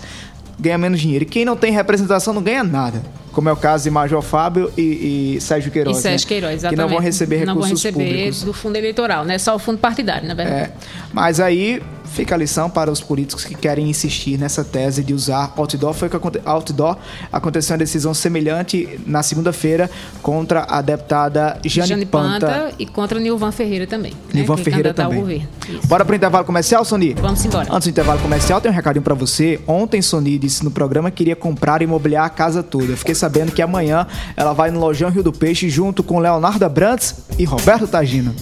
ganha 0.59 0.79
menos 0.79 1.01
dinheiro. 1.01 1.25
E 1.25 1.27
quem 1.27 1.45
não 1.45 1.57
tem 1.57 1.73
representação 1.73 2.33
não 2.33 2.43
ganha 2.43 2.63
nada. 2.63 3.03
Como 3.33 3.49
é 3.49 3.53
o 3.53 3.57
caso 3.57 3.85
de 3.85 3.91
Major 3.91 4.23
Fábio 4.23 4.71
e, 4.77 5.35
e 5.37 5.41
Sérgio 5.41 5.71
Queiroz. 5.73 5.99
E 5.99 6.01
Sérgio 6.03 6.27
né? 6.27 6.29
Queiroz, 6.29 6.55
exatamente. 6.55 6.77
Que 6.77 6.83
não 6.83 6.89
vão 6.89 6.99
receber 6.99 7.37
recursos 7.39 7.55
Não 7.57 7.63
vão 7.63 7.71
receber 7.71 8.05
públicos. 8.05 8.43
do 8.43 8.53
fundo 8.53 8.77
eleitoral, 8.77 9.25
né? 9.25 9.39
Só 9.39 9.55
o 9.57 9.59
fundo 9.59 9.79
partidário, 9.79 10.29
na 10.29 10.35
verdade. 10.35 10.71
É, 10.71 10.73
mas 11.13 11.41
aí 11.41 11.83
fica 12.13 12.35
a 12.35 12.39
lição 12.39 12.69
para 12.69 12.91
os 12.91 13.01
políticos 13.01 13.45
que 13.45 13.55
querem 13.55 13.89
insistir 13.89 14.39
nessa 14.39 14.63
tese 14.63 15.03
de 15.03 15.15
usar 15.15 15.53
outdoor. 15.57 15.95
Foi 15.95 16.09
que 16.09 16.17
outdoor 16.45 16.97
aconteceu 17.33 17.73
uma 17.73 17.79
decisão 17.79 18.13
semelhante 18.13 19.01
na 19.07 19.23
segunda-feira 19.23 19.91
contra 20.21 20.67
a 20.69 20.83
deputada 20.83 21.59
Jane, 21.65 21.89
Jane 21.89 22.07
Panta, 22.07 22.47
Panta. 22.47 22.75
e 22.79 22.87
contra 22.87 23.19
Nilvan 23.19 23.51
Ferreira 23.51 23.87
também. 23.87 24.13
né? 24.13 24.19
Nilvan 24.35 24.57
que 24.57 24.61
é 24.61 24.65
Ferreira 24.65 24.95
também. 24.95 25.49
Bora 25.85 26.05
pro 26.05 26.15
intervalo 26.15 26.45
comercial, 26.45 26.85
Sony? 26.85 27.15
Vamos 27.15 27.45
embora. 27.45 27.69
Antes 27.73 27.87
do 27.89 27.91
intervalo 27.91 28.21
comercial, 28.21 28.61
tem 28.61 28.71
um 28.71 28.75
recadinho 28.75 29.03
pra 29.03 29.15
você. 29.15 29.59
Ontem, 29.67 30.03
Sony 30.03 30.39
disse 30.39 30.63
no 30.65 30.71
programa 30.71 31.11
que 31.11 31.17
queria 31.19 31.37
comprar 31.37 31.81
e 31.81 31.85
imobiliar 31.85 32.27
a 32.27 32.31
casa 32.31 32.63
toda. 32.63 32.85
Eu 32.93 32.97
fiquei 32.97 33.15
sabendo 33.23 33.53
que 33.53 33.63
amanhã 33.63 34.05
ela 34.37 34.53
vai 34.53 34.73
no 34.73 34.81
Lojão 34.81 35.09
Rio 35.09 35.23
do 35.23 35.33
Peixe 35.33 35.71
junto 35.71 36.03
com 36.03 36.19
Leonardo 36.19 36.65
Abrantes 36.65 37.15
e 37.39 37.45
Roberto 37.45 37.87
Tagino. 37.87 38.35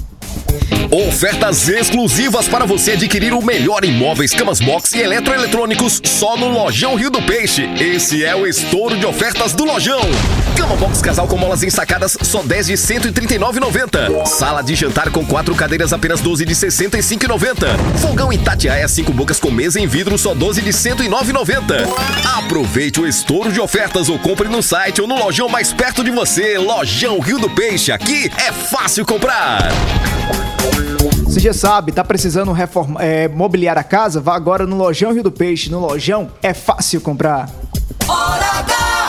Ofertas 0.91 1.69
exclusivas 1.69 2.49
para 2.49 2.65
você 2.65 2.93
adquirir 2.93 3.33
o 3.33 3.41
melhor 3.41 3.85
em 3.85 3.93
móveis, 3.93 4.33
camas 4.33 4.59
box 4.59 4.93
e 4.95 5.01
eletroeletrônicos 5.01 6.01
só 6.05 6.37
no 6.37 6.49
Lojão 6.49 6.97
Rio 6.97 7.11
do 7.11 7.23
Peixe. 7.23 7.71
Esse 7.79 8.25
é 8.25 8.35
o 8.35 8.45
estouro 8.45 8.97
de 8.97 9.07
ofertas 9.07 9.53
do 9.53 9.65
Lojão. 9.65 10.01
Cama 10.57 10.75
box 10.75 11.01
casal 11.01 11.29
com 11.29 11.37
molas 11.37 11.63
ensacadas 11.63 12.19
só 12.23 12.43
10 12.43 12.67
de 12.67 12.73
139,90. 12.73 14.27
Sala 14.27 14.63
de 14.63 14.75
jantar 14.75 15.11
com 15.11 15.25
quatro 15.25 15.55
cadeiras 15.55 15.93
apenas 15.93 16.21
12 16.21 16.45
de 16.45 16.55
65,90. 16.55 17.79
Fogão 18.01 18.33
Itatiaia 18.33 18.89
5 18.89 19.13
bocas 19.13 19.39
com 19.39 19.51
mesa 19.51 19.79
em 19.79 19.87
vidro 19.87 20.19
só 20.19 20.35
12 20.35 20.61
de 20.61 20.71
109,90. 20.71 21.87
Aproveite 22.37 23.01
o 23.01 23.07
estouro 23.07 23.53
de 23.53 23.61
ofertas 23.61 24.09
ou 24.09 24.19
compre 24.19 24.49
no 24.49 24.61
site 24.61 25.01
ou 25.01 25.07
no 25.07 25.17
lojão 25.17 25.49
mais 25.49 25.73
perto 25.73 26.03
de 26.03 26.11
você. 26.11 26.59
Lojão 26.59 27.21
Rio 27.21 27.39
do 27.39 27.49
Peixe. 27.49 27.93
Aqui 27.93 28.31
é 28.37 28.51
fácil 28.51 29.07
comprar. 29.07 29.71
Você 31.31 31.39
já 31.39 31.55
sabe, 31.55 31.93
tá 31.93 32.03
precisando 32.03 32.51
reforma, 32.51 33.01
é, 33.01 33.29
mobiliar 33.29 33.79
a 33.79 33.85
casa? 33.85 34.21
Vá 34.21 34.35
agora 34.35 34.67
no 34.67 34.77
Lojão 34.77 35.13
Rio 35.13 35.23
do 35.23 35.31
Peixe. 35.31 35.71
No 35.71 35.79
Lojão 35.79 36.29
é 36.43 36.53
fácil 36.53 37.01
comprar. 37.01 37.49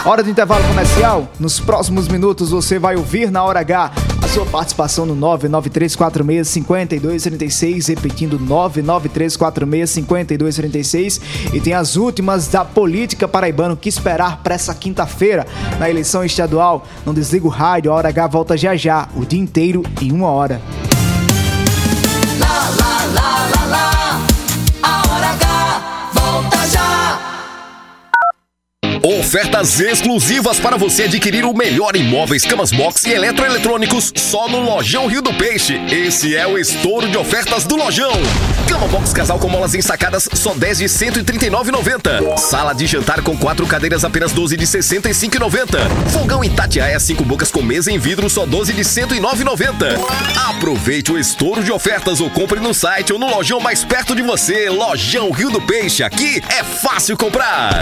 Hora 0.05 0.22
do 0.22 0.30
intervalo 0.30 0.63
comercial. 0.67 1.28
Nos 1.39 1.59
próximos 1.59 2.07
minutos 2.07 2.51
você 2.51 2.78
vai 2.78 2.95
ouvir 2.95 3.32
na 3.32 3.43
Hora 3.43 3.61
H 3.61 3.91
a 4.22 4.28
sua 4.28 4.45
participação 4.45 5.03
no 5.03 5.15
993465236, 5.15 7.88
repetindo 7.88 8.38
993465236 8.38 11.22
e 11.55 11.59
tem 11.59 11.74
as 11.74 11.95
últimas 11.95 12.47
da 12.47 12.63
política 12.63 13.28
paraibana. 13.28 13.76
Que 13.76 13.89
esperar 13.89 14.43
para 14.43 14.53
essa 14.53 14.76
quinta-feira 14.76 15.47
na 15.80 15.89
eleição 15.89 16.24
estadual? 16.24 16.86
Não 17.03 17.15
desliga 17.15 17.47
o 17.47 17.49
rádio, 17.49 17.91
a 17.91 17.95
Hora 17.95 18.09
H 18.09 18.28
volta 18.28 18.55
já 18.55 18.76
já, 18.76 19.09
o 19.15 19.26
dia 19.26 19.39
inteiro 19.39 19.82
em 19.99 20.11
uma 20.11 20.30
hora. 20.30 20.61
Ofertas 29.20 29.78
exclusivas 29.82 30.57
para 30.57 30.78
você 30.78 31.03
adquirir 31.03 31.43
o 31.43 31.53
melhor 31.53 31.97
em 31.97 32.03
móveis, 32.03 32.45
camas 32.45 32.72
box 32.72 33.03
e 33.05 33.12
eletroeletrônicos 33.12 34.14
só 34.16 34.47
no 34.47 34.62
Lojão 34.62 35.07
Rio 35.07 35.22
do 35.22 35.34
Peixe. 35.34 35.76
Esse 35.91 36.34
é 36.34 36.47
o 36.47 36.57
estouro 36.57 37.09
de 37.09 37.18
ofertas 37.18 37.66
do 37.66 37.76
Lojão. 37.76 38.14
Cama 38.70 38.88
box 38.88 39.12
casal 39.12 39.38
com 39.38 39.49
molas 39.49 39.76
ensacadas 39.76 40.30
só 40.34 40.53
10 40.53 40.78
de 40.78 40.86
139,90. 40.86 42.38
Sala 42.38 42.72
de 42.72 42.88
jantar 42.88 43.22
com 43.22 43.36
quatro 43.36 43.68
cadeiras 43.68 44.05
apenas 44.05 44.32
12 44.32 44.55
de 44.55 44.66
65,90. 44.66 45.78
Fogão 46.14 46.41
Itatiaia 46.41 46.97
5 46.97 47.26
bocas 47.26 47.51
com 47.51 47.62
mesa 47.62 47.91
em 47.91 47.99
vidro 47.99 48.30
só 48.30 48.45
12 48.45 48.72
de 48.72 48.82
109,90. 48.82 49.99
Aproveite 50.49 51.12
o 51.12 51.20
estouro 51.20 51.62
de 51.62 51.72
ofertas 51.74 52.22
ou 52.22 52.30
compre 52.30 52.62
no 52.62 52.74
site 52.74 53.12
ou 53.12 53.20
no 53.20 53.30
lojão 53.30 53.59
mais 53.59 53.84
perto 53.84 54.16
de 54.16 54.22
você. 54.22 54.70
Lojão 54.70 55.32
Rio 55.32 55.49
do 55.49 55.59
Peixe. 55.59 56.01
Aqui 56.01 56.41
é 56.47 56.64
fácil 56.64 57.18
comprar. 57.18 57.82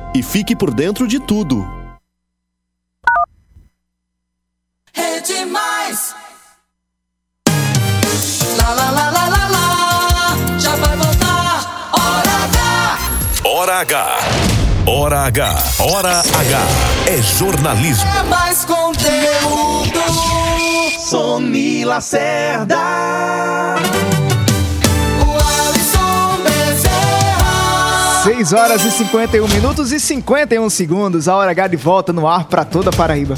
e 0.13 0.21
fique 0.21 0.55
por 0.55 0.73
dentro 0.73 1.07
de 1.07 1.19
tudo. 1.19 1.65
Rede 4.93 5.45
Mais. 5.45 6.13
Lá, 8.57 8.73
lá, 8.73 8.91
lá, 8.91 9.09
lá, 9.09 9.27
lá, 9.29 9.47
lá. 9.47 10.59
Já 10.59 10.75
vai 10.75 10.97
voltar. 10.97 11.91
Hora 11.93 12.31
H. 12.51 12.97
Hora 13.45 13.79
H. 13.79 14.17
Hora 14.87 15.19
H. 15.25 15.63
Hora 15.79 16.19
H. 16.19 16.59
É 17.07 17.21
jornalismo. 17.21 18.09
É 18.09 18.23
mais 18.23 18.65
conteúdo. 18.65 20.01
Sony 20.99 21.85
Lacerda. 21.85 22.77
6 28.23 28.53
horas 28.53 28.85
e 28.85 28.91
51 28.91 29.47
minutos 29.47 29.91
e 29.91 29.99
51 29.99 30.69
segundos. 30.69 31.27
A 31.27 31.35
hora 31.35 31.49
H 31.49 31.69
de 31.69 31.77
volta 31.77 32.13
no 32.13 32.27
ar 32.27 32.45
para 32.45 32.63
toda 32.63 32.91
a 32.91 32.93
Paraíba. 32.93 33.33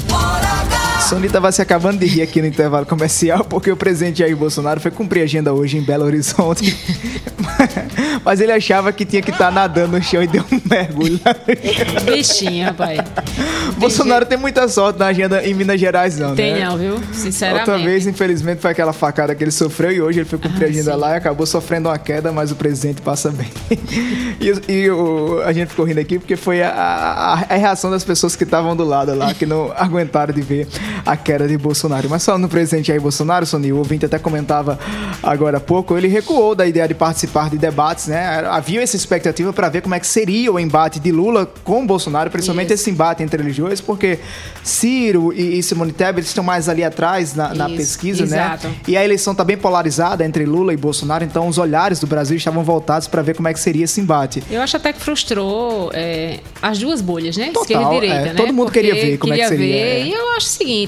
Sony 1.08 1.28
tava 1.28 1.52
se 1.52 1.60
acabando 1.60 1.98
de 1.98 2.06
rir 2.06 2.22
aqui 2.22 2.40
no 2.40 2.46
intervalo 2.48 2.86
comercial 2.86 3.44
porque 3.44 3.70
o 3.70 3.76
presidente 3.76 4.20
Jair 4.20 4.36
Bolsonaro 4.36 4.80
foi 4.80 4.90
cumprir 4.90 5.20
a 5.20 5.24
agenda 5.24 5.52
hoje 5.52 5.76
em 5.76 5.82
Belo 5.82 6.04
Horizonte. 6.04 6.74
Mas 8.24 8.40
ele 8.40 8.52
achava 8.52 8.90
que 8.90 9.04
tinha 9.04 9.20
que 9.20 9.30
estar 9.30 9.50
nadando 9.52 9.98
no 9.98 10.02
chão 10.02 10.22
e 10.22 10.26
deu 10.26 10.42
um 10.50 10.60
mergulho. 10.64 11.20
Bichinho, 12.06 12.66
rapaz. 12.66 12.98
Bolsonaro 13.76 14.24
tem 14.24 14.38
muita 14.38 14.66
sorte 14.66 14.98
na 14.98 15.06
agenda 15.06 15.46
em 15.46 15.52
Minas 15.52 15.78
Gerais, 15.78 16.18
não, 16.18 16.34
Tem 16.34 16.54
né? 16.54 16.64
não, 16.64 16.78
viu? 16.78 16.98
Sinceramente. 17.12 17.68
Outra 17.70 17.84
vez, 17.84 18.06
infelizmente, 18.06 18.60
foi 18.62 18.70
aquela 18.70 18.92
facada 18.94 19.34
que 19.34 19.44
ele 19.44 19.50
sofreu 19.50 19.92
e 19.92 20.00
hoje 20.00 20.20
ele 20.20 20.28
foi 20.28 20.38
cumprir 20.38 20.64
a 20.64 20.68
agenda 20.68 20.96
lá 20.96 21.12
e 21.12 21.16
acabou 21.16 21.44
sofrendo 21.46 21.88
uma 21.90 21.98
queda, 21.98 22.32
mas 22.32 22.50
o 22.50 22.56
presidente 22.56 23.02
passa 23.02 23.30
bem. 23.30 23.48
e 24.40 24.72
e 24.72 24.90
o- 24.90 25.42
a 25.44 25.52
gente 25.52 25.68
ficou 25.68 25.84
rindo 25.84 26.00
aqui 26.00 26.18
porque 26.18 26.36
foi 26.36 26.62
a, 26.62 26.70
a- 26.70 27.32
a 27.50 27.56
reação 27.56 27.90
das 27.90 28.04
pessoas 28.04 28.34
que 28.34 28.44
estavam 28.44 28.74
do 28.74 28.84
lado 28.84 29.14
lá, 29.14 29.34
que 29.34 29.44
não 29.44 29.70
aguentaram 29.76 30.32
de 30.32 30.40
ver 30.40 30.66
a 31.04 31.16
queda 31.16 31.46
de 31.48 31.56
Bolsonaro. 31.56 32.08
Mas 32.08 32.24
falando 32.24 32.42
no 32.42 32.48
presidente 32.48 32.88
Jair 32.88 33.00
Bolsonaro, 33.00 33.46
Sony, 33.46 33.72
o 33.72 33.78
ouvinte 33.78 34.06
até 34.06 34.18
comentava 34.18 34.78
agora 35.22 35.58
há 35.58 35.60
pouco, 35.60 35.96
ele 35.96 36.08
recuou 36.08 36.54
da 36.54 36.66
ideia 36.66 36.86
de 36.86 36.94
participar 36.94 37.50
de 37.50 37.58
debates, 37.58 38.06
né? 38.06 38.44
Havia 38.46 38.82
essa 38.82 38.96
expectativa 38.96 39.52
para 39.52 39.68
ver 39.68 39.82
como 39.82 39.94
é 39.94 40.00
que 40.00 40.06
seria 40.06 40.52
o 40.52 40.58
embate 40.58 41.00
de 41.00 41.10
Lula 41.10 41.46
com 41.64 41.86
Bolsonaro, 41.86 42.30
principalmente 42.30 42.72
esse 42.72 42.90
embate 42.90 43.22
entre 43.22 43.42
eles 43.42 43.56
dois, 43.56 43.80
porque 43.80 44.18
Ciro 44.62 45.32
e, 45.32 45.58
e 45.58 45.62
Simone 45.62 45.92
Tebet 45.92 46.26
estão 46.26 46.44
mais 46.44 46.68
ali 46.68 46.84
atrás 46.84 47.34
na, 47.34 47.54
na 47.54 47.66
Isso, 47.68 47.76
pesquisa, 47.76 48.22
exato. 48.24 48.68
né? 48.68 48.74
E 48.86 48.96
a 48.96 49.04
eleição 49.04 49.32
está 49.32 49.44
bem 49.44 49.56
polarizada 49.56 50.24
entre 50.24 50.44
Lula 50.44 50.72
e 50.72 50.76
Bolsonaro, 50.76 51.24
então 51.24 51.48
os 51.48 51.58
olhares 51.58 52.00
do 52.00 52.06
Brasil 52.06 52.36
estavam 52.36 52.62
voltados 52.62 53.08
para 53.08 53.22
ver 53.22 53.34
como 53.34 53.48
é 53.48 53.52
que 53.52 53.60
seria 53.60 53.84
esse 53.84 54.00
embate. 54.00 54.42
Eu 54.50 54.60
acho 54.60 54.76
até 54.76 54.92
que 54.92 55.00
frustrou 55.00 55.90
é, 55.92 56.40
as 56.60 56.78
duas 56.78 57.00
bolhas, 57.00 57.36
né? 57.36 57.46
Total, 57.46 57.62
Esquerda 57.62 57.84
e 57.84 58.00
direita, 58.00 58.16
é, 58.16 58.24
né? 58.24 58.34
todo 58.34 58.52
mundo 58.52 58.66
Porque 58.66 58.80
queria 58.80 58.94
ver 58.94 59.18
como 59.18 59.32
é 59.32 59.36
que 59.36 59.42
queria 59.42 59.48
seria, 59.48 59.84
ver, 59.84 60.00
é. 60.00 60.06
E 60.06 60.12
eu 60.12 60.30
acho 60.36 60.46
o 60.46 60.50
seguinte: 60.50 60.83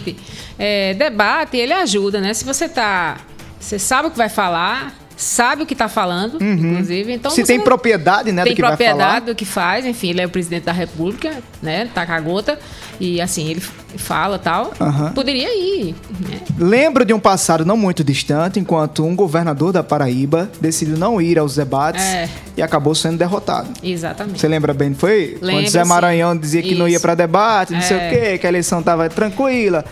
é, 0.59 0.94
debate, 0.94 1.57
ele 1.57 1.72
ajuda, 1.72 2.20
né? 2.20 2.34
Se 2.34 2.44
você 2.44 2.68
tá. 2.68 3.18
Você 3.59 3.78
sabe 3.78 4.09
o 4.09 4.11
que 4.11 4.16
vai 4.16 4.28
falar, 4.28 4.94
sabe 5.16 5.62
o 5.62 5.66
que 5.66 5.74
tá 5.74 5.88
falando, 5.88 6.36
inclusive. 6.42 7.12
Então 7.12 7.30
Se 7.30 7.42
tem 7.44 7.58
propriedade, 7.60 8.30
né, 8.32 8.42
do 8.42 8.46
tem 8.46 8.54
que 8.54 8.60
vai 8.62 8.70
propriedade 8.72 8.98
falar. 8.98 9.20
do 9.20 9.34
que 9.34 9.44
faz, 9.44 9.86
enfim, 9.86 10.10
ele 10.10 10.20
é 10.20 10.26
o 10.26 10.28
presidente 10.30 10.64
da 10.64 10.72
República, 10.72 11.32
né? 11.62 11.88
Tá 11.94 12.04
com 12.04 12.12
a 12.12 12.20
gota. 12.20 12.58
E 13.00 13.20
assim, 13.20 13.48
ele 13.50 13.60
fala 13.96 14.38
tal. 14.38 14.72
Aham. 14.80 15.12
Poderia 15.12 15.48
ir. 15.54 15.94
Né? 16.20 16.40
Lembro 16.58 17.04
de 17.04 17.12
um 17.12 17.18
passado 17.20 17.64
não 17.64 17.76
muito 17.76 18.02
distante, 18.04 18.58
enquanto 18.58 19.04
um 19.04 19.14
governador 19.16 19.72
da 19.72 19.82
Paraíba 19.82 20.50
decidiu 20.60 20.96
não 20.96 21.20
ir 21.20 21.38
aos 21.38 21.56
debates 21.56 22.02
É. 22.02 22.28
e 22.56 22.62
acabou 22.62 22.94
sendo 22.94 23.18
derrotado. 23.18 23.68
Exatamente. 23.82 24.40
Você 24.40 24.48
lembra 24.48 24.72
bem, 24.74 24.94
foi? 24.94 25.38
Lembro, 25.40 25.62
Quando 25.62 25.68
Zé. 25.70 25.84
Maranhão 25.84 26.36
dizia 26.36 26.62
que 26.62 26.74
não 26.74 26.86
ia 26.88 26.94
Isso. 26.96 27.02
para 27.02 27.14
debate, 27.14 27.72
não 27.74 27.82
sei 27.82 27.96
o 27.96 28.00
É. 28.00 28.10
quê, 28.10 28.38
que 28.38 28.46
a 28.46 28.50
eleição 28.50 28.82
tava 28.82 29.08
tranquila. 29.08 29.84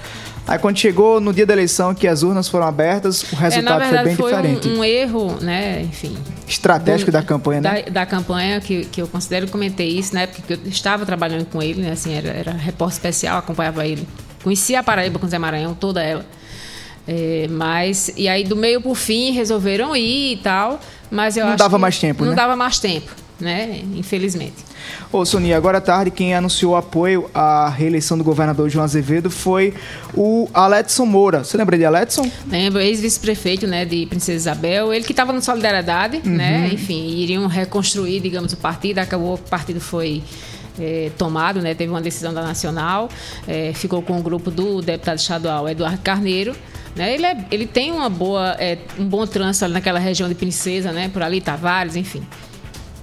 Aí 0.47 0.59
quando 0.59 0.77
chegou 0.79 1.21
no 1.21 1.33
dia 1.33 1.47
da 1.47 1.55
eleição, 1.55 1.95
que 1.95 2.07
as 2.07 2.23
urnas 2.23 2.49
foram 2.49 2.67
abertas, 2.67 3.23
o 3.33 3.35
É, 3.35 3.39
resultado 3.39 3.81
foi 3.81 3.85
verdade, 3.85 4.05
bem 4.05 4.17
foi 4.17 4.31
diferente. 4.31 4.69
Um, 4.69 4.79
um 4.79 4.85
erro, 4.85 5.37
né? 5.41 5.81
Enfim. 5.83 6.17
Estratégico 6.47 7.11
da 7.11 7.23
campanha, 7.23 7.61
né? 7.63 7.83
Da, 7.85 7.91
da 7.91 8.07
campanha, 8.07 8.61
que, 8.61 8.85
que 8.85 9.01
eu 9.01 9.09
considero, 9.09 9.49
comentei 9.49 9.89
isso 9.89 10.13
na 10.15 10.23
época 10.23 10.43
que 10.47 10.53
eu 10.53 10.59
estava 10.71 11.07
trabalhando 11.07 11.47
com 11.47 11.63
ele, 11.63 11.81
né? 11.81 11.93
Assim, 11.93 12.13
era, 12.13 12.29
era 12.29 12.53
repórter 12.53 12.97
especial, 12.97 13.39
acompanhava 13.39 13.87
ele. 13.87 14.07
Conhecia 14.43 14.81
a 14.81 14.83
Paraíba 14.83 15.19
com 15.19 15.25
o 15.25 15.29
Zé 15.29 15.39
Maranhão, 15.39 15.75
toda 15.75 16.03
ela. 16.03 16.27
É, 17.09 17.47
mas, 17.51 18.13
e 18.17 18.29
aí 18.29 18.45
do 18.45 18.57
meio 18.57 18.81
por 18.83 18.95
fim 18.97 19.31
resolveram 19.33 19.95
ir 19.97 20.33
e 20.33 20.37
tal, 20.39 20.79
mas 21.11 21.37
eu 21.37 21.45
Não 21.45 21.53
acho 21.53 21.59
dava 21.59 21.79
mais 21.79 21.99
tempo, 21.99 22.23
Não 22.25 22.31
né? 22.31 22.37
dava 22.37 22.55
mais 22.57 22.79
tempo, 22.79 23.11
né? 23.41 23.81
Infelizmente. 23.95 24.57
Ô, 25.13 25.25
Sonia, 25.25 25.57
agora 25.57 25.79
à 25.79 25.81
tarde 25.81 26.11
quem 26.11 26.35
anunciou 26.35 26.77
apoio 26.77 27.31
à 27.35 27.69
reeleição 27.69 28.17
do 28.19 28.25
governador 28.25 28.69
João 28.69 28.85
Azevedo 28.85 29.31
foi 29.31 29.75
o 30.15 30.49
Aletson 30.53 31.07
Moura. 31.07 31.45
Você 31.45 31.57
lembra 31.57 31.77
de 31.79 31.85
Aletson? 31.85 32.29
Lembro, 32.49 32.81
ex-vice-prefeito 32.81 33.67
né, 33.67 33.85
de 33.85 34.07
Princesa 34.07 34.37
Isabel. 34.37 34.93
Ele 34.93 35.05
que 35.05 35.13
estava 35.13 35.33
no 35.33 35.41
Solidariedade, 35.43 36.21
Uhum. 36.25 36.33
né? 36.37 36.71
Enfim, 36.73 37.07
iriam 37.19 37.47
reconstruir, 37.47 38.21
digamos, 38.21 38.53
o 38.53 38.57
partido. 38.57 38.99
Acabou 38.99 39.37
que 39.39 39.45
o 39.45 39.49
partido 39.51 39.81
foi 39.81 40.23
eh, 40.79 41.11
tomado, 41.17 41.61
né? 41.63 41.75
Teve 41.75 41.91
uma 41.91 42.01
decisão 42.03 42.35
da 42.35 42.43
Nacional. 42.43 43.09
eh, 43.47 43.73
ficou 43.75 44.03
com 44.03 44.19
o 44.19 44.23
grupo 44.23 44.51
do 44.51 44.81
deputado 44.83 45.19
estadual 45.19 45.69
Eduardo 45.69 45.99
Carneiro. 46.03 46.55
Né? 46.97 47.15
Ele, 47.15 47.27
é- 47.27 47.45
ele 47.51 47.67
tem 47.67 47.91
uma 47.93 48.09
boa, 48.09 48.57
eh, 48.59 48.79
um 48.99 49.05
bom 49.05 49.27
trânsito 49.27 49.65
ali 49.65 49.75
naquela 49.75 49.99
região 49.99 50.29
de 50.29 50.35
Princesa, 50.35 50.93
né? 50.93 51.09
Por 51.13 51.23
ali, 51.23 51.41
Tavares, 51.41 51.97
enfim. 51.97 52.23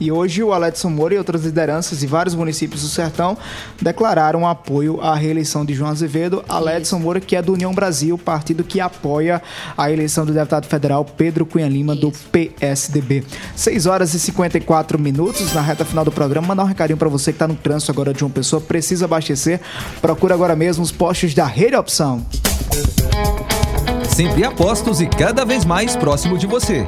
E 0.02 0.12
hoje 0.12 0.41
o 0.41 0.52
Aletson 0.52 0.89
Moura 0.89 1.14
e 1.14 1.18
outras 1.20 1.43
lideranças 1.43 1.99
de 1.99 2.08
vários 2.08 2.34
municípios 2.34 2.82
do 2.82 2.88
Sertão 2.88 3.38
declararam 3.80 4.47
apoio 4.47 4.99
à 4.99 5.14
reeleição 5.14 5.64
de 5.64 5.76
João 5.76 5.91
Azevedo. 5.91 6.43
Aletson 6.49 6.97
Moura, 6.97 7.20
que 7.20 7.36
é 7.36 7.41
do 7.41 7.54
União 7.54 7.72
Brasil, 7.72 8.18
partido 8.18 8.64
que 8.64 8.80
apoia 8.80 9.39
a 9.78 9.91
eleição 9.91 10.26
do 10.26 10.34
deputado 10.34 10.66
federal 10.66 11.06
Pedro 11.06 11.45
Cunha 11.45 11.68
Lima, 11.70 11.95
do 11.95 12.12
PSDB. 12.32 13.24
6 13.56 13.86
horas 13.86 14.16
e 14.16 14.20
54 14.20 14.97
minutos 14.97 15.54
na 15.54 15.62
reta 15.62 15.86
final 15.86 16.04
do 16.04 16.12
programa. 16.12 16.47
Mandar 16.47 16.64
um 16.64 16.68
recadinho 16.68 16.97
para 16.97 17.08
você 17.08 17.32
que 17.32 17.36
está 17.36 17.47
no 17.47 17.54
trânsito 17.54 17.91
agora 17.91 18.12
de 18.12 18.24
uma 18.24 18.32
pessoa, 18.32 18.60
precisa 18.60 19.06
abastecer. 19.06 19.62
Procura 20.02 20.34
agora 20.34 20.56
mesmo 20.56 20.84
os 20.84 20.91
postos 20.91 21.36
da 21.36 21.45
Rede 21.45 21.76
Opção. 21.76 22.26
Sempre 24.10 24.43
apostos 24.45 24.99
e 24.99 25.06
cada 25.06 25.45
vez 25.45 25.64
mais 25.64 25.95
próximo 25.95 26.39
de 26.39 26.47
você. 26.47 26.88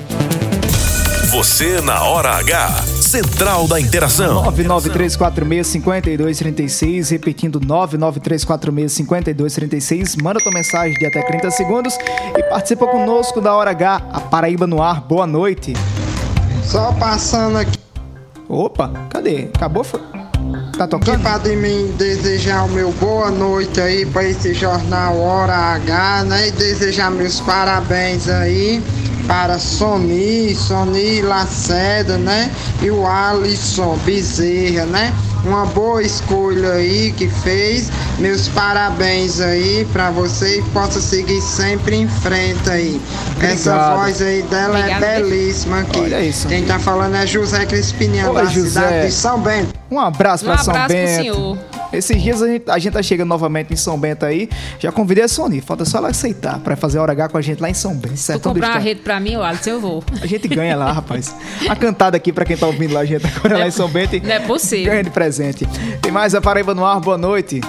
Você 1.31 1.79
na 1.79 2.03
hora 2.03 2.35
H. 2.39 2.83
Central 2.99 3.65
da 3.65 3.79
Interação. 3.79 4.43
993465236, 4.51 7.11
repetindo 7.11 7.57
993465236. 7.61 10.21
Manda 10.21 10.41
tua 10.41 10.51
mensagem 10.51 10.93
de 10.93 11.05
até 11.05 11.21
30 11.21 11.49
segundos 11.51 11.97
e 12.37 12.43
participa 12.43 12.85
conosco 12.85 13.39
da 13.39 13.55
Hora 13.55 13.71
H, 13.71 14.09
a 14.11 14.19
Paraíba 14.19 14.67
no 14.67 14.83
ar. 14.83 14.99
Boa 14.99 15.25
noite. 15.25 15.71
Só 16.65 16.91
passando 16.91 17.59
aqui. 17.59 17.79
Opa, 18.49 18.91
cadê? 19.09 19.47
Acabou? 19.55 19.85
Foi? 19.85 20.01
Tá 20.77 20.85
tocando? 20.85 21.23
Para 21.23 21.37
de 21.37 21.55
mim 21.55 21.93
desejar 21.97 22.65
o 22.65 22.69
meu 22.69 22.91
boa 22.93 23.29
noite 23.31 23.79
aí 23.79 24.05
para 24.05 24.25
esse 24.25 24.53
jornal 24.53 25.17
Hora 25.17 25.55
H, 25.55 26.25
né? 26.25 26.49
E 26.49 26.51
desejar 26.51 27.09
meus 27.09 27.39
parabéns 27.39 28.27
aí 28.27 28.83
para 29.31 29.57
Sony, 29.59 30.53
Sony 30.53 31.21
Lacerda, 31.21 32.17
né? 32.17 32.51
E 32.81 32.91
o 32.91 33.07
Alisson 33.07 33.97
Bezerra, 34.03 34.85
né? 34.87 35.13
Uma 35.45 35.65
boa 35.67 36.03
escolha 36.03 36.73
aí 36.73 37.13
que 37.13 37.29
fez. 37.29 37.89
Meus 38.19 38.49
parabéns 38.49 39.39
aí 39.39 39.87
para 39.93 40.11
você 40.11 40.59
e 40.59 40.61
possa 40.71 40.99
seguir 40.99 41.39
sempre 41.39 41.95
em 41.95 42.09
frente 42.09 42.69
aí. 42.69 43.01
Essa 43.41 43.71
Obrigado. 43.71 43.99
voz 43.99 44.21
aí 44.21 44.41
dela 44.43 44.77
Obrigada. 44.79 45.05
é 45.05 45.21
belíssima 45.21 45.79
aqui. 45.79 45.99
Olha 46.01 46.21
isso. 46.21 46.49
Quem 46.49 46.65
tá 46.65 46.77
falando 46.77 47.15
é 47.15 47.25
José 47.25 47.65
Crispiniano, 47.65 48.33
da 48.33 48.43
José. 48.43 48.67
cidade 48.81 49.07
de 49.07 49.13
São 49.13 49.39
Bento. 49.39 49.73
Um 49.89 49.97
abraço 49.97 50.43
pra 50.43 50.55
Um 50.55 50.57
São 50.57 50.73
abraço 50.73 50.87
pro 50.89 50.95
Bento. 50.97 51.15
senhor. 51.21 51.57
Esses 51.93 52.21
dias 52.21 52.41
a 52.41 52.47
gente, 52.47 52.69
a 52.69 52.79
gente 52.79 52.93
tá 52.93 53.03
chegando 53.03 53.29
novamente 53.29 53.73
em 53.73 53.75
São 53.75 53.99
Bento 53.99 54.25
aí. 54.25 54.49
Já 54.79 54.91
convidei 54.91 55.23
a 55.23 55.27
Sony, 55.27 55.59
falta 55.61 55.83
só 55.85 55.97
ela 55.97 56.09
aceitar 56.09 56.59
pra 56.59 56.75
fazer 56.75 56.99
a 56.99 57.01
hora 57.01 57.11
H 57.11 57.29
com 57.29 57.37
a 57.37 57.41
gente 57.41 57.61
lá 57.61 57.69
em 57.69 57.73
São 57.73 57.95
Bento. 57.95 58.17
Se 58.17 58.33
do 58.33 58.39
comprar 58.39 58.67
Estado. 58.67 58.83
rede 58.83 59.01
pra 59.01 59.19
mim, 59.19 59.35
Alisson, 59.35 59.69
eu 59.71 59.81
vou. 59.81 60.03
A 60.21 60.25
gente 60.25 60.47
ganha 60.47 60.75
lá, 60.75 60.91
rapaz. 60.91 61.35
A 61.69 61.75
cantada 61.75 62.15
aqui 62.17 62.31
pra 62.31 62.45
quem 62.45 62.55
tá 62.55 62.65
ouvindo 62.67 62.93
lá, 62.93 63.01
a 63.01 63.05
gente 63.05 63.25
agora 63.27 63.57
lá 63.57 63.67
em 63.67 63.71
São 63.71 63.89
Bento. 63.89 64.19
Não 64.23 64.31
é 64.31 64.39
possível. 64.39 64.91
Ganha 64.91 65.03
de 65.03 65.09
presente. 65.09 65.67
Tem 66.01 66.11
mais 66.11 66.33
a 66.33 66.41
Paraíba 66.41 66.73
no 66.73 66.85
ar, 66.85 66.99
boa 66.99 67.17
noite. 67.17 67.61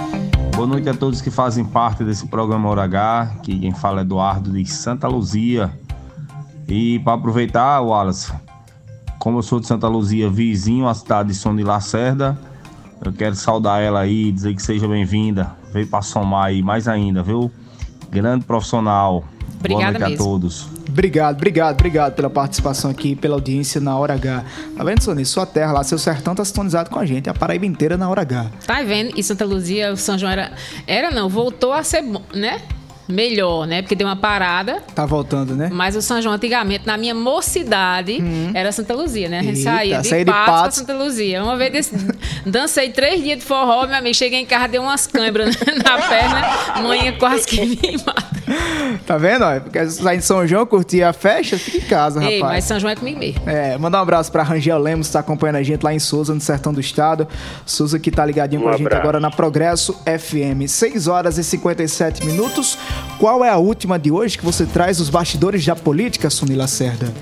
Boa 0.55 0.67
noite 0.67 0.89
a 0.89 0.95
todos 0.95 1.21
que 1.21 1.31
fazem 1.31 1.65
parte 1.65 2.05
desse 2.05 2.27
programa 2.27 2.69
Hora 2.69 2.85
H. 2.85 3.37
Que 3.43 3.59
quem 3.59 3.73
fala 3.73 4.01
é 4.01 4.03
Eduardo 4.03 4.53
de 4.53 4.65
Santa 4.71 5.09
Luzia. 5.09 5.71
E 6.69 6.99
para 7.01 7.15
aproveitar, 7.15 7.81
Wallace, 7.81 8.33
como 9.19 9.39
eu 9.39 9.43
sou 9.43 9.59
de 9.61 9.67
Santa 9.67 9.89
Luzia, 9.89 10.29
vizinho 10.31 10.87
à 10.87 10.95
cidade 10.95 11.31
de 11.31 11.35
São 11.35 11.55
de 11.57 11.63
Lacerda, 11.63 12.39
eu 13.05 13.13
quero 13.13 13.35
saudar 13.35 13.83
ela 13.83 14.01
aí, 14.01 14.31
dizer 14.31 14.55
que 14.55 14.63
seja 14.63 14.87
bem-vinda. 14.87 15.53
Veio 15.73 15.87
para 15.87 16.03
somar 16.03 16.47
aí 16.47 16.63
mais 16.63 16.87
ainda, 16.87 17.23
viu? 17.23 17.51
Grande 18.11 18.45
profissional. 18.45 19.25
Obrigada 19.59 19.99
Boa 19.99 20.09
noite 20.09 20.11
mesmo. 20.11 20.25
a 20.25 20.29
todos. 20.29 20.69
Obrigado, 20.89 21.37
obrigado, 21.37 21.75
obrigado 21.75 22.15
pela 22.15 22.29
participação 22.29 22.91
aqui, 22.91 23.15
pela 23.15 23.35
audiência 23.35 23.81
na 23.81 23.97
Hora 23.97 24.15
H. 24.15 24.45
Tá 24.77 24.85
vendo, 24.85 25.03
Sony? 25.03 25.25
Sua 25.25 25.47
terra 25.47 25.73
lá, 25.73 25.85
seu 25.85 25.99
sertão 25.99 26.35
tá 26.35 26.45
sintonizado 26.45 26.91
com 26.91 26.99
a 26.99 27.07
gente. 27.07 27.31
A 27.31 27.35
Paraíba 27.35 27.65
inteira 27.65 27.97
na 27.97 28.11
Hora 28.11 28.23
H. 28.23 28.51
Tá 28.67 28.83
vendo? 28.83 29.19
E 29.19 29.23
Santa 29.23 29.45
Luzia, 29.45 29.93
o 29.93 29.97
São 29.97 30.19
João 30.19 30.33
era. 30.33 30.53
Era 30.87 31.11
não, 31.11 31.29
voltou 31.29 31.73
a 31.73 31.83
ser, 31.83 32.03
bom, 32.03 32.23
né? 32.35 32.61
Melhor, 33.13 33.67
né? 33.67 33.83
Porque 33.83 33.95
deu 33.95 34.07
uma 34.07 34.17
parada. 34.17 34.83
Tá 34.95 35.05
voltando, 35.07 35.55
né? 35.55 35.69
Mas 35.73 35.95
o 35.95 36.03
São 36.03 36.21
João, 36.23 36.35
antigamente, 36.35 36.87
na 36.87 36.97
minha 36.97 37.15
mocidade, 37.15 38.19
era 38.55 38.73
Santa 38.73 38.95
Luzia, 38.95 39.29
né? 39.29 39.41
A 39.41 39.43
gente 39.43 39.59
Eita, 39.59 39.71
saía 39.71 40.01
de 40.01 40.09
de 40.09 40.25
Patos. 40.25 40.79
Santa 40.79 40.95
Luzia. 40.95 41.43
Uma 41.43 41.57
vez 41.57 41.73
desse, 41.73 41.95
dancei 42.47 42.91
três 42.91 43.23
dias 43.23 43.39
de 43.39 43.45
forró, 43.45 43.87
meu 43.87 43.97
amigo. 43.97 44.15
Cheguei 44.15 44.41
em 44.41 44.47
casa, 44.47 44.69
deu 44.69 44.83
umas 44.83 45.07
câimbras 45.07 45.57
na 45.85 45.99
perna. 45.99 46.43
Manhã 46.83 47.13
quase 47.19 47.47
que 47.47 47.61
me 47.65 47.97
mata. 48.05 48.42
Tá 49.07 49.17
vendo? 49.17 49.43
ó? 49.45 49.59
Quer 49.61 49.89
sair 49.91 50.19
de 50.19 50.25
São 50.25 50.47
João, 50.47 50.67
curtir 50.67 51.03
a 51.03 51.13
festa? 51.13 51.57
Fica 51.59 51.79
em 51.79 51.81
casa, 51.89 52.23
Ei, 52.23 52.39
rapaz. 52.41 52.55
mas 52.57 52.65
São 52.65 52.79
João 52.79 52.93
é 52.93 52.97
comigo 52.97 53.19
mesmo. 53.19 53.41
É, 53.49 53.77
mandar 53.79 53.99
um 53.99 54.03
abraço 54.03 54.31
pra 54.31 54.43
Rangel 54.43 54.79
Lemos, 54.79 55.07
que 55.09 55.13
tá 55.15 55.21
acompanhando 55.21 55.57
a 55.57 55.63
gente 55.63 55.83
lá 55.83 55.93
em 55.95 55.99
Souza, 55.99 56.35
no 56.35 56.41
sertão 56.41 56.73
do 56.73 56.81
estado. 56.81 57.27
Souza 57.65 57.99
que 57.99 58.11
tá 58.11 58.25
ligadinho 58.25 58.61
Um 58.61 58.65
com 58.65 58.71
a 58.71 58.73
gente 58.77 58.83
abraço. 58.87 59.01
agora 59.03 59.19
na 59.21 59.31
Progresso 59.31 59.95
FM. 60.05 60.69
6 60.69 61.07
horas 61.09 61.39
e 61.39 61.45
57 61.45 62.25
minutos. 62.27 62.79
Qual 63.19 63.45
é 63.45 63.49
a 63.49 63.57
última 63.57 63.99
de 63.99 64.11
hoje 64.11 64.37
que 64.39 64.45
você 64.45 64.67
traz 64.67 65.01
os 65.01 65.09
bastidores 65.09 65.65
da 65.65 65.75
política, 65.75 66.29
Suni 66.31 66.55
Lacerda? 66.55 67.13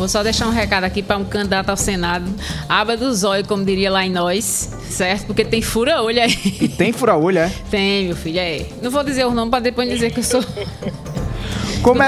Vou 0.00 0.08
só 0.08 0.22
deixar 0.22 0.46
um 0.46 0.50
recado 0.50 0.84
aqui 0.84 1.02
para 1.02 1.18
um 1.18 1.24
candidato 1.26 1.68
ao 1.68 1.76
Senado. 1.76 2.24
Aba 2.66 2.96
do 2.96 3.14
zóio, 3.14 3.46
como 3.46 3.62
diria 3.66 3.90
lá 3.90 4.02
em 4.02 4.10
nós, 4.10 4.70
certo? 4.88 5.26
Porque 5.26 5.44
tem 5.44 5.60
fura-olho 5.60 6.22
aí. 6.22 6.56
E 6.58 6.68
tem 6.68 6.90
fura-olho, 6.90 7.40
é? 7.40 7.52
Tem, 7.70 8.06
meu 8.06 8.16
filho, 8.16 8.38
é. 8.38 8.64
Não 8.80 8.90
vou 8.90 9.04
dizer 9.04 9.26
o 9.26 9.30
nome 9.34 9.50
para 9.50 9.60
depois 9.60 9.86
dizer 9.90 10.10
que 10.10 10.20
eu 10.20 10.24
sou. 10.24 10.42
Come-. 11.82 12.04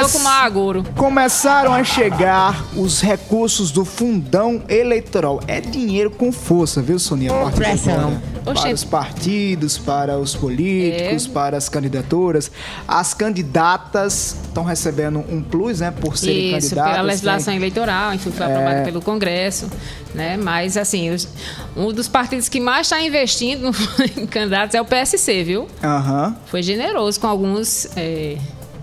Começaram 0.97 1.73
a 1.73 1.83
chegar 1.83 2.64
os 2.77 3.01
recursos 3.01 3.70
do 3.70 3.85
fundão 3.85 4.62
eleitoral. 4.68 5.41
É 5.47 5.61
dinheiro 5.61 6.11
com 6.11 6.31
força, 6.31 6.83
viu, 6.83 6.99
Sonia? 6.99 7.31
De 7.47 7.53
pressão. 7.53 8.20
Para 8.45 8.73
os 8.73 8.85
partidos, 8.85 9.79
para 9.79 10.18
os 10.18 10.35
políticos, 10.35 11.27
É. 11.27 11.29
para 11.31 11.57
as 11.57 11.68
candidaturas. 11.68 12.51
As 12.87 13.14
candidatas 13.14 14.37
estão 14.45 14.64
recebendo 14.64 15.20
um 15.31 15.41
plus, 15.43 15.81
né? 15.81 15.91
Por 15.93 16.16
serem 16.18 16.49
Isso, 16.57 16.68
candidatas. 16.70 16.93
pela 16.93 17.03
legislação 17.05 17.53
né? 17.55 17.59
eleitoral, 17.61 18.12
enfim, 18.14 18.31
foi 18.33 18.47
É. 18.47 18.51
aprovado 18.53 18.85
pelo 18.85 19.01
Congresso, 19.01 19.70
né? 20.14 20.37
Mas, 20.37 20.77
assim, 20.77 21.11
os- 21.11 21.29
um 21.77 21.93
dos 21.93 22.09
partidos 22.09 22.49
que 22.49 22.61
mais 22.61 22.89
está 22.89 23.01
investindo 23.01 23.70
em 24.18 24.27
candidatos 24.27 24.75
é 24.75 24.81
o 24.81 24.85
PSC, 24.85 25.45
viu? 25.45 25.66
Aham. 25.83 26.37
Foi 26.47 26.62
generoso 26.62 27.20
com 27.20 27.29
alguns 27.29 27.87
é, 27.97 28.37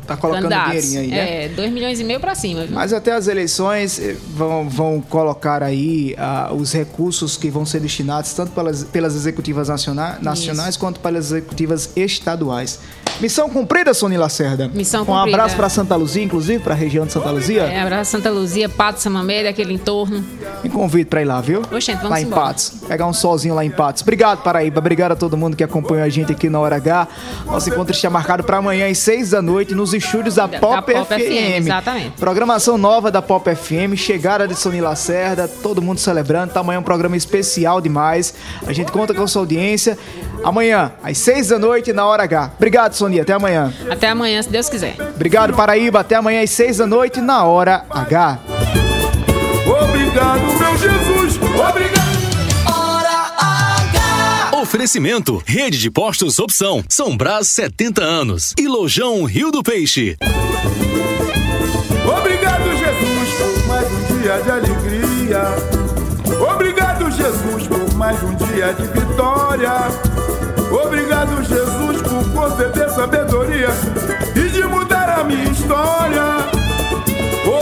Tá 0.09 0.17
colocando 0.17 0.49
candidatos. 0.49 0.83
dinheirinho 0.89 1.01
aí, 1.01 1.25
né? 1.25 1.45
É, 1.45 1.49
2 1.49 1.71
milhões 1.71 1.99
e 1.99 2.03
meio 2.03 2.19
para 2.19 2.35
cima, 2.35 2.65
viu? 2.65 2.75
Mas 2.75 2.91
até 2.93 3.13
as 3.13 3.27
eleições 3.27 3.99
eh, 3.99 4.15
vão, 4.35 4.67
vão 4.69 5.01
colocar 5.01 5.63
aí 5.63 6.15
ah, 6.17 6.51
os 6.53 6.73
recursos 6.73 7.37
que 7.37 7.49
vão 7.49 7.65
ser 7.65 7.79
destinados 7.79 8.33
tanto 8.33 8.51
pelas, 8.51 8.83
pelas 8.83 9.15
executivas 9.15 9.69
naciona- 9.69 10.17
nacionais 10.21 10.75
quanto 10.77 10.99
pelas 10.99 11.25
executivas 11.31 11.89
estaduais. 11.95 12.79
Missão 13.21 13.49
cumprida, 13.49 13.93
Sony 13.93 14.15
Lacerda. 14.17 14.69
Missão 14.73 15.01
Um 15.01 15.05
cumprida. 15.05 15.35
abraço 15.35 15.55
pra 15.57 15.67
Santa 15.67 15.93
Luzia, 15.97 16.23
inclusive, 16.23 16.63
pra 16.63 16.73
região 16.73 17.05
de 17.05 17.11
Santa 17.11 17.29
Luzia. 17.31 17.63
É, 17.63 17.81
abraço 17.81 18.11
Santa 18.11 18.29
Luzia, 18.29 18.69
Pato 18.69 19.01
Samamé, 19.01 19.45
aquele 19.45 19.73
entorno. 19.73 20.23
Me 20.63 20.69
convido 20.69 21.09
pra 21.09 21.21
ir 21.21 21.25
lá, 21.25 21.41
viu? 21.41 21.61
Oxente, 21.69 21.97
vamos 21.97 22.11
lá 22.11 22.21
em 22.21 22.23
embora. 22.25 22.41
Patos. 22.43 22.71
Pegar 22.87 23.07
um 23.07 23.11
solzinho 23.13 23.53
lá 23.55 23.65
em 23.65 23.69
Patos. 23.69 24.03
Obrigado, 24.03 24.41
Paraíba. 24.41 24.79
Obrigado 24.79 25.11
a 25.11 25.15
todo 25.17 25.35
mundo 25.35 25.57
que 25.57 25.63
acompanhou 25.65 26.05
a 26.05 26.09
gente 26.09 26.31
aqui 26.31 26.49
na 26.49 26.59
Hora 26.61 26.77
H. 26.77 27.07
Nosso 27.45 27.69
encontro 27.69 27.93
está 27.93 28.09
marcado 28.09 28.41
para 28.43 28.55
amanhã 28.57 28.89
às 28.89 28.97
seis 28.99 29.31
da 29.31 29.41
noite 29.41 29.75
nos 29.75 29.93
estúdios 29.99 30.35
da, 30.35 30.47
Pop, 30.47 30.91
Pop 30.91 31.05
FM. 31.05 31.13
FM, 31.13 31.57
exatamente. 31.57 32.11
Programação 32.19 32.77
nova 32.77 33.11
da 33.11 33.21
Pop 33.21 33.53
FM. 33.53 33.95
Chegada 33.95 34.47
de 34.47 34.55
Sony 34.55 34.81
Lacerda. 34.81 35.47
Todo 35.47 35.81
mundo 35.81 35.99
celebrando. 35.99 36.53
Tá 36.53 36.61
amanhã 36.61 36.79
um 36.79 36.83
programa 36.83 37.15
especial 37.15 37.79
demais. 37.79 38.33
A 38.65 38.73
gente 38.73 38.91
conta 38.91 39.13
com 39.13 39.23
a 39.23 39.27
sua 39.27 39.43
audiência. 39.43 39.97
Amanhã, 40.43 40.91
às 41.03 41.17
seis 41.17 41.49
da 41.49 41.59
noite, 41.59 41.93
na 41.93 42.05
Hora 42.05 42.23
H. 42.23 42.51
Obrigado, 42.57 42.93
Sony. 42.93 43.19
Até 43.19 43.33
amanhã. 43.33 43.73
Até 43.89 44.09
amanhã, 44.09 44.41
se 44.41 44.49
Deus 44.49 44.69
quiser. 44.69 44.95
Obrigado, 45.15 45.53
Paraíba. 45.53 45.99
Até 45.99 46.15
amanhã 46.15 46.41
às 46.41 46.49
seis 46.49 46.77
da 46.77 46.87
noite, 46.87 47.21
na 47.21 47.43
Hora 47.43 47.85
H. 47.89 48.39
Obrigado, 49.65 50.41
meu 50.41 50.77
Jesus. 50.77 51.08
Oferecimento: 54.69 55.41
Rede 55.47 55.79
de 55.79 55.89
Postos 55.89 56.37
Opção. 56.37 56.83
São 56.87 57.17
Brás 57.17 57.47
70 57.47 58.03
anos. 58.03 58.53
E 58.55 58.67
Lojão 58.67 59.23
Rio 59.23 59.49
do 59.49 59.63
Peixe. 59.63 60.15
Obrigado, 62.05 62.77
Jesus, 62.77 63.33
por 63.33 63.67
mais 63.67 63.87
um 63.91 64.19
dia 64.19 64.39
de 64.43 64.51
alegria. 64.51 65.41
Obrigado, 66.53 67.09
Jesus, 67.09 67.67
por 67.67 67.95
mais 67.95 68.21
um 68.21 68.35
dia 68.35 68.71
de 68.73 68.83
vitória. 68.83 69.73
Obrigado, 70.85 71.43
Jesus, 71.43 72.01
por 72.03 72.31
conceder 72.31 72.91
sabedoria 72.91 73.69
e 74.35 74.49
de 74.49 74.63
mudar 74.65 75.09
a 75.19 75.23
minha 75.23 75.49
história. 75.49 76.47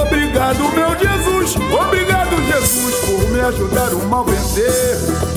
Obrigado, 0.01 0.59
meu 0.75 0.89
Jesus. 0.99 1.55
Obrigado, 1.55 2.35
Jesus, 2.43 2.95
por 3.05 3.31
me 3.31 3.39
ajudar 3.39 3.93
o 3.93 4.05
mal 4.09 4.25
vencer. 4.25 5.36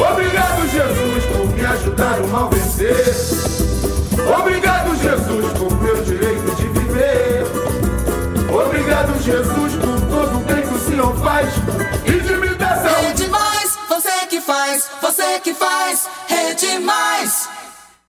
Obrigado, 0.00 0.66
Jesus, 0.66 1.24
por 1.26 1.46
me 1.54 1.64
ajudar 1.66 2.20
o 2.22 2.28
mal 2.28 2.48
vencer. 2.48 3.04
Obrigado, 4.38 4.96
Jesus, 4.96 5.52
por 5.58 5.82
meu 5.82 6.02
direito 6.02 6.54
de 6.56 6.68
viver. 6.68 7.44
Obrigado, 8.50 9.12
Jesus, 9.22 9.74
por 9.74 10.00
todo 10.08 10.38
o 10.38 10.40
bem 10.40 10.62
que 10.62 10.74
o 10.74 10.78
Senhor 10.78 11.16
faz 11.18 11.50
e 12.06 12.12
de 12.12 12.36
me 12.36 12.48
dar 12.54 12.76
saúde. 12.76 13.06
Rede 13.08 13.28
Mais, 13.28 13.78
você 13.88 14.26
que 14.28 14.40
faz, 14.40 14.90
você 15.02 15.38
que 15.40 15.52
faz. 15.52 16.08
Rede 16.26 16.78
Mais. 16.78 17.59